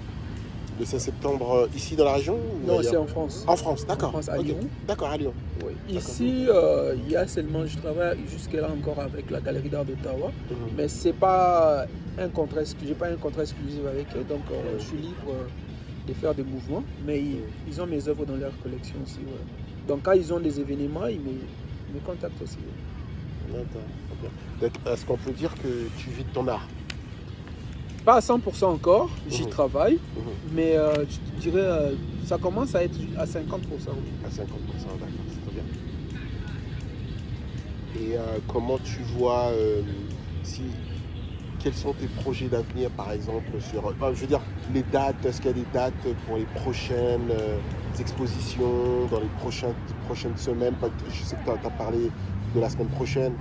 Le 0.78 0.84
16 0.84 1.00
septembre, 1.02 1.52
euh, 1.54 1.68
ici 1.76 1.94
dans 1.94 2.04
la 2.04 2.14
région 2.14 2.36
Non, 2.66 2.82
c'est 2.82 2.96
en 2.96 3.06
France. 3.06 3.44
En 3.46 3.56
France, 3.56 3.86
d'accord. 3.86 4.08
En 4.08 4.12
France, 4.22 4.28
à. 4.28 4.38
Lyon. 4.38 4.58
D'accord, 4.88 5.08
à 5.10 5.16
Lyon. 5.16 5.32
Oui. 5.64 5.72
Ici, 5.88 6.46
euh, 6.48 6.96
il 6.96 7.12
y 7.12 7.16
a 7.16 7.26
seulement, 7.28 7.64
je 7.64 7.78
travaille 7.78 8.18
jusque-là 8.28 8.68
encore 8.76 8.98
avec 9.00 9.30
la 9.30 9.40
Galerie 9.40 9.68
d'Art 9.68 9.84
d'Ottawa, 9.84 10.32
Mhm. 10.50 10.56
mais 10.76 10.88
c'est 10.88 11.12
pas 11.12 11.86
un 12.18 12.28
contrat 12.28 12.62
j'ai 12.84 12.94
pas 12.94 13.06
un 13.08 13.16
contrat 13.16 13.42
exclusif 13.42 13.80
avec 13.86 14.06
eux, 14.16 14.24
donc 14.28 14.42
euh, 14.50 14.78
je 14.78 14.84
suis 14.84 14.96
libre 14.96 15.32
de 16.08 16.12
faire 16.12 16.34
des 16.34 16.42
mouvements, 16.42 16.82
mais 17.06 17.20
ils, 17.20 17.38
ils 17.68 17.80
ont 17.80 17.86
mes 17.86 18.08
œuvres 18.08 18.24
dans 18.26 18.36
leur 18.36 18.52
collection 18.62 18.96
aussi. 19.04 19.18
ouais. 19.18 19.86
Donc 19.88 20.02
quand 20.02 20.12
ils 20.12 20.32
ont 20.32 20.40
des 20.40 20.58
événements, 20.58 21.06
ils 21.06 21.20
me, 21.20 21.30
ils 21.88 21.94
me 21.94 22.00
contactent 22.04 22.42
aussi. 22.42 22.56
ouais. 23.52 23.58
D'accord. 23.62 24.92
Est-ce 24.92 25.04
qu'on 25.06 25.16
peut 25.18 25.30
dire 25.32 25.54
que 25.54 25.68
tu 25.98 26.10
vis 26.10 26.24
de 26.24 26.30
ton 26.30 26.48
art? 26.48 26.66
Pas 28.04 28.16
à 28.16 28.20
100% 28.20 28.70
encore, 28.70 29.08
j'y 29.30 29.44
Mhm. 29.44 29.48
travaille, 29.48 29.94
Mhm. 29.94 30.22
mais 30.52 30.76
euh, 30.76 30.92
je 31.08 31.16
te 31.16 31.40
dirais, 31.40 31.60
euh, 31.60 31.94
ça 32.26 32.36
commence 32.36 32.74
à 32.74 32.84
être 32.84 32.98
à 33.18 33.24
50%. 33.24 33.92
oui. 33.92 34.10
À 34.26 34.30
50%, 34.30 34.98
d'accord, 35.00 35.24
c'est 35.30 35.40
très 35.40 35.52
bien. 35.52 35.64
Et 37.96 38.18
euh, 38.18 38.38
comment 38.46 38.78
tu 38.78 39.00
vois 39.16 39.44
euh, 39.52 39.80
si 40.42 40.64
quels 41.60 41.72
sont 41.72 41.94
tes 41.94 42.08
projets 42.08 42.48
d'avenir 42.48 42.90
par 42.90 43.10
exemple 43.12 43.58
sur 43.58 43.86
enfin, 43.86 44.12
je 44.12 44.20
veux 44.20 44.26
dire 44.26 44.42
les 44.74 44.82
dates, 44.82 45.24
est-ce 45.24 45.38
qu'il 45.40 45.46
y 45.46 45.50
a 45.50 45.52
des 45.54 45.66
dates 45.72 45.94
pour 46.26 46.36
les 46.36 46.44
prochaines 46.44 47.32
expositions, 47.98 49.06
dans 49.10 49.20
les 49.20 49.30
prochaines, 49.40 49.74
prochaines 50.04 50.36
semaines? 50.36 50.74
Je 51.08 51.24
sais 51.24 51.36
que 51.36 51.44
tu 51.44 51.50
as, 51.50 51.70
parlé 51.70 52.10
de 52.54 52.60
la 52.60 52.68
semaine 52.68 52.88
prochaine, 52.88 53.32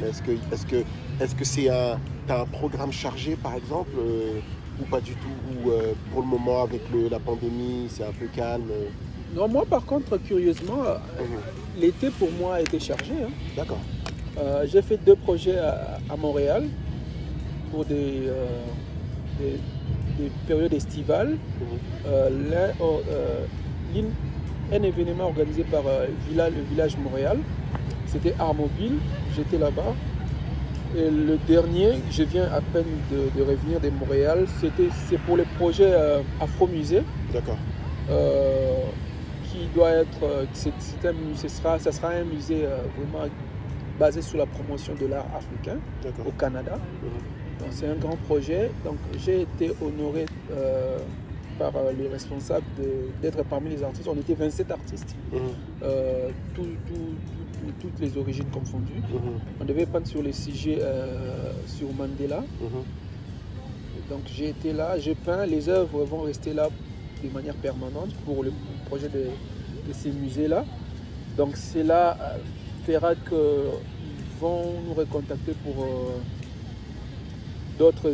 mais 0.00 0.10
est-ce 0.10 0.22
que 0.22 0.30
est-ce 0.52 0.66
que 0.66 0.84
est-ce 1.20 1.34
que 1.34 1.44
c'est 1.44 1.68
un 1.70 1.98
t'as 2.26 2.42
un 2.42 2.46
programme 2.46 2.92
chargé 2.92 3.36
par 3.36 3.54
exemple 3.54 3.90
euh, 3.98 4.40
ou 4.80 4.84
pas 4.84 5.00
du 5.00 5.12
tout 5.12 5.28
ou 5.64 5.70
euh, 5.70 5.92
pour 6.12 6.22
le 6.22 6.26
moment 6.28 6.62
avec 6.62 6.80
le- 6.92 7.08
la 7.08 7.18
pandémie 7.18 7.86
c'est 7.88 8.04
un 8.04 8.12
peu 8.12 8.26
calme 8.34 8.70
euh, 8.70 8.88
Non, 9.34 9.48
moi 9.48 9.64
par 9.68 9.84
contre, 9.84 10.18
curieusement, 10.18 10.82
mhm. 10.82 11.80
l'été 11.80 12.10
pour 12.10 12.30
moi 12.32 12.56
a 12.56 12.60
été 12.60 12.78
chargé. 12.78 13.12
hein. 13.24 13.30
D'accord. 13.56 13.80
Euh, 14.38 14.64
j'ai 14.70 14.82
fait 14.82 14.96
deux 14.98 15.16
projets 15.16 15.58
à, 15.58 15.98
à 16.08 16.16
Montréal 16.16 16.68
pour 17.70 17.84
des, 17.84 18.28
des, 19.38 19.58
des 20.18 20.30
périodes 20.46 20.72
estivales. 20.74 21.36
Mhm. 21.60 22.50
L'un, 22.50 22.68
oh, 22.80 23.00
un 24.74 24.82
événement 24.82 25.24
organisé 25.24 25.64
par 25.64 25.82
Villa- 26.28 26.48
le 26.50 26.62
village 26.70 26.96
Montréal. 26.96 27.38
C'était 28.06 28.34
Art 28.38 28.54
Mobile, 28.54 28.96
j'étais 29.36 29.58
là-bas. 29.58 29.94
Et 30.96 31.10
le 31.10 31.38
dernier, 31.46 31.92
je 32.10 32.22
viens 32.22 32.44
à 32.44 32.60
peine 32.60 32.84
de, 33.10 33.38
de 33.38 33.42
revenir 33.48 33.80
de 33.80 33.88
Montréal, 33.90 34.46
c'était, 34.60 34.88
c'est 35.08 35.18
pour 35.18 35.36
le 35.38 35.44
projet 35.58 35.86
euh, 35.90 36.20
Afro 36.40 36.66
Musée, 36.66 37.02
D'accord. 37.32 37.56
euh, 38.10 38.76
qui 39.44 39.66
doit 39.74 39.90
être, 39.90 40.22
euh, 40.22 40.44
c'est, 40.52 40.72
c'est 40.78 41.08
un, 41.08 41.14
ce 41.34 41.48
sera, 41.48 41.78
ça 41.78 41.92
sera 41.92 42.08
un 42.10 42.24
musée 42.24 42.64
euh, 42.66 42.76
vraiment 42.98 43.26
basé 43.98 44.20
sur 44.20 44.36
la 44.38 44.44
promotion 44.46 44.94
de 45.00 45.06
l'art 45.06 45.26
africain 45.34 45.78
D'accord. 46.02 46.26
au 46.26 46.30
Canada. 46.32 46.72
Mhm. 46.76 47.08
Donc, 47.60 47.68
c'est 47.70 47.86
un 47.86 47.94
grand 47.94 48.16
projet. 48.26 48.70
Donc 48.84 48.96
j'ai 49.24 49.42
été 49.42 49.72
honoré 49.80 50.26
par 51.58 51.72
les 51.96 52.08
responsables 52.08 52.64
de- 52.76 53.08
d'être 53.22 53.42
parmi 53.44 53.70
les 53.70 53.82
artistes. 53.84 54.08
On 54.08 54.16
était 54.18 54.34
27 54.34 54.70
artistes, 54.70 55.14
Mhm, 55.32 55.38
tout- 56.54 56.62
toutes 57.80 58.00
les 58.00 58.16
origines 58.16 58.50
confondues. 58.50 59.02
mhm, 59.12 59.38
On 59.60 59.64
devait 59.64 59.86
prendre 59.86 60.06
sur 60.06 60.22
les 60.22 60.32
sujets 60.32 60.78
euh, 60.80 61.52
sur 61.66 61.92
Mandela. 61.92 62.40
mhm. 62.60 62.82
Donc 64.10 64.20
j'ai 64.34 64.48
été 64.50 64.72
là, 64.72 64.98
j'ai 64.98 65.14
peint, 65.14 65.46
les 65.46 65.68
œuvres 65.68 66.04
vont 66.04 66.22
rester 66.22 66.52
là 66.52 66.68
de 67.24 67.28
manière 67.30 67.54
permanente 67.54 68.12
pour 68.24 68.42
le 68.42 68.52
projet 68.86 69.08
de, 69.08 69.26
de 69.88 69.92
ces 69.92 70.10
musées-là. 70.10 70.64
Donc 71.36 71.56
c'est 71.56 71.84
là 71.84 72.16
euh, 72.20 72.38
fera 72.84 73.14
qu'ils 73.14 74.38
vont 74.40 74.72
nous 74.86 74.94
recontacter 74.94 75.52
pour 75.64 75.84
euh, 75.84 76.18
d'autres 77.78 78.12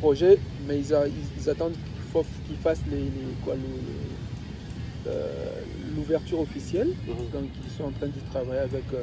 projets, 0.00 0.38
mais 0.68 0.78
ils, 0.78 0.94
a- 0.94 1.06
ils- 1.08 1.12
ils 1.42 1.50
attendent 1.50 1.72
qu'il 1.72 2.02
faut 2.12 2.24
qu'ils 2.46 2.56
fassent 2.56 2.82
les, 2.90 2.98
les- 2.98 3.34
quoi, 3.42 3.54
le- 3.54 5.10
euh, 5.10 5.60
l'ouverture 5.96 6.40
officielle. 6.40 6.88
Mhm. 7.06 7.14
Donc 7.32 7.50
ils 7.64 7.70
sont 7.76 7.84
en 7.84 7.90
train 7.90 8.06
d'y 8.06 8.20
travailler 8.30 8.60
avec 8.60 8.84
euh, 8.94 9.02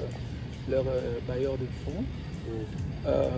leur 0.69 0.83
euh, 0.87 1.19
bailleur 1.27 1.53
de 1.53 1.65
fonds. 1.85 2.03
Euh, 3.07 3.29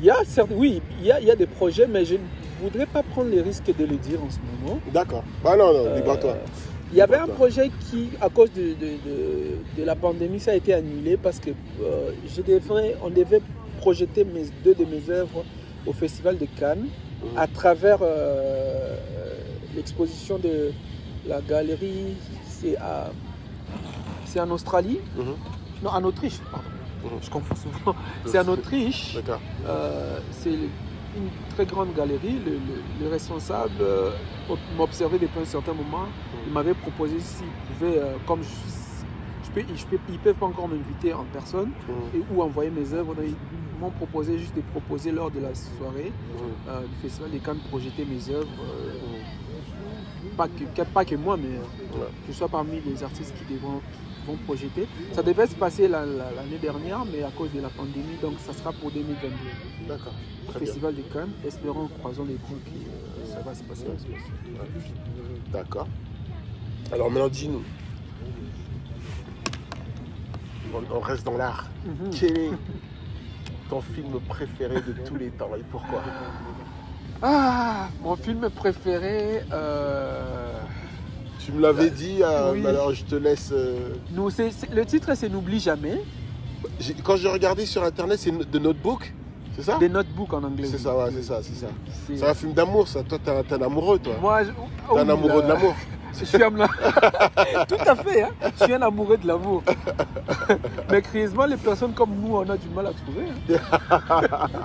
il 0.00 0.06
y 0.06 0.10
a 0.10 0.16
certes, 0.24 0.50
oui, 0.54 0.82
il 1.00 1.06
y 1.06 1.12
a, 1.12 1.20
il 1.20 1.26
y 1.26 1.30
a 1.30 1.36
des 1.36 1.46
projets, 1.46 1.86
mais 1.86 2.04
je 2.04 2.14
ne 2.14 2.18
voudrais 2.60 2.86
pas 2.86 3.02
prendre 3.02 3.30
les 3.30 3.40
risques 3.40 3.72
de 3.76 3.84
le 3.84 3.96
dire 3.96 4.20
en 4.22 4.30
ce 4.30 4.38
moment. 4.38 4.80
D'accord. 4.92 5.22
Bah 5.44 5.56
non, 5.56 5.72
non, 5.72 5.86
Euh, 5.86 5.96
libre-toi. 5.96 6.36
Il 6.90 6.98
y 6.98 7.00
avait 7.00 7.16
un 7.16 7.26
projet 7.28 7.70
qui, 7.88 8.10
à 8.20 8.28
cause 8.28 8.52
de, 8.52 8.60
de- 8.62 8.98
de- 9.08 9.80
de 9.80 9.84
la 9.84 9.94
pandémie, 9.94 10.40
ça 10.40 10.50
a 10.50 10.54
été 10.54 10.74
annulé 10.74 11.16
parce 11.16 11.38
que 11.38 11.50
euh, 11.50 12.10
je 12.28 12.42
devrais, 12.42 12.96
on 13.02 13.08
devait 13.10 13.40
projeter 13.78 14.24
mes, 14.24 14.44
deux 14.64 14.74
de 14.74 14.84
mes 14.84 15.08
œuvres 15.08 15.44
au 15.86 15.92
Festival 15.92 16.36
de 16.36 16.46
Cannes 16.58 16.86
Mhm. 17.22 17.38
à 17.38 17.46
travers 17.46 17.98
euh, 18.02 18.96
l'exposition 19.76 20.38
de 20.38 20.72
la 21.26 21.40
galerie. 21.40 22.14
C'est 22.46 22.76
à- 22.78 23.10
c'est 24.24 24.40
en 24.40 24.50
Australie, 24.50 25.00
Mhm. 25.16 25.34
non 25.82 25.90
en 25.90 26.04
Autriche, 26.04 26.38
pardon. 26.50 26.68
Mhm. 27.04 27.18
Je 27.22 27.30
confonds 27.30 27.56
souvent. 27.56 27.94
C'est 28.26 28.38
en 28.38 28.48
Autriche. 28.48 29.16
Euh, 29.66 30.18
c'est 30.30 30.50
une 30.52 31.28
très 31.54 31.66
grande 31.66 31.92
galerie. 31.94 32.38
Le, 32.44 32.52
le- 32.52 32.82
le 33.04 33.08
responsable 33.08 33.72
euh, 33.80 34.10
m'observait 34.78 35.18
depuis 35.18 35.40
un 35.40 35.44
certain 35.44 35.74
moment. 35.74 36.06
Il 36.46 36.52
m'avait 36.52 36.74
proposé 36.74 37.18
s'il 37.20 37.46
pouvait, 37.68 37.98
euh, 37.98 38.14
comme 38.26 38.42
je, 38.42 38.48
je 39.46 39.50
peux, 39.50 39.60
je 39.74 39.84
peux- 39.86 39.98
ils 40.08 40.14
ne 40.14 40.18
peuvent 40.18 40.34
pas 40.36 40.46
encore 40.46 40.68
m'inviter 40.68 41.12
en 41.12 41.24
personne 41.32 41.70
Mhm, 41.88 42.20
et, 42.20 42.24
ou 42.34 42.42
envoyer 42.42 42.70
mes 42.70 42.92
œuvres. 42.94 43.14
Donc, 43.14 43.24
ils 43.26 43.80
m'ont 43.80 43.90
proposé 43.90 44.38
juste 44.38 44.54
de 44.56 44.62
proposer 44.62 45.10
lors 45.10 45.30
de 45.30 45.40
la 45.40 45.54
soirée 45.54 46.12
mhm, 46.38 46.86
du 46.88 46.96
Festival 47.02 47.30
des 47.30 47.38
Cannes 47.40 47.58
projeter 47.68 48.04
mes 48.06 48.32
œuvres. 48.32 48.48
Pas, 50.36 50.48
que, 50.48 50.82
pas 50.82 51.04
que 51.04 51.14
moi, 51.14 51.36
mais 51.36 51.56
euh, 51.56 51.98
Ouais. 51.98 52.06
que 52.26 52.32
je 52.32 52.36
sois 52.38 52.48
parmi 52.48 52.80
les 52.86 53.02
artistes 53.02 53.34
qui 53.36 53.52
devront, 53.54 53.80
vont 54.26 54.36
projeter. 54.46 54.86
Ça 55.12 55.22
devait 55.22 55.46
se 55.46 55.54
passer 55.54 55.88
la- 55.88 56.06
la- 56.06 56.30
l'année 56.32 56.58
dernière, 56.60 57.04
mais 57.04 57.22
à 57.22 57.30
cause 57.30 57.52
de 57.52 57.60
la 57.60 57.68
pandémie, 57.68 58.16
donc 58.22 58.34
ça 58.38 58.52
sera 58.52 58.72
pour 58.72 58.90
2022. 58.90 59.30
D'accord. 59.88 60.12
bien. 60.48 60.58
Festival 60.60 60.94
de 60.94 61.02
Cannes, 61.02 61.32
espérons, 61.46 61.88
croisons 61.98 62.24
les 62.24 62.34
doigts 62.34 62.58
que 62.64 62.70
euh, 62.70 63.32
ça 63.32 63.40
va 63.40 63.54
se 63.54 63.62
passer. 63.64 63.86
D'accord. 65.52 65.86
Alors 66.92 67.10
maintenant, 67.10 67.28
dis-nous. 67.28 67.62
On, 70.74 70.96
on 70.96 71.00
reste 71.00 71.24
dans 71.26 71.36
l'art. 71.36 71.68
Mhm. 71.84 72.10
Quel 72.18 72.38
est 72.38 72.50
ton 73.68 73.80
film 73.82 74.18
préféré 74.28 74.76
de 74.76 74.92
tous 75.06 75.16
les 75.16 75.30
temps 75.30 75.50
et 75.56 75.62
pourquoi? 75.70 76.02
Ah, 77.22 77.88
mon 78.02 78.16
film 78.16 78.50
préféré, 78.50 79.44
euh, 79.52 80.52
Tu 81.38 81.52
me 81.52 81.60
l'avais 81.60 81.90
dit, 81.90 82.18
euh, 82.22 82.52
Oui. 82.52 82.66
alors 82.66 82.92
je 82.92 83.04
te 83.04 83.14
laisse. 83.14 83.50
euh, 83.52 83.94
nous, 84.12 84.28
le 84.72 84.84
titre 84.84 85.12
c'est 85.14 85.28
N'oublie 85.28 85.60
jamais, 85.60 86.02
Quand 87.04 87.16
j'ai 87.16 87.28
regardé 87.28 87.64
sur 87.66 87.84
internet, 87.84 88.18
c'est 88.18 88.30
The 88.50 88.56
Notebook, 88.56 89.12
c'est 89.56 89.62
ça? 89.62 89.78
Des 89.78 89.88
notebooks 89.88 90.32
en 90.32 90.42
anglais. 90.44 90.66
C'est 90.70 90.78
ça, 90.78 90.96
ouais, 90.96 91.10
c'est 91.14 91.22
ça, 91.22 91.40
c'est 91.42 91.54
ça. 91.54 91.66
C'est- 92.06 92.24
un 92.26 92.34
film 92.34 92.52
d'amour, 92.54 92.88
ça. 92.88 93.02
Toi, 93.02 93.18
t'es 93.22 93.54
un, 93.54 93.62
amoureux, 93.62 93.98
toi. 93.98 94.14
Moi, 94.20 94.44
je- 94.44 94.50
T'es 94.50 94.54
oh 94.90 94.96
un 94.98 95.04
là 95.04 95.12
amoureux 95.12 95.42
de 95.42 95.48
l'amour. 95.48 95.74
Je 96.18 96.24
suis 96.24 96.42
un... 96.42 96.50
Tout 97.68 97.74
à 97.86 97.96
fait, 97.96 98.22
hein. 98.22 98.30
je 98.58 98.64
suis 98.64 98.74
un 98.74 98.82
amoureux 98.82 99.16
de 99.16 99.26
l'amour. 99.26 99.62
Mais 100.90 101.02
curieusement, 101.02 101.46
les 101.46 101.56
personnes 101.56 101.92
comme 101.94 102.10
nous, 102.20 102.36
on 102.36 102.48
a 102.48 102.56
du 102.56 102.68
mal 102.68 102.86
à 102.86 102.92
trouver. 102.92 103.58
hein. 103.90 104.48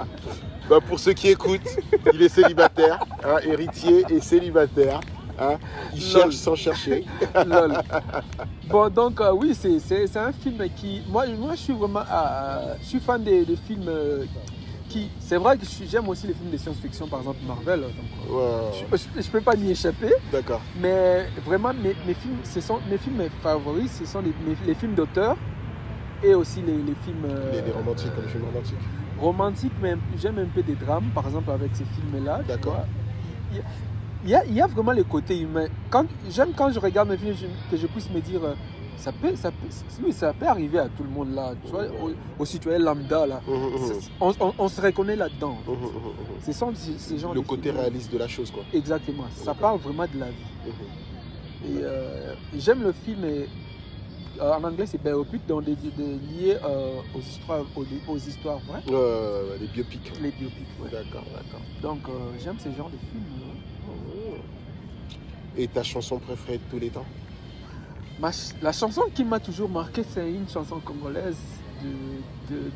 Bah, 0.70 0.80
pour 0.86 1.00
ceux 1.00 1.14
qui 1.14 1.30
écoutent, 1.30 1.62
il 2.14 2.22
est 2.22 2.28
célibataire, 2.28 3.00
hein, 3.24 3.38
héritier 3.42 4.04
et 4.10 4.20
célibataire. 4.20 5.00
hein. 5.40 5.56
Il 5.96 6.02
Lol. 6.02 6.10
cherche 6.24 6.36
sans 6.36 6.56
chercher. 6.56 7.06
Lol. 7.46 7.74
Bon, 8.70 8.90
donc 8.90 9.22
euh, 9.22 9.32
oui, 9.32 9.56
c'est- 9.56 10.18
un 10.18 10.34
film 10.34 10.58
qui... 10.76 11.04
Moi, 11.08 11.26
moi 11.40 11.52
je 11.52 11.60
suis 11.62 11.74
vraiment... 11.74 12.02
euh, 12.12 12.74
je 12.82 12.86
suis 12.86 13.00
fan 13.00 13.24
des, 13.24 13.46
des 13.46 13.56
films 13.56 13.88
euh, 13.88 14.26
qui... 14.90 15.10
C'est 15.20 15.38
vrai 15.38 15.58
que 15.58 15.64
j'aime 15.90 16.08
aussi 16.10 16.28
les 16.28 16.34
films 16.34 16.50
de 16.52 16.58
science-fiction, 16.58 17.08
par 17.08 17.20
exemple 17.20 17.40
Marvel. 17.48 17.82
Donc, 17.82 17.92
euh, 18.32 18.70
Ouais, 18.92 18.98
je 18.98 19.20
ne 19.20 19.32
peux 19.32 19.42
pas 19.42 19.56
m'y 19.56 19.72
échapper. 19.72 20.14
D'accord. 20.32 20.62
Mais 20.80 21.28
vraiment, 21.46 21.74
mes, 21.74 21.96
mes 22.06 22.14
films, 22.14 22.38
ce 22.44 22.62
sont, 22.62 22.80
mes 22.90 22.98
films 22.98 23.22
favoris, 23.42 23.92
ce 24.00 24.06
sont 24.06 24.22
les, 24.22 24.34
mes- 24.46 24.58
les 24.66 24.74
films 24.74 24.94
d'auteur 24.96 25.36
et 26.24 26.34
aussi 26.34 26.62
les, 26.62 26.74
les 26.78 26.96
films 27.04 27.26
euh, 27.26 27.52
Les, 27.52 27.62
les 27.62 27.72
romantiques, 27.72 28.12
les 28.24 28.30
films 28.32 28.46
romantiques. 28.46 28.76
romantiques, 29.20 29.74
mais 29.82 29.96
j'aime 30.18 30.40
un 30.40 30.46
peu 30.46 30.64
des 30.64 30.76
drames, 30.76 31.10
par 31.14 31.26
exemple 31.28 31.52
avec 31.52 31.72
ces 31.76 31.86
films-là. 31.86 32.42
D'accord. 32.48 32.86
Il 33.52 33.58
y 33.58 33.60
a- 33.60 33.64
il 34.24 34.32
y, 34.32 34.36
a, 34.36 34.46
il 34.46 34.54
y 34.56 34.62
a 34.62 34.68
vraiment 34.68 34.94
le 34.94 35.04
côté 35.04 35.40
humain. 35.40 35.68
Quand, 35.92 36.06
j'aime 36.30 36.50
quand 36.58 36.72
je 36.72 36.80
regarde 36.80 37.08
mes 37.08 37.18
films 37.18 37.36
que 37.70 37.78
je 37.78 37.86
puisse 37.88 38.10
me 38.10 38.20
dire, 38.20 38.44
euh, 38.44 38.56
ça 38.98 39.12
peut, 39.12 39.36
ça 39.36 39.52
peut, 39.52 39.68
oui, 40.04 40.12
ça 40.12 40.34
peut 40.34 40.48
arriver 40.48 40.80
à 40.80 40.90
tout 40.90 41.04
le 41.04 41.10
monde 41.10 41.34
là, 41.34 41.54
tu 41.64 41.72
vois, 41.72 41.84
au, 41.86 42.12
au 42.42 42.46
citoyen 42.46 42.80
lambda 42.80 43.26
là. 43.28 43.42
Mhm. 43.48 43.78
C'est- 43.88 44.10
On, 44.20 44.34
on- 44.40 44.54
on 44.58 44.68
se 44.68 44.82
reconnaît 44.82 45.16
là-dedans. 45.16 45.58
Mhm, 45.68 45.74
mhm, 45.74 45.82
mhm. 45.84 46.42
Ce 46.46 46.52
sont 46.52 46.74
ces, 46.76 47.18
genres 47.18 47.34
Le 47.34 47.42
côté 47.42 47.72
réaliste 47.72 48.12
de 48.12 48.18
la 48.18 48.28
chose, 48.28 48.52
quoi. 48.52 48.64
Exactement. 48.74 49.26
Ça 49.36 49.54
parle 49.54 49.80
vraiment 49.80 50.06
de 50.12 50.20
la 50.20 50.28
vie. 50.28 50.72
Et 51.66 51.78
euh, 51.84 52.34
j'aime 52.56 52.84
le 52.84 52.92
film, 52.92 53.24
et, 53.26 53.48
euh, 54.40 54.54
en 54.54 54.64
anglais 54.64 54.86
c'est 54.86 55.02
biopic, 55.02 55.46
donc 55.48 55.64
de, 55.66 55.72
de- 55.72 55.90
de- 55.98 56.20
lié 56.40 56.56
euh, 56.64 57.00
aux, 57.16 57.20
histoires, 57.20 57.66
aux, 57.76 57.86
aux 58.12 58.18
histoires 58.18 58.60
vraies, 58.68 58.84
Ouais, 58.88 59.58
les 59.62 59.68
biopics. 59.68 60.12
les 60.22 60.32
biopics. 60.32 60.68
ouais. 60.82 60.90
D'accord, 60.92 61.24
d'accord. 61.34 61.62
Donc 61.82 62.00
j'aime 62.44 62.58
ce 62.60 62.70
genre 62.76 62.90
de 62.90 62.98
film. 62.98 63.24
euh. 63.90 64.38
Et 65.60 65.68
ta 65.68 65.82
chanson 65.82 66.20
préférée 66.20 66.60
de 66.60 66.64
tous 66.70 66.78
les 66.80 66.90
temps? 66.90 67.06
Ma 68.20 68.32
ch- 68.32 68.56
la 68.62 68.72
chanson 68.72 69.04
qui 69.14 69.24
m'a 69.24 69.40
toujours 69.40 69.70
marqué, 69.70 70.04
c'est 70.04 70.30
une 70.32 70.50
chanson 70.50 70.80
congolaise 70.80 71.38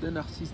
d'un 0.03 0.15
artiste, 0.15 0.53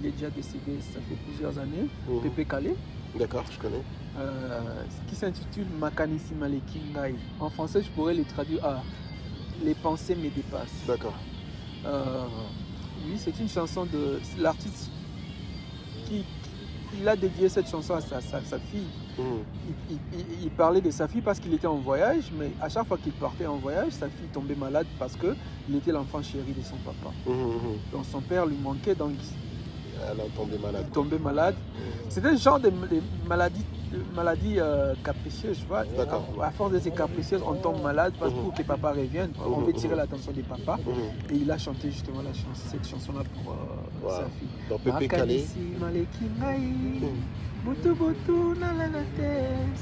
il 0.00 0.06
est 0.06 0.10
déjà 0.12 0.30
décédé, 0.30 0.78
ça 0.80 0.98
fait 1.06 1.16
plusieurs 1.26 1.58
années, 1.58 1.88
Mhm. 2.08 2.22
Pépé 2.22 2.44
Calé, 2.46 2.74
D'accord, 3.18 3.44
je 3.52 3.58
connais. 3.58 3.82
euh, 4.18 4.60
qui 5.08 5.14
s'intitule 5.14 5.66
Makanisi 5.78 6.32
Maleki 6.34 6.80
Ngai. 6.94 7.16
En 7.38 7.50
français, 7.50 7.82
je 7.82 7.90
pourrais 7.90 8.14
le 8.14 8.24
traduire 8.24 8.64
à 8.64 8.82
Les 9.64 9.74
pensées 9.74 10.14
me 10.14 10.30
dépassent. 10.30 10.86
D'accord. 10.86 11.14
Euh, 11.84 12.24
oui, 13.06 13.14
c'est 13.18 13.36
une 13.40 13.48
chanson 13.48 13.84
de 13.86 14.20
l'artiste 14.38 14.88
qui 16.06 16.24
il 16.96 17.08
a 17.08 17.16
dédié 17.16 17.48
cette 17.48 17.68
chanson 17.68 17.94
à 17.94 18.00
sa, 18.00 18.20
sa- 18.20 18.40
sa 18.44 18.58
fille. 18.60 18.86
Il, 19.18 19.74
il- 19.90 19.98
il- 20.20 20.44
il 20.44 20.50
parlait 20.50 20.80
de 20.80 20.90
sa 20.90 21.08
fille 21.08 21.20
parce 21.22 21.40
qu'il 21.40 21.52
était 21.54 21.66
en 21.66 21.76
voyage, 21.76 22.30
mais 22.38 22.50
à 22.60 22.68
chaque 22.68 22.86
fois 22.86 22.98
qu'il 22.98 23.12
partait 23.12 23.46
en 23.46 23.56
voyage, 23.56 23.92
sa 23.92 24.06
fille 24.08 24.28
tombait 24.32 24.54
malade 24.54 24.86
parce 24.98 25.16
que 25.16 25.34
il 25.68 25.76
était 25.76 25.92
l'enfant 25.92 26.22
chéri 26.22 26.52
de 26.56 26.62
son 26.62 26.76
papa. 26.76 27.12
Mhm, 27.26 27.34
mhm. 27.34 27.78
Donc 27.92 28.04
son 28.04 28.20
père 28.20 28.46
lui 28.46 28.56
manquait, 28.62 28.94
donc 28.94 29.12
Elle 30.10 30.20
en 30.20 30.28
tombait 30.36 30.58
malade. 30.58 30.84
il 30.88 30.92
tombait 30.92 31.18
malade. 31.18 31.54
C'était 32.08 32.30
le 32.30 32.36
genre 32.38 32.60
de, 32.60 32.70
de 32.70 33.00
maladie, 33.28 33.64
de 33.92 33.98
maladie 34.14 34.54
euh, 34.60 34.94
capricieuse, 35.04 35.58
tu 35.58 35.66
vois. 35.66 35.84
D'accord. 35.84 36.24
À, 36.40 36.46
à 36.46 36.50
force 36.52 36.72
de 36.72 36.78
ces 36.78 36.90
capricieuses, 36.92 37.42
on 37.46 37.54
tombe 37.54 37.82
malade 37.82 38.14
parce 38.18 38.32
Mhm. 38.32 38.40
pour 38.42 38.54
que 38.54 38.62
papa 38.62 38.92
revienne. 38.92 39.32
On 39.44 39.60
veut 39.62 39.72
tirer 39.72 39.96
l'attention 39.96 40.30
des 40.32 40.42
papas. 40.42 40.78
Et 41.30 41.34
il 41.34 41.50
a 41.50 41.58
chanté 41.58 41.90
justement 41.90 42.22
la 42.22 42.30
cette 42.54 42.86
chanson-là 42.86 43.22
pour 43.34 43.52
euh, 43.52 43.56
Wow. 44.04 44.10
sa 44.10 44.24
fille. 44.38 44.48
Dans 44.70 44.78
Pépé. 44.78 45.08
Makanisi 47.68 47.74
maleki 47.74 47.76
ngai 47.76 47.76
Mhm. 47.76 47.76
butu 47.76 47.90
butu 48.00 48.36
nalala 48.60 49.02
te. 49.16 49.30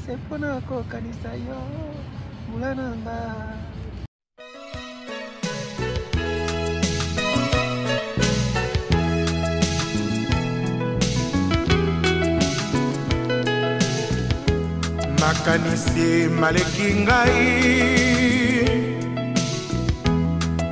Se 0.02 0.12
mpona 0.16 0.50
kokanisa 0.68 1.30
yo. 1.46 1.60
Mbula 2.48 2.70
na 2.78 2.86
nga 3.02 3.18
makanisi 15.20 16.28
maleki 16.40 16.88
ngai. 17.04 17.40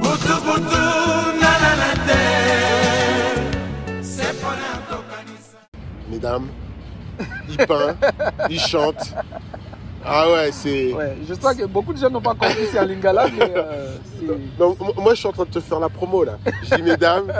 Butubutu 0.00 0.82
nalala 1.42 1.90
te. 2.08 2.22
Se 4.12 4.26
mpona 4.36 4.70
kokanisa 4.88 5.58
Mesdames, 6.10 6.50
il 7.48 7.56
peint, 7.58 7.96
il 8.50 8.58
chante. 8.60 9.14
Ah 10.06 10.30
ouais, 10.30 10.50
c'est. 10.52 10.92
Ouais, 10.92 11.16
je 11.26 11.32
sais 11.32 11.56
que 11.56 11.64
beaucoup 11.64 11.92
de 11.94 11.98
gens 11.98 12.10
n'ont 12.10 12.20
pas 12.20 12.34
compris 12.34 12.66
c'est 12.70 12.78
un 12.78 12.84
lingala, 12.84 13.26
mais 13.38 13.50
euh. 13.56 13.96
Non, 14.58 14.76
moi 14.98 15.14
je 15.14 15.18
suis 15.20 15.28
en 15.28 15.32
train 15.32 15.44
de 15.44 15.50
te 15.50 15.60
faire 15.60 15.80
la 15.80 15.88
promo 15.88 16.24
là. 16.24 16.38
Je 16.62 16.76
dis 16.76 16.82
mesdames, 16.82 17.32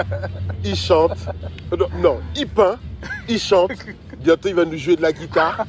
il 0.65 0.75
chante. 0.77 1.19
Non, 1.79 1.87
non, 2.01 2.21
il 2.35 2.47
peint, 2.49 2.77
il 3.29 3.39
chante. 3.39 3.73
Bientôt 4.19 4.49
il 4.49 4.55
va 4.55 4.65
nous 4.65 4.79
jouer 4.79 4.97
de 4.97 5.03
la 5.03 5.13
guitare. 5.13 5.65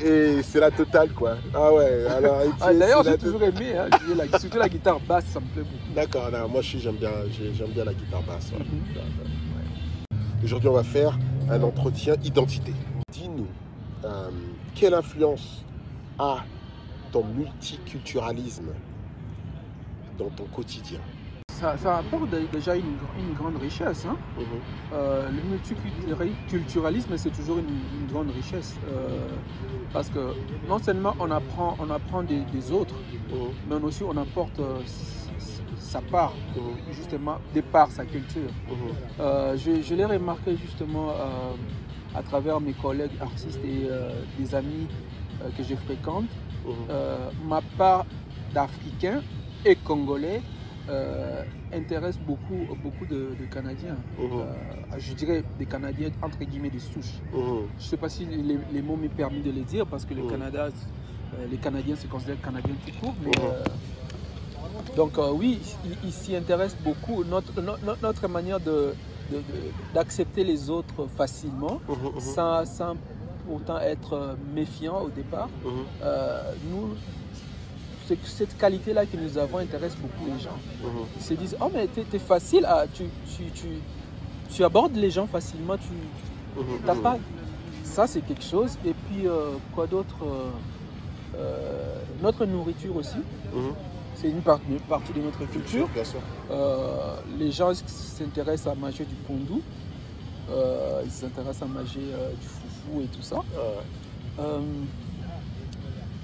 Et 0.00 0.40
c'est 0.42 0.60
la 0.60 0.70
totale 0.70 1.10
quoi. 1.10 1.34
Ah 1.54 1.72
ouais, 1.72 2.06
alors. 2.16 2.40
Ah, 2.60 2.72
D'ailleurs, 2.72 3.02
j'ai 3.04 3.18
toujours 3.18 3.42
aimé, 3.42 3.76
hein, 3.76 3.88
jouer 4.06 4.14
la- 4.30 4.38
surtout 4.38 4.58
la 4.58 4.68
guitare 4.68 5.00
basse, 5.00 5.24
ça 5.32 5.40
me 5.40 5.44
plaît 5.46 5.62
beaucoup. 5.62 5.94
D'accord, 5.94 6.30
moi 6.48 6.62
j'aime 6.62 6.94
bien, 6.96 7.10
j'aime 7.36 7.68
bien 7.70 7.84
la 7.84 7.92
guitare 7.92 8.22
basse. 8.22 8.50
ouais. 8.52 8.64
Mhm. 8.64 8.96
Ouais. 8.96 10.18
Aujourd'hui, 10.44 10.68
on 10.68 10.74
va 10.74 10.84
faire 10.84 11.18
un 11.50 11.62
entretien 11.62 12.14
identité. 12.24 12.72
Dis-nous, 13.12 13.46
euh, 14.04 14.30
quelle 14.74 14.92
influence 14.94 15.64
a 16.18 16.38
ton 17.10 17.24
multiculturalisme 17.24 18.68
dans 20.18 20.28
ton 20.28 20.44
quotidien? 20.44 21.00
Ça, 21.50 21.76
ça 21.78 21.96
apporte 21.98 22.28
dé- 22.30 22.46
déjà 22.52 22.76
une, 22.76 22.98
une 23.18 23.32
grande 23.34 23.56
richesse. 23.56 24.04
hein. 24.06 24.16
Mhm, 24.36 24.44
Euh, 24.92 25.28
le 25.30 25.42
multiculturalisme, 25.50 27.16
c'est 27.16 27.30
toujours 27.30 27.58
une, 27.58 27.80
une 28.00 28.06
grande 28.12 28.30
richesse. 28.30 28.76
euh, 28.90 29.26
parce 29.92 30.10
que 30.10 30.34
non 30.68 30.78
seulement 30.78 31.14
on 31.18 31.30
apprend, 31.30 31.76
on 31.80 31.88
apprend 31.90 32.22
des, 32.22 32.42
des 32.52 32.70
autres, 32.70 32.94
mhm, 33.32 33.48
mais 33.70 33.76
aussi 33.86 34.02
on 34.04 34.16
apporte 34.18 34.60
euh, 34.60 34.80
sa 35.78 36.02
part, 36.02 36.34
mhm, 36.54 36.92
justement, 36.92 37.38
de 37.54 37.62
par 37.62 37.90
sa 37.90 38.04
culture. 38.04 38.50
je 39.18 39.82
je 39.82 39.94
l'ai 39.94 40.04
remarqué 40.04 40.56
justement 40.58 41.08
à 42.14 42.22
travers 42.22 42.60
mes 42.60 42.72
collègues 42.72 43.10
artistes 43.20 43.60
et 43.64 43.86
euh, 43.90 44.10
des 44.38 44.54
amis 44.54 44.86
euh, 45.42 45.48
que 45.56 45.62
je 45.62 45.74
fréquente. 45.74 46.24
mhm. 46.66 46.72
Euh, 46.90 47.30
ma 47.46 47.60
part 47.76 48.06
d'Africains 48.54 49.22
et 49.64 49.76
Congolais 49.76 50.40
euh, 50.88 51.42
intéresse 51.72 52.18
beaucoup, 52.18 52.60
beaucoup 52.82 53.04
de, 53.04 53.34
de 53.38 53.44
Canadiens. 53.52 53.96
Mhm. 54.18 54.24
Euh, 54.32 54.98
je 54.98 55.12
dirais 55.12 55.44
des 55.58 55.66
Canadiens 55.66 56.10
entre 56.22 56.38
guillemets 56.38 56.70
des 56.70 56.78
souches. 56.78 57.18
Mhm, 57.32 57.66
Je 57.78 57.84
ne 57.84 57.88
sais 57.90 57.96
pas 57.98 58.08
si 58.08 58.24
les, 58.24 58.58
les 58.72 58.82
mots 58.82 58.96
m'est 58.96 59.08
permis 59.08 59.40
de 59.40 59.50
les 59.50 59.62
dire 59.62 59.86
parce 59.86 60.04
que 60.06 60.14
le. 60.14 60.22
Canada, 60.28 60.68
euh, 60.68 61.46
les 61.50 61.58
Canadiens 61.58 61.96
se 61.96 62.06
considèrent 62.06 62.40
Canadiens 62.40 62.74
tout 62.86 62.92
court. 63.00 63.14
Mais, 63.22 63.30
donc 64.96 65.12
oui, 65.34 65.58
ils 65.84 65.96
il 66.04 66.12
s'y 66.12 66.34
intéressent 66.36 66.80
beaucoup. 66.82 67.22
Notre, 67.24 67.60
no- 67.60 67.76
no- 67.84 67.96
notre 68.02 68.26
manière 68.28 68.58
de- 68.60 68.70
de- 68.70 68.74
de- 68.74 68.94
d'accepter 69.94 70.44
les 70.44 70.70
autres 70.70 71.06
facilement, 71.16 71.80
mhm, 71.88 71.94
mhm, 72.14 72.20
sans, 72.20 72.64
sans 72.64 72.96
pourtant 73.46 73.78
être 73.78 74.12
euh, 74.14 74.34
méfiant 74.54 75.02
au 75.02 75.08
départ, 75.08 75.48
mhm. 75.64 75.70
euh, 76.02 76.52
nous, 76.70 76.94
cette 78.24 78.56
qualité-là 78.56 79.04
que 79.06 79.16
nous 79.16 79.36
avons 79.36 79.58
intéresse 79.58 79.94
beaucoup 79.96 80.30
les 80.34 80.40
gens. 80.42 80.56
Ils 81.16 81.22
se 81.22 81.34
disent, 81.34 81.56
oh 81.60 81.70
mais 81.72 81.86
t'es 81.88 82.04
t'es 82.04 82.18
facile, 82.18 82.64
à, 82.64 82.86
tu, 82.86 83.04
tu, 83.36 83.44
tu, 83.52 83.68
tu 84.50 84.64
abordes 84.64 84.96
les 84.96 85.10
gens 85.10 85.26
facilement, 85.26 85.76
tu, 85.76 86.62
mhm. 86.62 87.02
pas. 87.02 87.18
Ça, 87.84 88.06
c'est 88.06 88.20
quelque 88.20 88.44
chose. 88.44 88.78
Et 88.84 88.92
puis, 88.92 89.26
euh, 89.26 89.52
quoi 89.74 89.86
d'autre 89.86 90.16
euh, 91.36 91.94
Notre 92.22 92.44
nourriture 92.44 92.94
aussi. 92.96 93.18
C'est 94.20 94.28
une, 94.30 94.42
part- 94.42 94.58
une 94.68 94.80
partie 94.80 95.12
de 95.12 95.20
notre 95.20 95.44
culture. 95.46 95.86
Bien 95.94 96.02
sûr. 96.04 96.18
Euh, 96.50 97.16
les 97.38 97.52
gens 97.52 97.72
s'intéressent 97.74 98.72
à 98.72 98.74
manger 98.74 99.04
du 99.04 99.14
pondou. 99.14 99.62
Euh, 100.50 101.02
ils 101.04 101.10
s'intéressent 101.10 101.62
à 101.62 101.72
manger 101.72 102.00
euh, 102.12 102.30
du 102.32 102.46
foufou 102.46 103.00
et 103.02 103.06
tout 103.06 103.22
ça. 103.22 103.36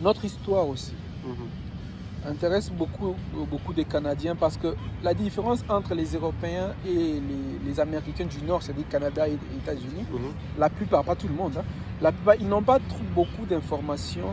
Notre 0.03 0.25
histoire 0.25 0.69
aussi 0.69 0.93
Mhm, 1.25 2.31
intéresse 2.31 2.69
beaucoup, 2.71 3.15
beaucoup 3.51 3.73
des 3.73 3.85
Canadiens 3.87 4.35
parce 4.37 4.57
que 4.59 4.75
la 5.03 5.15
différence 5.15 5.65
entre 5.71 5.95
les 5.95 6.15
Européens 6.15 6.75
et 6.85 6.93
les, 6.93 7.21
les 7.65 7.81
Américains 7.81 8.27
du 8.27 8.43
Nord, 8.43 8.63
c'est-à-dire 8.63 8.87
Canada 8.91 9.27
et 9.29 9.39
États-Unis, 9.63 10.05
mhm, 10.13 10.33
la 10.59 10.69
plupart, 10.69 11.03
pas 11.05 11.15
tout 11.15 11.29
le 11.29 11.35
monde, 11.35 11.53
hein, 11.59 11.65
la 12.03 12.13
plupart, 12.13 12.35
ils 12.39 12.47
n'ont 12.49 12.63
pas 12.63 12.79
trop 12.79 13.05
beaucoup 13.15 13.47
d'informations 13.47 14.33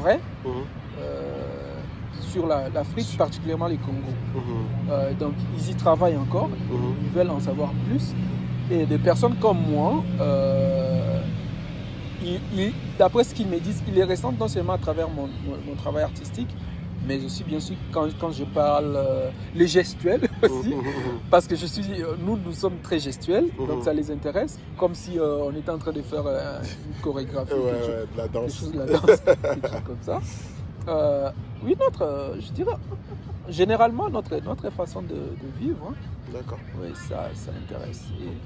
vraies 0.00 0.20
mhm, 0.44 0.52
euh, 1.00 1.41
sur 2.32 2.46
la- 2.46 2.68
l'Afrique, 2.70 3.14
particulièrement 3.18 3.66
les 3.68 3.76
Congo. 3.76 4.12
mhm, 4.34 4.40
Euh, 4.90 5.12
donc 5.22 5.34
ils 5.56 5.70
y 5.70 5.74
travaillent 5.74 6.16
encore, 6.16 6.48
mhm. 6.48 6.94
ils 7.04 7.10
veulent 7.16 7.30
en 7.30 7.40
savoir 7.40 7.70
plus. 7.86 8.14
Et 8.70 8.86
des 8.86 8.98
personnes 8.98 9.36
comme 9.36 9.58
moi, 9.70 10.02
euh, 10.20 11.20
d'après 12.98 13.24
ce 13.24 13.34
qu'ils 13.34 13.48
me 13.48 13.58
disent, 13.58 13.82
ils 13.88 13.94
les 13.94 14.04
ressentent 14.04 14.38
non 14.40 14.48
seulement 14.48 14.74
à 14.74 14.78
travers 14.78 15.08
mon, 15.08 15.26
mon- 15.46 15.60
mon 15.68 15.74
travail 15.76 16.04
artistique, 16.04 16.48
mais 17.06 17.22
aussi 17.24 17.42
bien 17.44 17.58
sûr 17.60 17.76
quand, 17.92 18.06
quand 18.20 18.30
je 18.30 18.44
parle 18.44 18.94
euh, 18.96 19.28
les 19.54 19.66
gestuels 19.66 20.22
aussi. 20.42 20.70
Mhm, 20.74 20.82
Parce 21.30 21.46
que 21.46 21.56
je 21.56 21.66
suis, 21.66 21.84
nous, 22.24 22.38
nous 22.44 22.52
sommes 22.52 22.78
très 22.82 22.98
gestuels, 22.98 23.46
donc 23.68 23.82
ça 23.84 23.92
les 23.92 24.10
intéresse, 24.10 24.58
comme 24.78 24.94
si 24.94 25.18
euh, 25.18 25.44
on 25.48 25.52
était 25.54 25.70
en 25.70 25.78
train 25.78 25.92
de 25.92 26.02
faire 26.02 26.24
euh, 26.26 26.60
une 26.88 27.00
chorégraphie, 27.02 27.52
Ouais, 27.54 27.72
quelque, 27.72 27.86
chose, 27.86 28.06
de 28.12 28.16
la 28.16 28.22
quelque 28.28 28.32
danse. 28.34 28.58
chose 28.58 28.72
de 28.72 28.78
la 28.78 28.86
danse, 28.86 29.20
quelque 29.52 29.68
chose 29.68 29.82
comme 29.88 30.02
ça. 30.02 30.20
Oui, 31.62 31.76
notre, 31.78 32.02
euh, 32.02 32.40
je 32.40 32.52
dirais, 32.52 32.76
généralement, 33.48 34.08
notre, 34.10 34.36
notre 34.40 34.70
façon 34.70 35.02
de, 35.02 35.14
de 35.14 35.48
vivre, 35.60 35.88
hein, 35.90 35.94
D'accord. 36.32 36.58
oui, 36.80 36.88
ça, 36.94 37.30
ça 37.34 37.52
intéresse. 37.52 38.04
Et. 38.20 38.36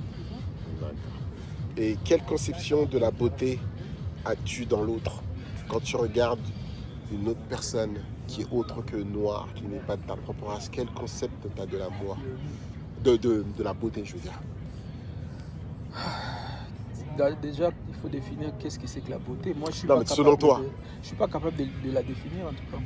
Et 1.79 1.97
quelle 2.05 2.23
conception 2.23 2.87
de 2.87 2.99
la 2.99 3.11
beauté 3.11 3.59
as-tu 4.25 4.67
dans 4.67 4.83
l'autre? 4.83 5.23
Quand 5.69 5.81
tu 5.81 5.97
regardes 5.97 6.41
une 7.13 7.29
autre 7.29 7.41
personne 7.49 7.99
qui 8.27 8.43
est 8.43 8.47
autre 8.51 8.83
que 8.85 8.97
noire, 8.97 9.49
qui 9.55 9.65
n'est 9.65 9.81
pas 9.81 9.97
de 9.97 10.03
ta 10.03 10.17
propre 10.17 10.47
race, 10.47 10.69
quel 10.71 10.89
concept 10.89 11.47
tu 11.55 11.61
as 11.63 11.67
de 11.67 11.77
l'amour? 11.77 12.17
De, 13.05 13.17
de, 13.17 13.45
de 13.57 13.63
la 13.63 13.75
beauté, 13.75 14.05
je 14.05 14.15
veux 14.15 14.21
dire? 14.21 14.41
Déjà, 17.43 17.71
il 17.89 17.95
faut 17.95 18.09
définir 18.09 18.51
qu'est-ce 18.59 18.79
que 18.79 18.87
c'est 18.87 19.01
que 19.01 19.11
la 19.11 19.19
beauté. 19.19 19.55
Moi, 19.55 19.69
je 19.71 19.77
suis 19.77 19.89
Non, 19.89 19.95
pas 19.99 20.05
capable 20.05 20.39
toi. 20.39 20.61
de- 20.61 20.69
je 21.03 21.07
suis 21.07 21.17
pas 21.17 21.29
capable 21.29 21.57
de, 21.57 21.65
de 21.65 21.93
la 21.95 22.03
définir 22.03 22.47
en 22.47 22.51
tout 22.51 22.65
cas. 22.71 22.83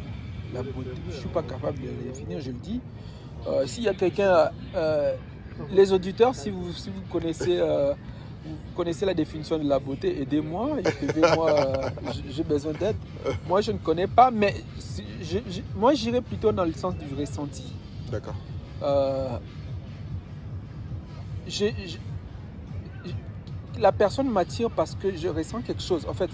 La 0.55 0.63
beauté, 0.63 0.91
je 1.11 1.17
suis 1.17 1.29
pas 1.29 1.43
capable 1.43 1.79
de 1.81 1.87
la 1.87 2.13
définir. 2.13 2.41
Je 2.41 2.51
le 2.51 2.59
dis. 2.59 2.81
Euh, 3.47 3.67
S'il 3.67 3.85
y 3.85 3.89
a 3.89 3.95
quelqu'un, 3.95 4.51
euh, 4.75 5.15
les 5.71 5.93
auditeurs, 5.93 6.35
si 6.35 6.51
vous, 6.51 6.73
si 6.73 6.91
vous 6.91 7.01
connaissez, 7.11 7.59
euh, 7.59 7.95
vous 8.45 8.57
connaissez 8.77 9.05
la 9.07 9.15
définition 9.15 9.59
de 9.59 9.69
la 9.69 9.79
beauté, 9.79 10.21
aidez-moi. 10.23 10.79
Écrivez-moi. 10.81 11.71
J'ai 12.31 12.43
besoin 12.45 12.73
d'aide. 12.73 12.97
Moi, 13.49 13.61
je 13.63 13.73
ne 13.73 13.79
connais 13.79 14.07
pas, 14.07 14.31
mais 14.31 14.55
si- 14.79 15.05
je- 15.23 15.39
je- 15.51 15.61
moi, 15.77 15.95
j'irais 15.95 16.21
plutôt 16.23 16.53
dans 16.53 16.65
le 16.65 16.73
sens 16.73 16.95
du 16.97 17.15
ressenti. 17.15 17.73
D'accord. 18.11 18.35
La 23.81 23.93
personne 23.93 24.29
m'attire 24.31 24.71
parce 24.71 24.95
que 24.95 25.15
je 25.17 25.29
ressens 25.29 25.63
quelque 25.63 25.83
chose. 25.83 26.07
En 26.09 26.15
fait, 26.15 26.31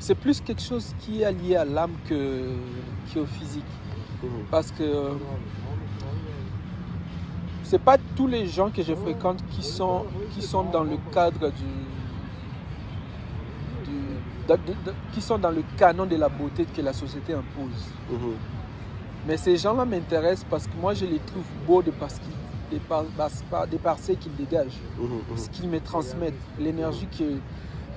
c'est 0.00 0.14
plus 0.14 0.40
quelque 0.40 0.62
chose 0.62 0.94
qui 1.00 1.22
est 1.22 1.32
lié 1.32 1.56
à 1.56 1.64
l'âme 1.64 1.92
que, 2.08 2.42
qui 3.06 3.18
est 3.18 3.20
au 3.20 3.26
physique. 3.26 3.64
Mhm. 4.22 4.28
Parce 4.50 4.70
que 4.72 4.82
c'est 7.62 7.80
pas 7.80 7.96
tous 8.16 8.26
les 8.26 8.46
gens 8.46 8.70
que 8.70 8.82
je 8.82 8.94
fréquente 8.94 9.38
qui 9.50 9.62
sont, 9.62 10.04
qui 10.34 10.42
sont 10.42 10.64
dans 10.64 10.84
le 10.84 10.96
cadre 11.12 11.50
du, 11.50 11.64
du- 13.84 14.16
de- 14.48 14.54
de- 14.54 14.90
de- 14.90 14.94
qui 15.12 15.20
sont 15.20 15.38
dans 15.38 15.50
le 15.50 15.62
canon 15.76 16.06
de 16.06 16.16
la 16.16 16.28
beauté 16.28 16.64
que 16.64 16.80
la 16.82 16.92
société 16.92 17.34
impose. 17.34 17.92
Mhm. 18.10 18.34
Mais 19.26 19.36
ces 19.36 19.56
gens-là 19.56 19.84
m'intéressent 19.84 20.46
parce 20.48 20.66
que 20.66 20.72
moi 20.80 20.94
je 20.94 21.04
les 21.04 21.18
trouve 21.18 21.44
beaux 21.66 21.82
de 21.82 21.90
parce 21.90 22.14
qu'ils 22.18 22.32
de 22.72 22.78
par, 22.78 23.04
par- 23.50 23.66
de 23.66 23.76
par 23.78 23.98
ce 23.98 24.12
qu'ils 24.12 24.34
dégagent, 24.36 24.78
Mhm. 24.98 25.04
Mhm. 25.30 25.36
ce 25.38 25.48
qu'ils 25.50 25.68
me 25.68 25.80
transmettent, 25.80 26.34
l'énergie 26.58 27.06
qu'ils 27.10 27.38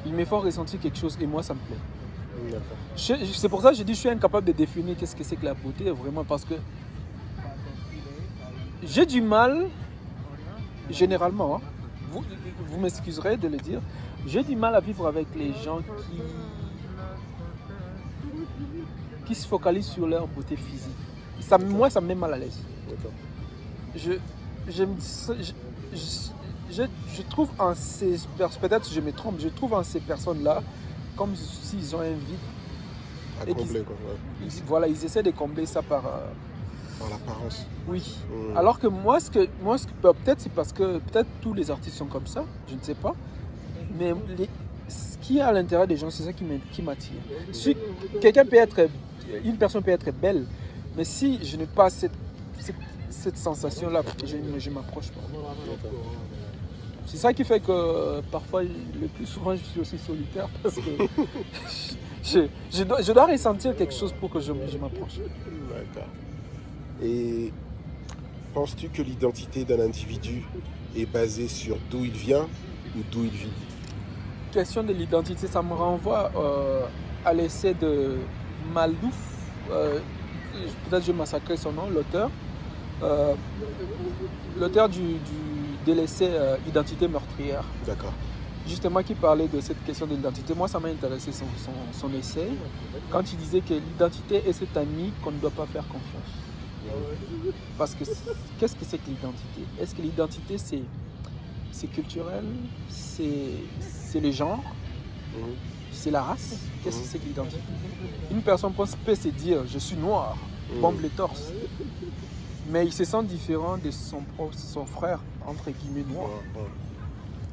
ils 0.06 0.14
me 0.14 0.26
font 0.26 0.40
ressentir 0.40 0.80
quelque 0.80 0.98
chose 0.98 1.18
et 1.22 1.28
moi 1.28 1.44
ça 1.44 1.54
me 1.54 1.60
plaît. 1.60 2.58
Je- 2.96 3.26
C'est 3.34 3.50
pour 3.50 3.62
ça 3.62 3.70
que 3.72 3.78
je 3.78 3.84
dis 3.84 3.94
je 3.94 4.00
suis 4.00 4.10
incapable 4.10 4.48
de 4.48 4.52
définir 4.52 4.96
qu'est-ce 4.98 5.16
que 5.16 5.24
c'est 5.24 5.36
que 5.36 5.46
la 5.46 5.54
beauté 5.54 5.90
vraiment 5.92 6.24
parce 6.24 6.44
que 6.46 6.56
j'ai 8.84 9.06
du 9.06 9.22
mal, 9.22 9.68
généralement, 10.90 11.58
hein, 11.58 11.62
vous, 12.12 12.24
vous 12.68 12.80
m'excuserez 12.80 13.38
de 13.38 13.48
le 13.48 13.58
dire, 13.58 13.80
j'ai 14.26 14.44
du 14.44 14.56
mal 14.56 14.74
à 14.76 14.80
vivre 14.80 15.06
avec 15.08 15.28
les 15.36 15.54
gens 15.54 15.80
qui, 15.80 16.20
qui 19.26 19.36
se 19.36 19.48
focalisent 19.48 19.88
sur 19.90 20.08
leur 20.08 20.28
beauté 20.28 20.56
physique. 20.56 20.90
Ça, 21.42 21.58
moi, 21.58 21.90
ça 21.90 22.02
me 22.02 22.08
met 22.08 22.16
mal 22.16 22.34
à 22.34 22.38
l'aise. 22.38 22.60
Je, 23.96 24.14
je, 24.68 24.84
me- 24.84 24.96
je, 25.94 26.84
je- 27.16 27.22
trouve 27.30 27.50
en 27.60 27.74
ces 27.76 28.18
pers- 28.38 28.50
peut-être 28.60 28.92
je 28.92 29.00
me 29.02 29.12
trompe, 29.12 29.40
je 29.40 29.50
trouve 29.50 29.74
en 29.74 29.84
ces 29.84 30.00
personnes-là 30.00 30.62
comme 31.16 31.36
s'ils 31.36 31.96
ont 31.96 32.00
un 32.02 32.12
vide. 32.12 32.38
À 33.42 33.50
Et 33.50 33.54
combler, 33.54 33.82
quoi. 33.82 33.96
ouais. 34.08 34.18
Ils, 34.46 34.64
voilà, 34.66 34.88
ils 34.88 35.04
essaient 35.04 35.24
de 35.24 35.32
combler 35.32 35.66
ça 35.66 35.82
par, 35.82 36.06
euh, 36.06 36.10
Par 37.00 37.10
l'apparence. 37.10 37.66
oui. 37.88 38.16
Mhm. 38.32 38.58
Alors 38.58 38.80
que 38.80 38.88
moi, 38.88 39.20
ce 39.20 39.32
que, 39.32 39.48
moi, 39.64 39.78
ce 39.78 39.88
que 39.88 39.92
peut-être 39.94 40.40
c'est 40.42 40.52
parce 40.54 40.72
que 40.72 41.00
peut-être 41.00 41.28
tous 41.42 41.54
les 41.54 41.70
artistes 41.72 41.98
sont 41.98 42.06
comme 42.06 42.28
ça, 42.28 42.46
je 42.70 42.76
ne 42.76 42.82
sais 42.82 42.94
pas. 42.96 43.16
Mais 44.00 44.14
les- 44.38 44.50
ce 44.88 45.18
qui 45.18 45.38
est 45.40 45.42
à 45.42 45.52
l'intérieur 45.52 45.88
des 45.88 45.98
gens, 45.98 46.10
c'est 46.10 46.24
ça 46.24 46.34
qui 46.34 46.44
m'attire. 46.84 47.18
Si 47.52 47.76
quelqu'un 48.22 48.46
peut 48.46 48.58
être, 48.58 48.88
une 49.44 49.58
personne 49.58 49.82
peut 49.84 49.92
être 49.92 50.12
belle, 50.12 50.46
mais 50.96 51.04
si 51.04 51.44
je 51.44 51.58
n'ai 51.58 51.66
pas 51.66 51.90
cette, 51.90 52.12
cette, 52.60 52.76
cette 53.12 53.38
sensation-là, 53.38 54.02
je 54.26 54.38
ne 54.38 54.60
je 54.60 54.70
m'approche 54.70 55.10
pas. 55.12 55.22
C'est 57.06 57.18
ça 57.18 57.34
qui 57.34 57.44
fait 57.44 57.60
que 57.60 57.72
euh, 57.72 58.22
parfois, 58.32 58.64
le 58.64 59.08
plus 59.16 59.26
souvent, 59.26 59.56
je 59.56 59.64
suis 59.64 59.80
aussi 59.82 59.98
solitaire 59.98 60.48
parce 60.64 60.76
que 60.76 60.82
je, 62.24 62.40
je 62.72 62.84
dois, 62.84 63.02
je 63.02 63.12
dois 63.12 63.26
ressentir 63.26 63.76
quelque 63.76 63.94
chose 63.94 64.14
pour 64.14 64.30
que 64.30 64.40
je, 64.40 64.54
je 64.72 64.78
m'approche. 64.78 65.18
D'accord. 65.70 66.10
Et 67.04 67.52
penses-tu 68.54 68.90
que 68.90 69.02
l'identité 69.02 69.66
d'un 69.66 69.80
individu 69.80 70.44
est 70.96 71.06
basée 71.06 71.48
sur 71.48 71.78
d'où 71.90 72.06
il 72.06 72.12
vient 72.12 72.48
ou 72.96 73.00
d'où 73.12 73.24
il 73.24 73.32
vit? 73.32 73.52
Question 74.52 74.84
de 74.84 74.94
l'identité, 74.94 75.48
ça 75.48 75.62
me 75.62 75.74
renvoie 75.74 76.32
euh, 76.36 76.86
à 77.26 77.34
l'essai 77.34 77.74
de 77.74 78.18
Malouf. 78.74 79.16
euh, 79.72 80.00
Peut-être 80.90 81.06
je 81.06 81.14
massacrais 81.14 81.56
son 81.58 81.72
nom, 81.72 81.90
l'auteur. 81.90 82.30
Euh, 83.04 83.34
l'auteur 84.60 84.88
du, 84.90 85.00
du- 85.02 85.78
de 85.86 85.94
l'essai 85.94 86.30
euh, 86.30 86.58
Identité 86.68 87.08
meurtrière. 87.08 87.64
D'accord. 87.86 88.14
Justement, 88.68 89.02
qui 89.02 89.16
parlait 89.16 89.48
de 89.48 89.60
cette 89.60 89.84
question 89.84 90.06
de 90.06 90.12
l'identité. 90.12 90.54
Moi, 90.54 90.68
ça 90.68 90.80
m'a 90.80 90.90
intéressé 90.90 91.32
son, 91.32 91.46
son- 91.58 92.00
son 92.00 92.14
essai. 92.14 92.48
Quand 93.10 93.24
il 93.34 93.38
disait 93.40 93.62
que 93.62 93.74
l'identité 93.74 94.44
est 94.48 94.54
cet 94.54 94.78
ami 94.78 95.12
qu'on 95.24 95.32
ne 95.32 95.40
doit 95.40 95.50
pas 95.50 95.66
faire 95.66 95.84
confiance. 95.88 96.32
Parce 97.78 97.96
que 97.96 98.04
qu'est-ce 98.60 98.76
que 98.76 98.86
c'est 98.86 98.98
que 99.00 99.08
l'identité? 99.10 99.62
Est-ce 99.80 99.96
que 99.96 100.02
l'identité, 100.02 100.58
c'est, 100.60 100.82
c'est 101.72 101.88
culturel? 101.88 102.44
C'est, 102.90 104.20
le 104.20 104.32
genre? 104.32 104.62
C'est 105.92 106.12
la 106.12 106.22
race? 106.24 106.56
Qu'est-ce 106.84 107.00
que 107.02 107.08
c'est 107.08 107.20
que 107.20 107.26
l'identité? 107.26 107.62
Une 108.32 108.42
personne 108.42 108.74
pense- 108.74 108.96
peut 108.96 109.16
se 109.16 109.30
dire 109.30 109.62
je 109.68 109.80
suis 109.80 109.96
noir, 109.96 110.38
Mhm. 110.74 110.82
bombe 110.82 111.02
les 111.02 111.10
torses. 111.10 111.52
Mais 112.70 112.86
il 112.86 112.94
se 112.94 113.04
sent 113.04 113.24
différent 113.24 113.78
de 113.78 113.92
son, 113.92 114.22
son 114.56 114.86
frère, 114.86 115.20
entre 115.46 115.72
guillemets, 115.72 116.06
noir. 116.14 116.28
Ouais, 116.30 116.62
ouais. 116.62 116.68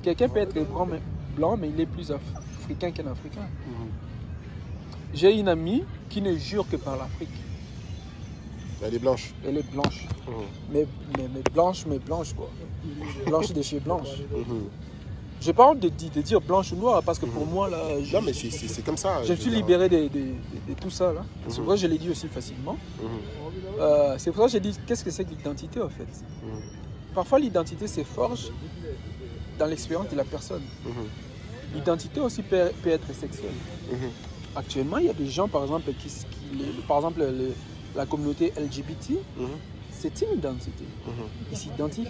Quelqu'un 0.03 0.29
peut 0.29 0.41
être 0.41 0.55
blanc 0.71 0.87
mais, 0.87 1.01
blanc, 1.37 1.57
mais 1.57 1.69
il 1.71 1.81
est 1.81 1.87
plus 1.87 2.11
af- 2.11 2.21
africain 2.61 2.91
qu'un 2.93 3.07
africain. 3.07 3.43
Mhm. 3.67 3.89
J'ai 5.15 5.39
une 5.39 5.49
amie 5.49 5.85
qui 6.11 6.21
ne 6.23 6.35
jure 6.37 6.69
que 6.69 6.77
par 6.77 6.97
l'Afrique. 6.97 7.31
Elle 8.85 8.95
est 8.95 8.99
blanche. 9.01 9.35
Elle 9.45 9.57
est 9.59 9.71
blanche. 9.73 10.07
Mhm. 10.27 10.35
Mais, 10.73 10.87
mais, 11.17 11.29
mais 11.35 11.43
blanche, 11.53 11.85
mais 11.87 11.99
blanche 11.99 12.33
quoi. 12.35 12.51
Blanche 13.27 13.53
de 13.53 13.63
chez 13.63 13.81
blanche. 13.81 14.09
Mhm. 14.31 14.69
J'ai 15.41 15.53
pas 15.53 15.69
honte 15.71 15.79
de, 15.81 15.89
di- 15.89 16.11
de 16.11 16.21
dire 16.21 16.41
blanche 16.41 16.73
ou 16.73 16.77
noire 16.77 17.03
parce 17.03 17.19
que 17.19 17.27
pour 17.27 17.47
moi, 17.47 17.71
là, 17.71 17.79
je, 18.03 18.13
Non, 18.17 18.23
mais 18.23 18.33
c'est- 18.33 18.51
c'est 18.51 18.67
c'est 18.69 18.83
comme 18.83 18.97
ça. 18.97 19.23
je 19.25 19.33
suis 19.35 19.51
libéré 19.51 19.89
de, 19.89 19.97
de- 19.97 20.09
de- 20.09 20.75
de 20.75 20.75
tout 20.81 20.91
ça. 20.91 21.13
là. 21.13 21.25
C'est 21.49 21.59
Mhm. 21.61 21.65
vrai 21.67 21.77
que 21.77 21.83
je 21.83 21.87
l'ai 21.87 21.99
dit 21.99 22.11
aussi 22.11 22.27
facilement. 22.29 22.77
Mhm. 23.01 23.09
Euh, 23.81 24.15
c'est 24.19 24.33
pour 24.33 24.41
ça 24.43 24.47
que 24.49 24.53
j'ai 24.53 24.61
dit 24.61 24.77
qu'est-ce 24.87 25.05
que 25.05 25.11
c'est 25.13 25.25
que 25.25 25.31
l'identité 25.31 25.81
en 25.81 25.89
fait? 25.89 26.03
Mhm. 26.43 26.61
Parfois 27.15 27.39
l'identité 27.39 27.87
se 27.87 28.03
forge 28.03 28.49
dans 29.59 29.67
l'expérience 29.67 30.09
de 30.11 30.17
la 30.17 30.25
personne. 30.25 30.63
Mhm. 30.85 30.93
L'identité 31.75 32.21
aussi 32.21 32.43
peut, 32.43 32.71
peut 32.83 32.91
être 32.91 33.13
sexuelle. 33.15 33.53
Mhm. 33.93 34.11
Actuellement, 34.57 34.99
il 34.99 35.07
y 35.07 35.11
a 35.11 35.13
des 35.15 35.29
gens 35.29 35.47
par 35.47 35.63
exemple 35.63 35.93
qui, 35.93 36.09
qui- 36.09 36.57
les- 36.59 36.83
par 36.89 36.97
exemple 36.99 37.21
le- 37.21 37.55
la 37.95 38.07
communauté 38.07 38.53
LGBT, 38.57 39.19
Mhm. 39.37 39.47
c'est 39.93 40.21
une 40.23 40.39
identité. 40.39 40.85
Mhm. 41.07 41.13
Ils 41.53 41.57
s'identifient. 41.57 42.09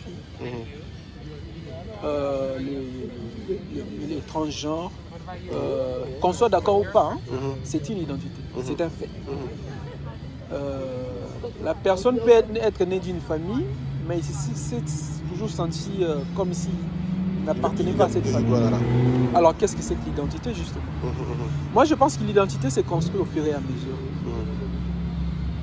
Euh, 2.05 2.59
les, 2.59 4.21
transgenres, 4.27 4.91
euh, 5.53 6.05
qu'on 6.21 6.33
soit 6.33 6.49
d'accord 6.49 6.81
ou 6.81 6.85
pas, 6.93 7.13
hein, 7.15 7.19
Mhm. 7.31 7.55
c'est 7.65 7.89
une 7.89 7.99
identité. 7.99 8.41
Mhm. 8.57 8.63
C'est 8.65 8.81
un 8.83 8.89
fait. 8.91 9.07
Mhm. 9.27 9.35
Euh, 10.53 10.81
la 11.65 11.75
personne 11.75 12.17
peut 12.19 12.31
être, 12.31 12.49
être 12.57 12.85
née 12.85 12.99
d'une 13.01 13.21
famille, 13.21 13.65
mais 14.09 14.19
il 14.19 14.25
s'est 14.25 14.55
s'est 14.55 14.83
toujours 15.33 15.51
senti 15.51 15.91
euh, 16.01 16.17
comme 16.37 16.53
s'il 16.53 16.71
n'appartenait 17.45 17.93
pas 17.93 18.05
à 18.05 18.09
cette 18.09 18.27
famille. 18.27 18.49
Voilà. 18.49 18.77
Alors 19.35 19.57
qu'est-ce 19.57 19.77
que 19.77 19.83
c'est 19.83 19.95
que 19.95 20.05
l'identité 20.07 20.53
justement? 20.55 20.83
Moi 21.75 21.85
je 21.85 21.95
pense 21.95 22.17
que 22.17 22.25
l'identité 22.25 22.71
se 22.71 22.81
construit 22.81 23.21
au 23.21 23.25
fur 23.25 23.45
et 23.45 23.53
à 23.55 23.61
mesure. 23.61 23.97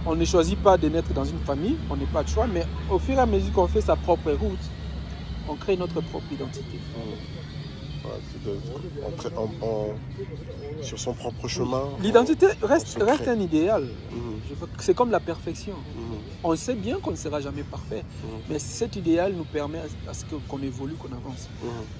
On 0.07 0.15
ne 0.15 0.23
choisit 0.25 0.57
pas 0.61 0.77
de 0.77 0.87
naître 0.87 1.11
dans 1.13 1.25
une 1.25 1.39
famille, 1.39 1.77
on 1.89 1.95
n'est 1.95 2.05
pas 2.05 2.21
de 2.23 2.29
choix, 2.29 2.45
mais 2.51 2.63
au 2.91 2.99
fur 2.99 3.15
et 3.15 3.19
à 3.19 3.25
mesure 3.25 3.51
qu'on 3.53 3.67
fait 3.67 3.81
sa 3.81 3.95
propre 3.95 4.31
route, 4.33 4.59
on 5.49 5.55
crée 5.55 5.77
notre 5.77 6.01
propre 6.01 6.31
identité. 6.31 6.79
Ouais, 8.05 9.11
tra- 9.17 9.35
en- 9.35 9.65
en- 9.65 10.83
sur 10.83 10.99
son 10.99 11.13
propre 11.13 11.47
chemin. 11.47 11.89
L'identité 12.01 12.47
reste, 12.61 12.99
crée. 12.99 13.29
un 13.29 13.39
idéal. 13.39 13.87
Que 14.77 14.83
C'est 14.83 14.93
comme 14.93 15.09
la 15.09 15.19
perfection. 15.19 15.73
Mhm. 15.73 16.17
On 16.43 16.55
sait 16.55 16.75
bien 16.75 16.99
qu'on 16.99 17.09
ne 17.11 17.15
sera 17.15 17.41
jamais 17.41 17.63
parfait, 17.63 18.03
mais 18.49 18.59
cet 18.59 18.95
idéal 18.95 19.33
nous 19.33 19.45
permet 19.45 19.79
à 20.07 20.13
ce 20.13 20.23
qu'on 20.47 20.61
évolue, 20.61 20.93
qu'on 20.93 21.07
avance. 21.11 21.49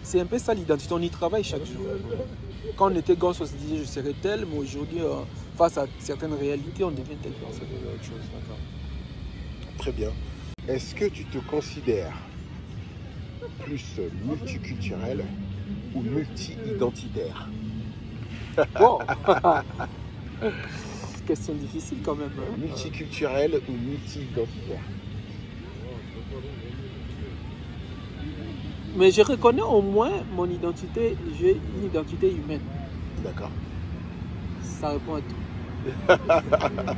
C'est 0.04 0.20
un 0.20 0.26
peu 0.28 0.38
ça 0.38 0.54
l'identité, 0.54 0.94
on 0.94 1.02
y 1.02 1.10
travaille 1.10 1.44
chaque 1.44 1.66
jour. 1.66 1.82
Quand 2.78 2.92
on 2.92 2.96
était 2.96 3.16
gosse, 3.16 3.42
on 3.42 3.46
se 3.46 3.54
disait 3.54 3.78
je 3.80 3.86
serai 3.86 4.14
tel, 4.22 4.46
mais 4.46 4.58
aujourd'hui, 4.60 5.00
euh, 5.02 5.22
face 5.58 5.78
à 5.78 5.88
certaines 6.00 6.34
réalités, 6.34 6.84
on 6.84 6.92
devient 6.92 7.14
autre 7.14 8.04
chose, 8.04 8.20
d'accord. 8.34 8.58
Très 9.80 9.92
bien. 9.92 10.10
Est-ce 10.68 10.94
que 10.94 11.06
tu 11.06 11.26
te 11.26 11.38
considères 11.40 12.14
plus 13.64 14.00
multiculturel 14.26 15.24
ou 15.94 16.02
multi-identitaire 16.02 17.50
Bon 18.80 19.00
Question 21.28 21.54
difficile 21.56 21.98
quand 22.04 22.16
même. 22.16 22.30
hein. 22.38 22.56
Multiculturel 22.58 23.60
ou 23.68 23.72
multi-identitaire 23.72 24.82
Mais 28.98 29.12
je 29.12 29.22
reconnais 29.22 29.62
au 29.62 29.82
moins 29.82 30.12
mon 30.36 30.50
identité, 30.50 31.18
j'ai 31.40 31.52
une 31.78 31.86
identité 31.86 32.32
humaine. 32.32 32.62
D'accord. 33.24 33.50
Ça 34.62 34.90
répond 34.90 35.16
à 35.16 35.20
tout. 35.20 35.36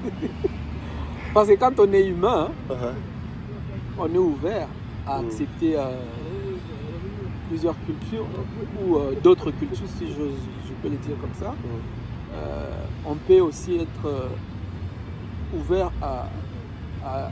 Parce 1.33 1.47
que 1.49 1.55
quand 1.55 1.79
on 1.79 1.91
est 1.93 2.07
humain, 2.07 2.51
hein, 2.69 2.73
Uh-huh. 2.73 2.93
on 3.99 4.13
est 4.13 4.17
ouvert 4.17 4.67
à 5.07 5.21
Mm. 5.21 5.25
accepter 5.25 5.75
euh, 5.77 5.97
plusieurs 7.47 7.75
cultures 7.85 8.25
ou 8.81 8.95
euh, 8.97 9.13
d'autres 9.23 9.51
cultures, 9.51 9.87
si 9.97 10.07
je, 10.07 10.13
je 10.67 10.73
peux 10.81 10.89
le 10.89 10.97
dire 10.97 11.17
comme 11.19 11.33
ça. 11.39 11.53
Euh, 12.33 12.69
on 13.05 13.15
peut 13.15 13.39
aussi 13.39 13.75
être 13.77 14.05
euh, 14.05 14.27
ouvert 15.57 15.91
à, 16.01 16.27
à- 17.03 17.31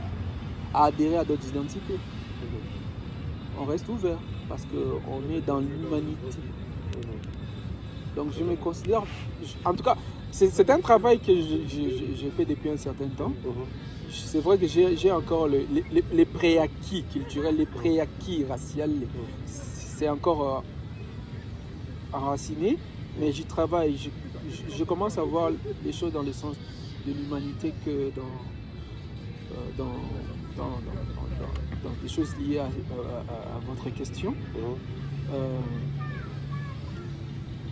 à 0.74 0.84
adhérer 0.86 1.18
à 1.18 1.24
d'autres 1.24 1.48
identités. 1.48 1.98
On 3.58 3.64
reste 3.64 3.88
ouvert 3.88 4.18
parce 4.48 4.62
qu'on 4.66 5.34
est 5.34 5.40
dans 5.46 5.58
l'humanité. 5.60 6.38
Donc 8.14 8.28
je 8.38 8.42
me 8.44 8.56
considère, 8.56 9.02
en 9.64 9.74
tout 9.74 9.82
cas, 9.82 9.96
c'est 10.30 10.70
un 10.70 10.80
travail 10.80 11.18
que 11.18 11.32
j'ai 11.34 12.30
fait 12.36 12.44
depuis 12.44 12.70
un 12.70 12.76
certain 12.76 13.08
temps. 13.08 13.32
Mhm. 13.44 13.52
C'est 14.10 14.40
vrai 14.40 14.56
que 14.56 14.66
j'ai 14.66 15.10
encore 15.12 15.48
le- 15.48 15.66
les, 15.92 16.04
les- 16.12 16.24
préacquis 16.24 17.02
culturels, 17.12 17.56
les 17.56 17.66
préacquis 17.66 18.44
raciaux. 18.44 18.84
les- 18.86 19.06
C'est 19.96 20.08
encore 20.10 20.62
euh, 22.12 22.16
enraciné, 22.16 22.76
mais 23.18 23.32
j'y 23.32 23.44
travaille. 23.44 23.96
Je, 24.76 24.84
commence 24.84 25.16
à 25.16 25.22
voir 25.22 25.50
les 25.84 25.92
choses 25.92 26.12
dans 26.12 26.22
le 26.22 26.32
sens 26.34 26.54
de 27.06 27.12
l'humanité 27.14 27.72
que 27.84 28.10
dans, 28.14 28.22
euh, 29.52 29.54
dans, 29.78 29.84
dans, 30.56 30.64
dans- 30.64 30.70
dans- 31.40 31.88
dans 31.88 31.94
des 32.02 32.08
choses 32.08 32.36
liées 32.38 32.58
à, 32.58 32.64
à- 32.64 32.66
à- 32.66 33.56
à 33.56 33.58
votre 33.66 33.88
question. 33.96 34.32
Mhm. 34.32 34.36
Euh, 35.34 35.58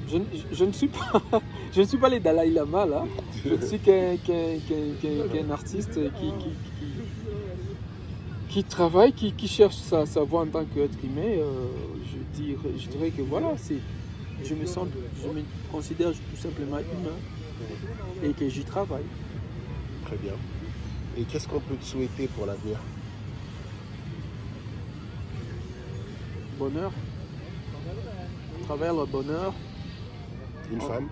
je, 0.09 0.17
je- 0.17 0.57
je 0.57 0.65
ne 0.65 0.73
suis 0.73 0.89
pas, 0.89 1.21
je 1.75 1.81
ne 1.83 1.87
suis 1.87 1.99
pas 1.99 2.09
les 2.09 2.21
Dalai 2.21 2.51
Lama 2.51 2.87
là. 2.87 3.05
Je 3.45 3.51
ne 3.55 3.61
suis 3.67 3.79
qu'un 3.79 4.17
artiste 5.51 5.93
qui, 5.95 6.01
qui, 6.39 6.49
qui- 6.49 6.95
qui 8.55 8.63
travaille, 8.63 9.13
qui, 9.13 9.33
qui 9.33 9.49
cherche 9.49 9.75
sa, 9.75 10.07
sa 10.07 10.23
voie 10.23 10.43
en 10.43 10.47
tant 10.47 10.65
qu'être 10.65 10.97
humain. 11.03 11.23
Euh, 11.27 11.67
je, 12.09 12.41
dirais, 12.41 12.71
je 12.79 12.87
dirais 12.89 13.11
que 13.11 13.23
voilà, 13.23 13.49
c'est, 13.57 13.79
je 14.45 14.55
me 14.55 14.65
sens, 14.65 14.87
je 15.21 15.27
me 15.29 15.43
considère 15.73 16.11
tout 16.13 16.41
simplement 16.41 16.79
humain 16.79 17.19
et 18.23 18.33
que 18.33 18.49
j'y 18.49 18.63
travaille. 18.63 19.03
Très 20.07 20.17
bien. 20.19 20.35
Et 21.19 21.23
qu'est-ce 21.23 21.49
qu'on 21.49 21.59
peut 21.59 21.75
te 21.75 21.85
souhaiter 21.85 22.29
pour 22.29 22.47
l'avenir? 22.47 22.79
Bonheur, 26.57 26.93
à 28.61 28.65
travers 28.67 28.95
le 28.95 29.05
bonheur, 29.07 29.53
Une 30.73 30.79
Oh. 30.81 30.87
femme 30.89 31.09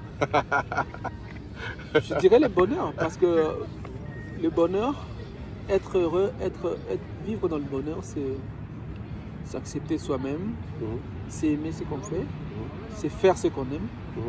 Je 1.94 2.14
dirais 2.20 2.38
le 2.38 2.48
bonheur, 2.48 2.92
parce 2.96 3.16
que 3.16 3.56
le 4.40 4.48
bonheur, 4.50 4.94
être 5.68 5.98
heureux, 5.98 6.32
être, 6.40 6.78
être- 6.88 7.11
vivre 7.24 7.48
dans 7.48 7.58
le 7.58 7.64
bonheur, 7.64 7.98
c'est 8.02 8.36
s'accepter 9.44 9.98
soi-même, 9.98 10.52
Mhm. 10.80 10.86
c'est 11.28 11.48
aimer 11.48 11.72
ce 11.72 11.84
qu'on 11.84 11.98
fait, 11.98 12.24
c'est 12.94 13.08
faire 13.10 13.36
ce 13.36 13.48
qu'on 13.48 13.62
aime, 13.62 13.88
Mhm. 14.16 14.22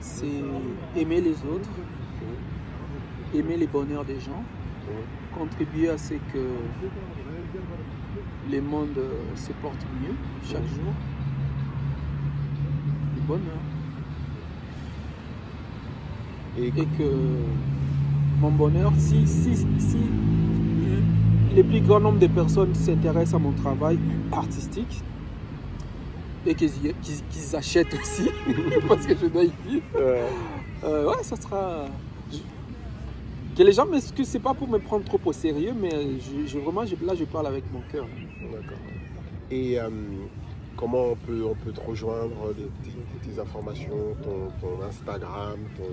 c'est 0.00 0.44
aimer 1.00 1.20
les 1.20 1.36
autres, 1.52 1.70
aimer 3.34 3.56
les 3.56 3.66
bonheurs 3.66 4.04
des 4.04 4.20
gens, 4.20 4.42
contribuer 5.36 5.88
à 5.88 5.98
ce 5.98 6.14
que 6.14 6.46
le 8.50 8.60
monde 8.60 8.96
euh, 8.98 9.34
se 9.34 9.52
porte 9.54 9.84
mieux 10.02 10.14
chaque 10.44 10.66
jour. 10.66 10.92
Le 13.16 13.22
bonheur. 13.22 13.60
Et, 16.58 16.66
Et 16.68 16.70
que 16.70 17.10
mon 18.40 18.50
bonheur, 18.52 18.92
si, 18.96 19.26
si, 19.26 19.56
si 19.56 19.98
le 21.54 21.62
plus 21.62 21.80
grand 21.80 22.00
nombre 22.00 22.18
de 22.18 22.26
personnes 22.26 22.74
s'intéressent 22.74 23.34
à 23.34 23.38
mon 23.38 23.52
travail 23.52 23.98
artistique 24.32 25.00
et 26.46 26.54
qu'ils 26.54 26.94
achètent 27.54 27.94
aussi, 27.94 28.28
parce 28.88 29.06
que 29.06 29.14
je 29.16 29.26
dois 29.26 29.44
y 29.44 29.52
vivre, 29.66 29.82
euh, 29.96 30.28
euh, 30.84 31.08
ouais, 31.08 31.22
ça 31.22 31.36
sera. 31.36 31.86
Que 33.56 33.62
les 33.62 33.72
gens 33.72 33.86
m'excusent, 33.86 34.28
c'est 34.28 34.40
pas 34.40 34.52
pour 34.52 34.68
me 34.68 34.78
prendre 34.78 35.04
trop 35.04 35.20
au 35.24 35.32
sérieux, 35.32 35.72
mais 35.80 35.88
je, 35.90 36.46
je- 36.46 36.58
vraiment, 36.58 36.82
là, 36.82 37.14
je 37.14 37.24
parle 37.24 37.46
avec 37.46 37.62
mon 37.72 37.80
cœur. 37.92 38.04
D'accord. 38.52 38.76
Et 39.50 39.78
euh, 39.80 39.88
comment 40.76 41.04
on 41.12 41.16
peut, 41.16 41.44
on 41.44 41.54
peut 41.54 41.72
te 41.72 41.80
rejoindre, 41.80 42.52
des- 42.54 42.64
tes, 43.22 43.30
tes 43.34 43.40
informations, 43.40 44.14
ton, 44.22 44.50
ton 44.60 44.82
Instagram, 44.84 45.58
ton... 45.76 45.84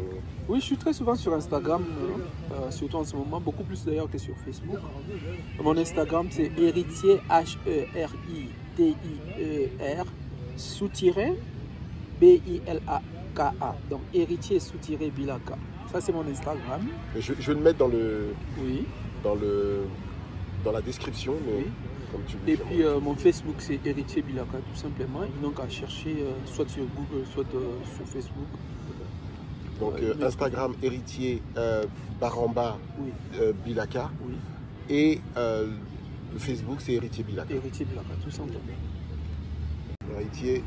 Oui, 0.50 0.60
je 0.60 0.66
suis 0.66 0.78
très 0.78 0.94
souvent 0.94 1.16
sur 1.16 1.34
Instagram, 1.34 1.84
hein, 1.90 2.20
euh, 2.54 2.72
surtout 2.72 2.98
en 2.98 3.04
ce 3.06 3.16
moment, 3.16 3.40
beaucoup 3.40 3.64
plus 3.64 3.84
d'ailleurs 3.86 4.10
que 4.10 4.18
sur 4.18 4.36
Facebook. 4.46 4.78
Mon 5.64 5.78
Instagram, 5.78 6.28
c'est 6.30 6.52
héritier, 6.58 7.20
H-E-R-I-T-I-E-R, 8.78 10.06
sous-tiré, 10.58 11.34
B-I-L-A-K-A. 12.20 13.76
Donc, 13.90 14.02
héritier 14.14 14.60
sous-tiré 14.60 15.10
Bilaka. 15.10 15.58
Ça, 15.92 16.00
c'est 16.02 16.12
mon 16.14 16.26
Instagram. 16.28 16.82
Je, 17.16 17.34
je 17.40 17.48
vais 17.52 17.58
le 17.58 17.64
mettre 17.64 17.80
dans, 17.80 17.88
le, 17.88 18.34
Oui. 18.64 18.86
dans, 19.24 19.36
le, 19.36 19.84
dans 20.64 20.72
la 20.72 20.82
description, 20.82 21.34
mais 21.46 21.64
Oui. 21.64 21.66
Comme 22.12 22.22
tu 22.28 22.38
le 22.46 22.54
Et 22.54 22.58
puis, 22.58 22.84
euh, 22.84 23.00
mon 23.00 23.16
Facebook, 23.16 23.56
c'est 23.60 23.80
héritier 23.86 24.22
Bilaka, 24.22 24.58
tout 24.58 24.80
simplement. 24.80 25.22
Ils 25.24 25.42
n'ont 25.42 25.52
qu'à 25.52 25.68
chercher 25.70 26.18
euh, 26.22 26.32
soit 26.46 26.68
sur 26.70 26.84
Google, 26.96 27.26
soit 27.34 27.46
euh, 27.56 27.78
sur 27.96 28.06
Facebook. 28.06 28.48
Donc 29.80 29.94
Instagram, 30.22 30.76
héritier, 30.84 31.42
Baramba, 32.20 32.78
Oui, 33.00 33.12
Bilaka. 33.66 34.12
oui. 34.28 34.36
Et 34.90 35.20
le 35.36 36.38
Facebook, 36.38 36.78
c'est 36.82 36.94
héritier 36.94 37.24
Bilaka. 37.24 37.54
Héritier 37.56 37.86
Bilaka, 37.86 38.14
tout 38.24 38.30
simplement. 38.30 38.60
Héritier, 40.16 40.64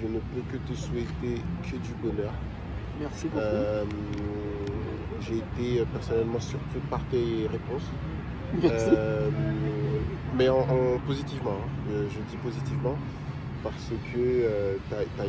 je 0.00 0.06
ne 0.06 0.18
peux 0.18 0.42
que 0.50 0.56
te 0.68 0.76
souhaiter 0.76 1.40
que 1.62 1.76
du 1.76 1.92
bonheur. 2.02 2.32
Merci 3.00 3.26
beaucoup. 3.28 3.38
Euh, 3.40 3.84
J'ai 5.20 5.36
été 5.36 5.84
personnellement 5.92 6.40
surpris 6.40 6.80
par 6.90 7.00
tes 7.10 7.46
réponses. 7.46 7.88
Merci. 8.62 8.90
Euh, 8.96 9.30
mais 10.36 10.48
en, 10.48 10.60
en 10.60 10.98
positivement, 11.06 11.52
hein. 11.52 11.90
Euh, 11.90 12.08
je 12.10 12.18
dis 12.30 12.36
positivement, 12.42 12.96
parce 13.62 13.74
que 13.88 13.94
tu 14.10 14.44
as, 14.94 15.22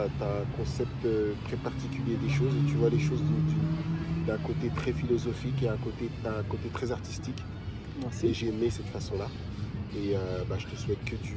un 0.00 0.56
concept 0.56 1.04
euh, 1.04 1.32
très 1.46 1.56
particulier 1.56 2.16
des 2.16 2.28
choses 2.30 2.54
et 2.54 2.66
tu 2.70 2.76
vois 2.76 2.90
les 2.90 2.98
choses 2.98 3.20
du- 3.22 3.52
du- 3.54 4.26
d'un 4.26 4.38
côté 4.38 4.68
très 4.74 4.92
philosophique 4.92 5.62
et 5.62 5.68
un 5.68 5.76
côté, 5.76 6.08
un 6.26 6.42
côté 6.44 6.68
très 6.72 6.90
artistique. 6.92 7.38
Et 7.40 8.02
Merci. 8.02 8.34
j'ai 8.34 8.48
aimé 8.48 8.70
cette 8.70 8.86
façon-là. 8.88 9.26
Et 9.96 10.14
euh, 10.16 10.44
bah, 10.48 10.56
je 10.58 10.66
te 10.66 10.76
souhaite 10.76 11.02
que, 11.04 11.16
du, 11.16 11.34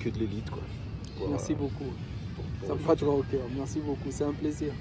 que 0.00 0.08
de 0.08 0.18
l'élite. 0.18 0.50
Quoi. 0.50 0.62
Merci 1.30 1.52
euh, 1.52 1.56
beaucoup. 1.56 1.92
pour- 2.34 2.44
pour 2.44 2.68
Ça 2.68 2.74
me 2.74 2.78
fera 2.80 2.94
droit 2.96 3.14
au 3.14 3.22
cœur. 3.22 3.42
Merci 3.56 3.80
beaucoup. 3.80 4.08
C'est 4.10 4.24
un 4.24 4.32
plaisir. 4.32 4.72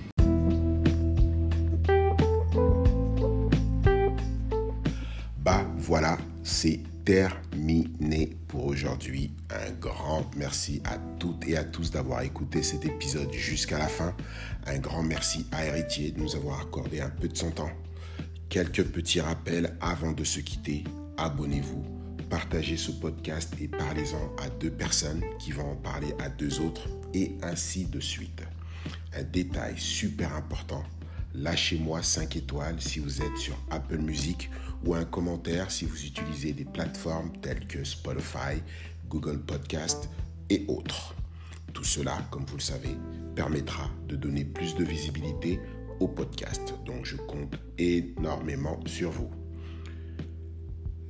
C'est 6.59 6.79
terminé 7.05 8.35
pour 8.47 8.65
aujourd'hui. 8.65 9.29
Un 9.51 9.71
grand 9.73 10.25
merci 10.35 10.81
à 10.85 10.97
toutes 11.19 11.47
et 11.47 11.55
à 11.55 11.63
tous 11.63 11.91
d'avoir 11.91 12.23
écouté 12.23 12.63
cet 12.63 12.83
épisode 12.83 13.31
jusqu'à 13.31 13.77
la 13.77 13.87
fin. 13.87 14.15
Un 14.65 14.79
grand 14.79 15.03
merci 15.03 15.45
à 15.51 15.67
Héritier 15.67 16.09
de 16.09 16.19
nous 16.19 16.35
avoir 16.35 16.61
accordé 16.61 16.99
un 16.99 17.11
peu 17.11 17.27
de 17.27 17.37
son 17.37 17.51
temps. 17.51 17.69
Quelques 18.49 18.83
petits 18.85 19.21
rappels 19.21 19.77
avant 19.81 20.13
de 20.13 20.23
se 20.23 20.39
quitter. 20.39 20.83
Abonnez-vous, 21.17 21.83
partagez 22.27 22.77
ce 22.77 22.89
podcast 22.89 23.53
et 23.61 23.67
parlez-en 23.67 24.35
à 24.43 24.49
deux 24.49 24.71
personnes 24.71 25.21
qui 25.37 25.51
vont 25.51 25.73
en 25.73 25.75
parler 25.75 26.15
à 26.17 26.27
deux 26.27 26.59
autres 26.59 26.87
et 27.13 27.37
ainsi 27.43 27.85
de 27.85 27.99
suite. 27.99 28.41
Un 29.15 29.21
détail 29.21 29.75
super 29.77 30.33
important, 30.33 30.83
lâchez-moi 31.33 32.01
5 32.03 32.35
étoiles 32.35 32.81
si 32.81 32.99
vous 32.99 33.21
êtes 33.21 33.37
sur 33.37 33.57
Apple 33.69 33.99
Music 33.99 34.49
ou 34.85 34.95
un 34.95 35.05
commentaire 35.05 35.71
si 35.71 35.85
vous 35.85 36.05
utilisez 36.05 36.53
des 36.53 36.65
plateformes 36.65 37.31
telles 37.41 37.67
que 37.67 37.83
Spotify, 37.83 38.61
Google 39.09 39.39
Podcast 39.39 40.09
et 40.49 40.65
autres. 40.67 41.15
Tout 41.73 41.83
cela, 41.83 42.17
comme 42.31 42.45
vous 42.45 42.57
le 42.57 42.61
savez, 42.61 42.97
permettra 43.35 43.89
de 44.07 44.15
donner 44.15 44.45
plus 44.45 44.75
de 44.75 44.83
visibilité 44.83 45.59
au 45.99 46.07
podcast. 46.07 46.73
Donc 46.85 47.05
je 47.05 47.17
compte 47.17 47.55
énormément 47.77 48.79
sur 48.85 49.11
vous. 49.11 49.29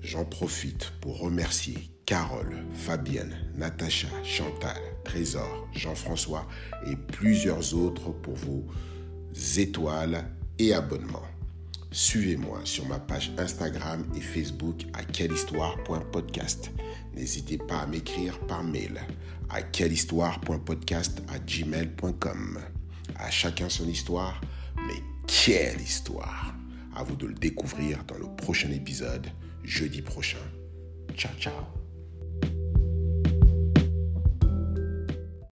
J'en 0.02 0.26
profite 0.26 0.92
pour 1.02 1.20
remercier 1.20 1.90
Carole, 2.06 2.56
Fabienne, 2.74 3.36
Natacha, 3.56 4.08
Chantal, 4.24 4.78
Trésor, 5.04 5.68
Jean-François 5.74 6.48
et 6.86 6.96
plusieurs 6.96 7.74
autres 7.74 8.12
pour 8.12 8.36
vos 8.36 8.66
étoiles 9.58 10.26
et 10.60 10.74
abonnements. 10.74 11.24
Suivez-moi 11.92 12.60
sur 12.64 12.86
ma 12.88 13.00
page 13.00 13.32
Instagram 13.38 14.06
et 14.16 14.22
Facebook 14.22 14.86
à 14.94 15.04
quellehistoire.podcast. 15.04 16.72
N'hésitez 17.16 17.58
pas 17.58 17.80
à 17.80 17.88
m'écrire 17.88 18.40
par 18.42 18.64
mail 18.64 19.02
à 19.50 19.62
quellehistoire.podcast 19.62 21.22
à 21.30 21.40
gmail.com. 21.40 22.60
À 23.16 23.30
chacun 23.32 23.70
son 23.70 23.88
histoire, 23.88 24.40
mais 24.76 25.02
quelle 25.26 25.82
histoire 25.82 26.54
À 26.96 27.04
vous 27.04 27.16
de 27.16 27.28
le 27.28 27.34
découvrir 27.34 28.04
dans 28.04 28.18
le 28.18 28.28
prochain 28.36 28.72
épisode, 28.72 29.28
jeudi 29.64 30.02
prochain. 30.02 30.38
Ciao, 31.16 31.32
ciao 31.40 31.77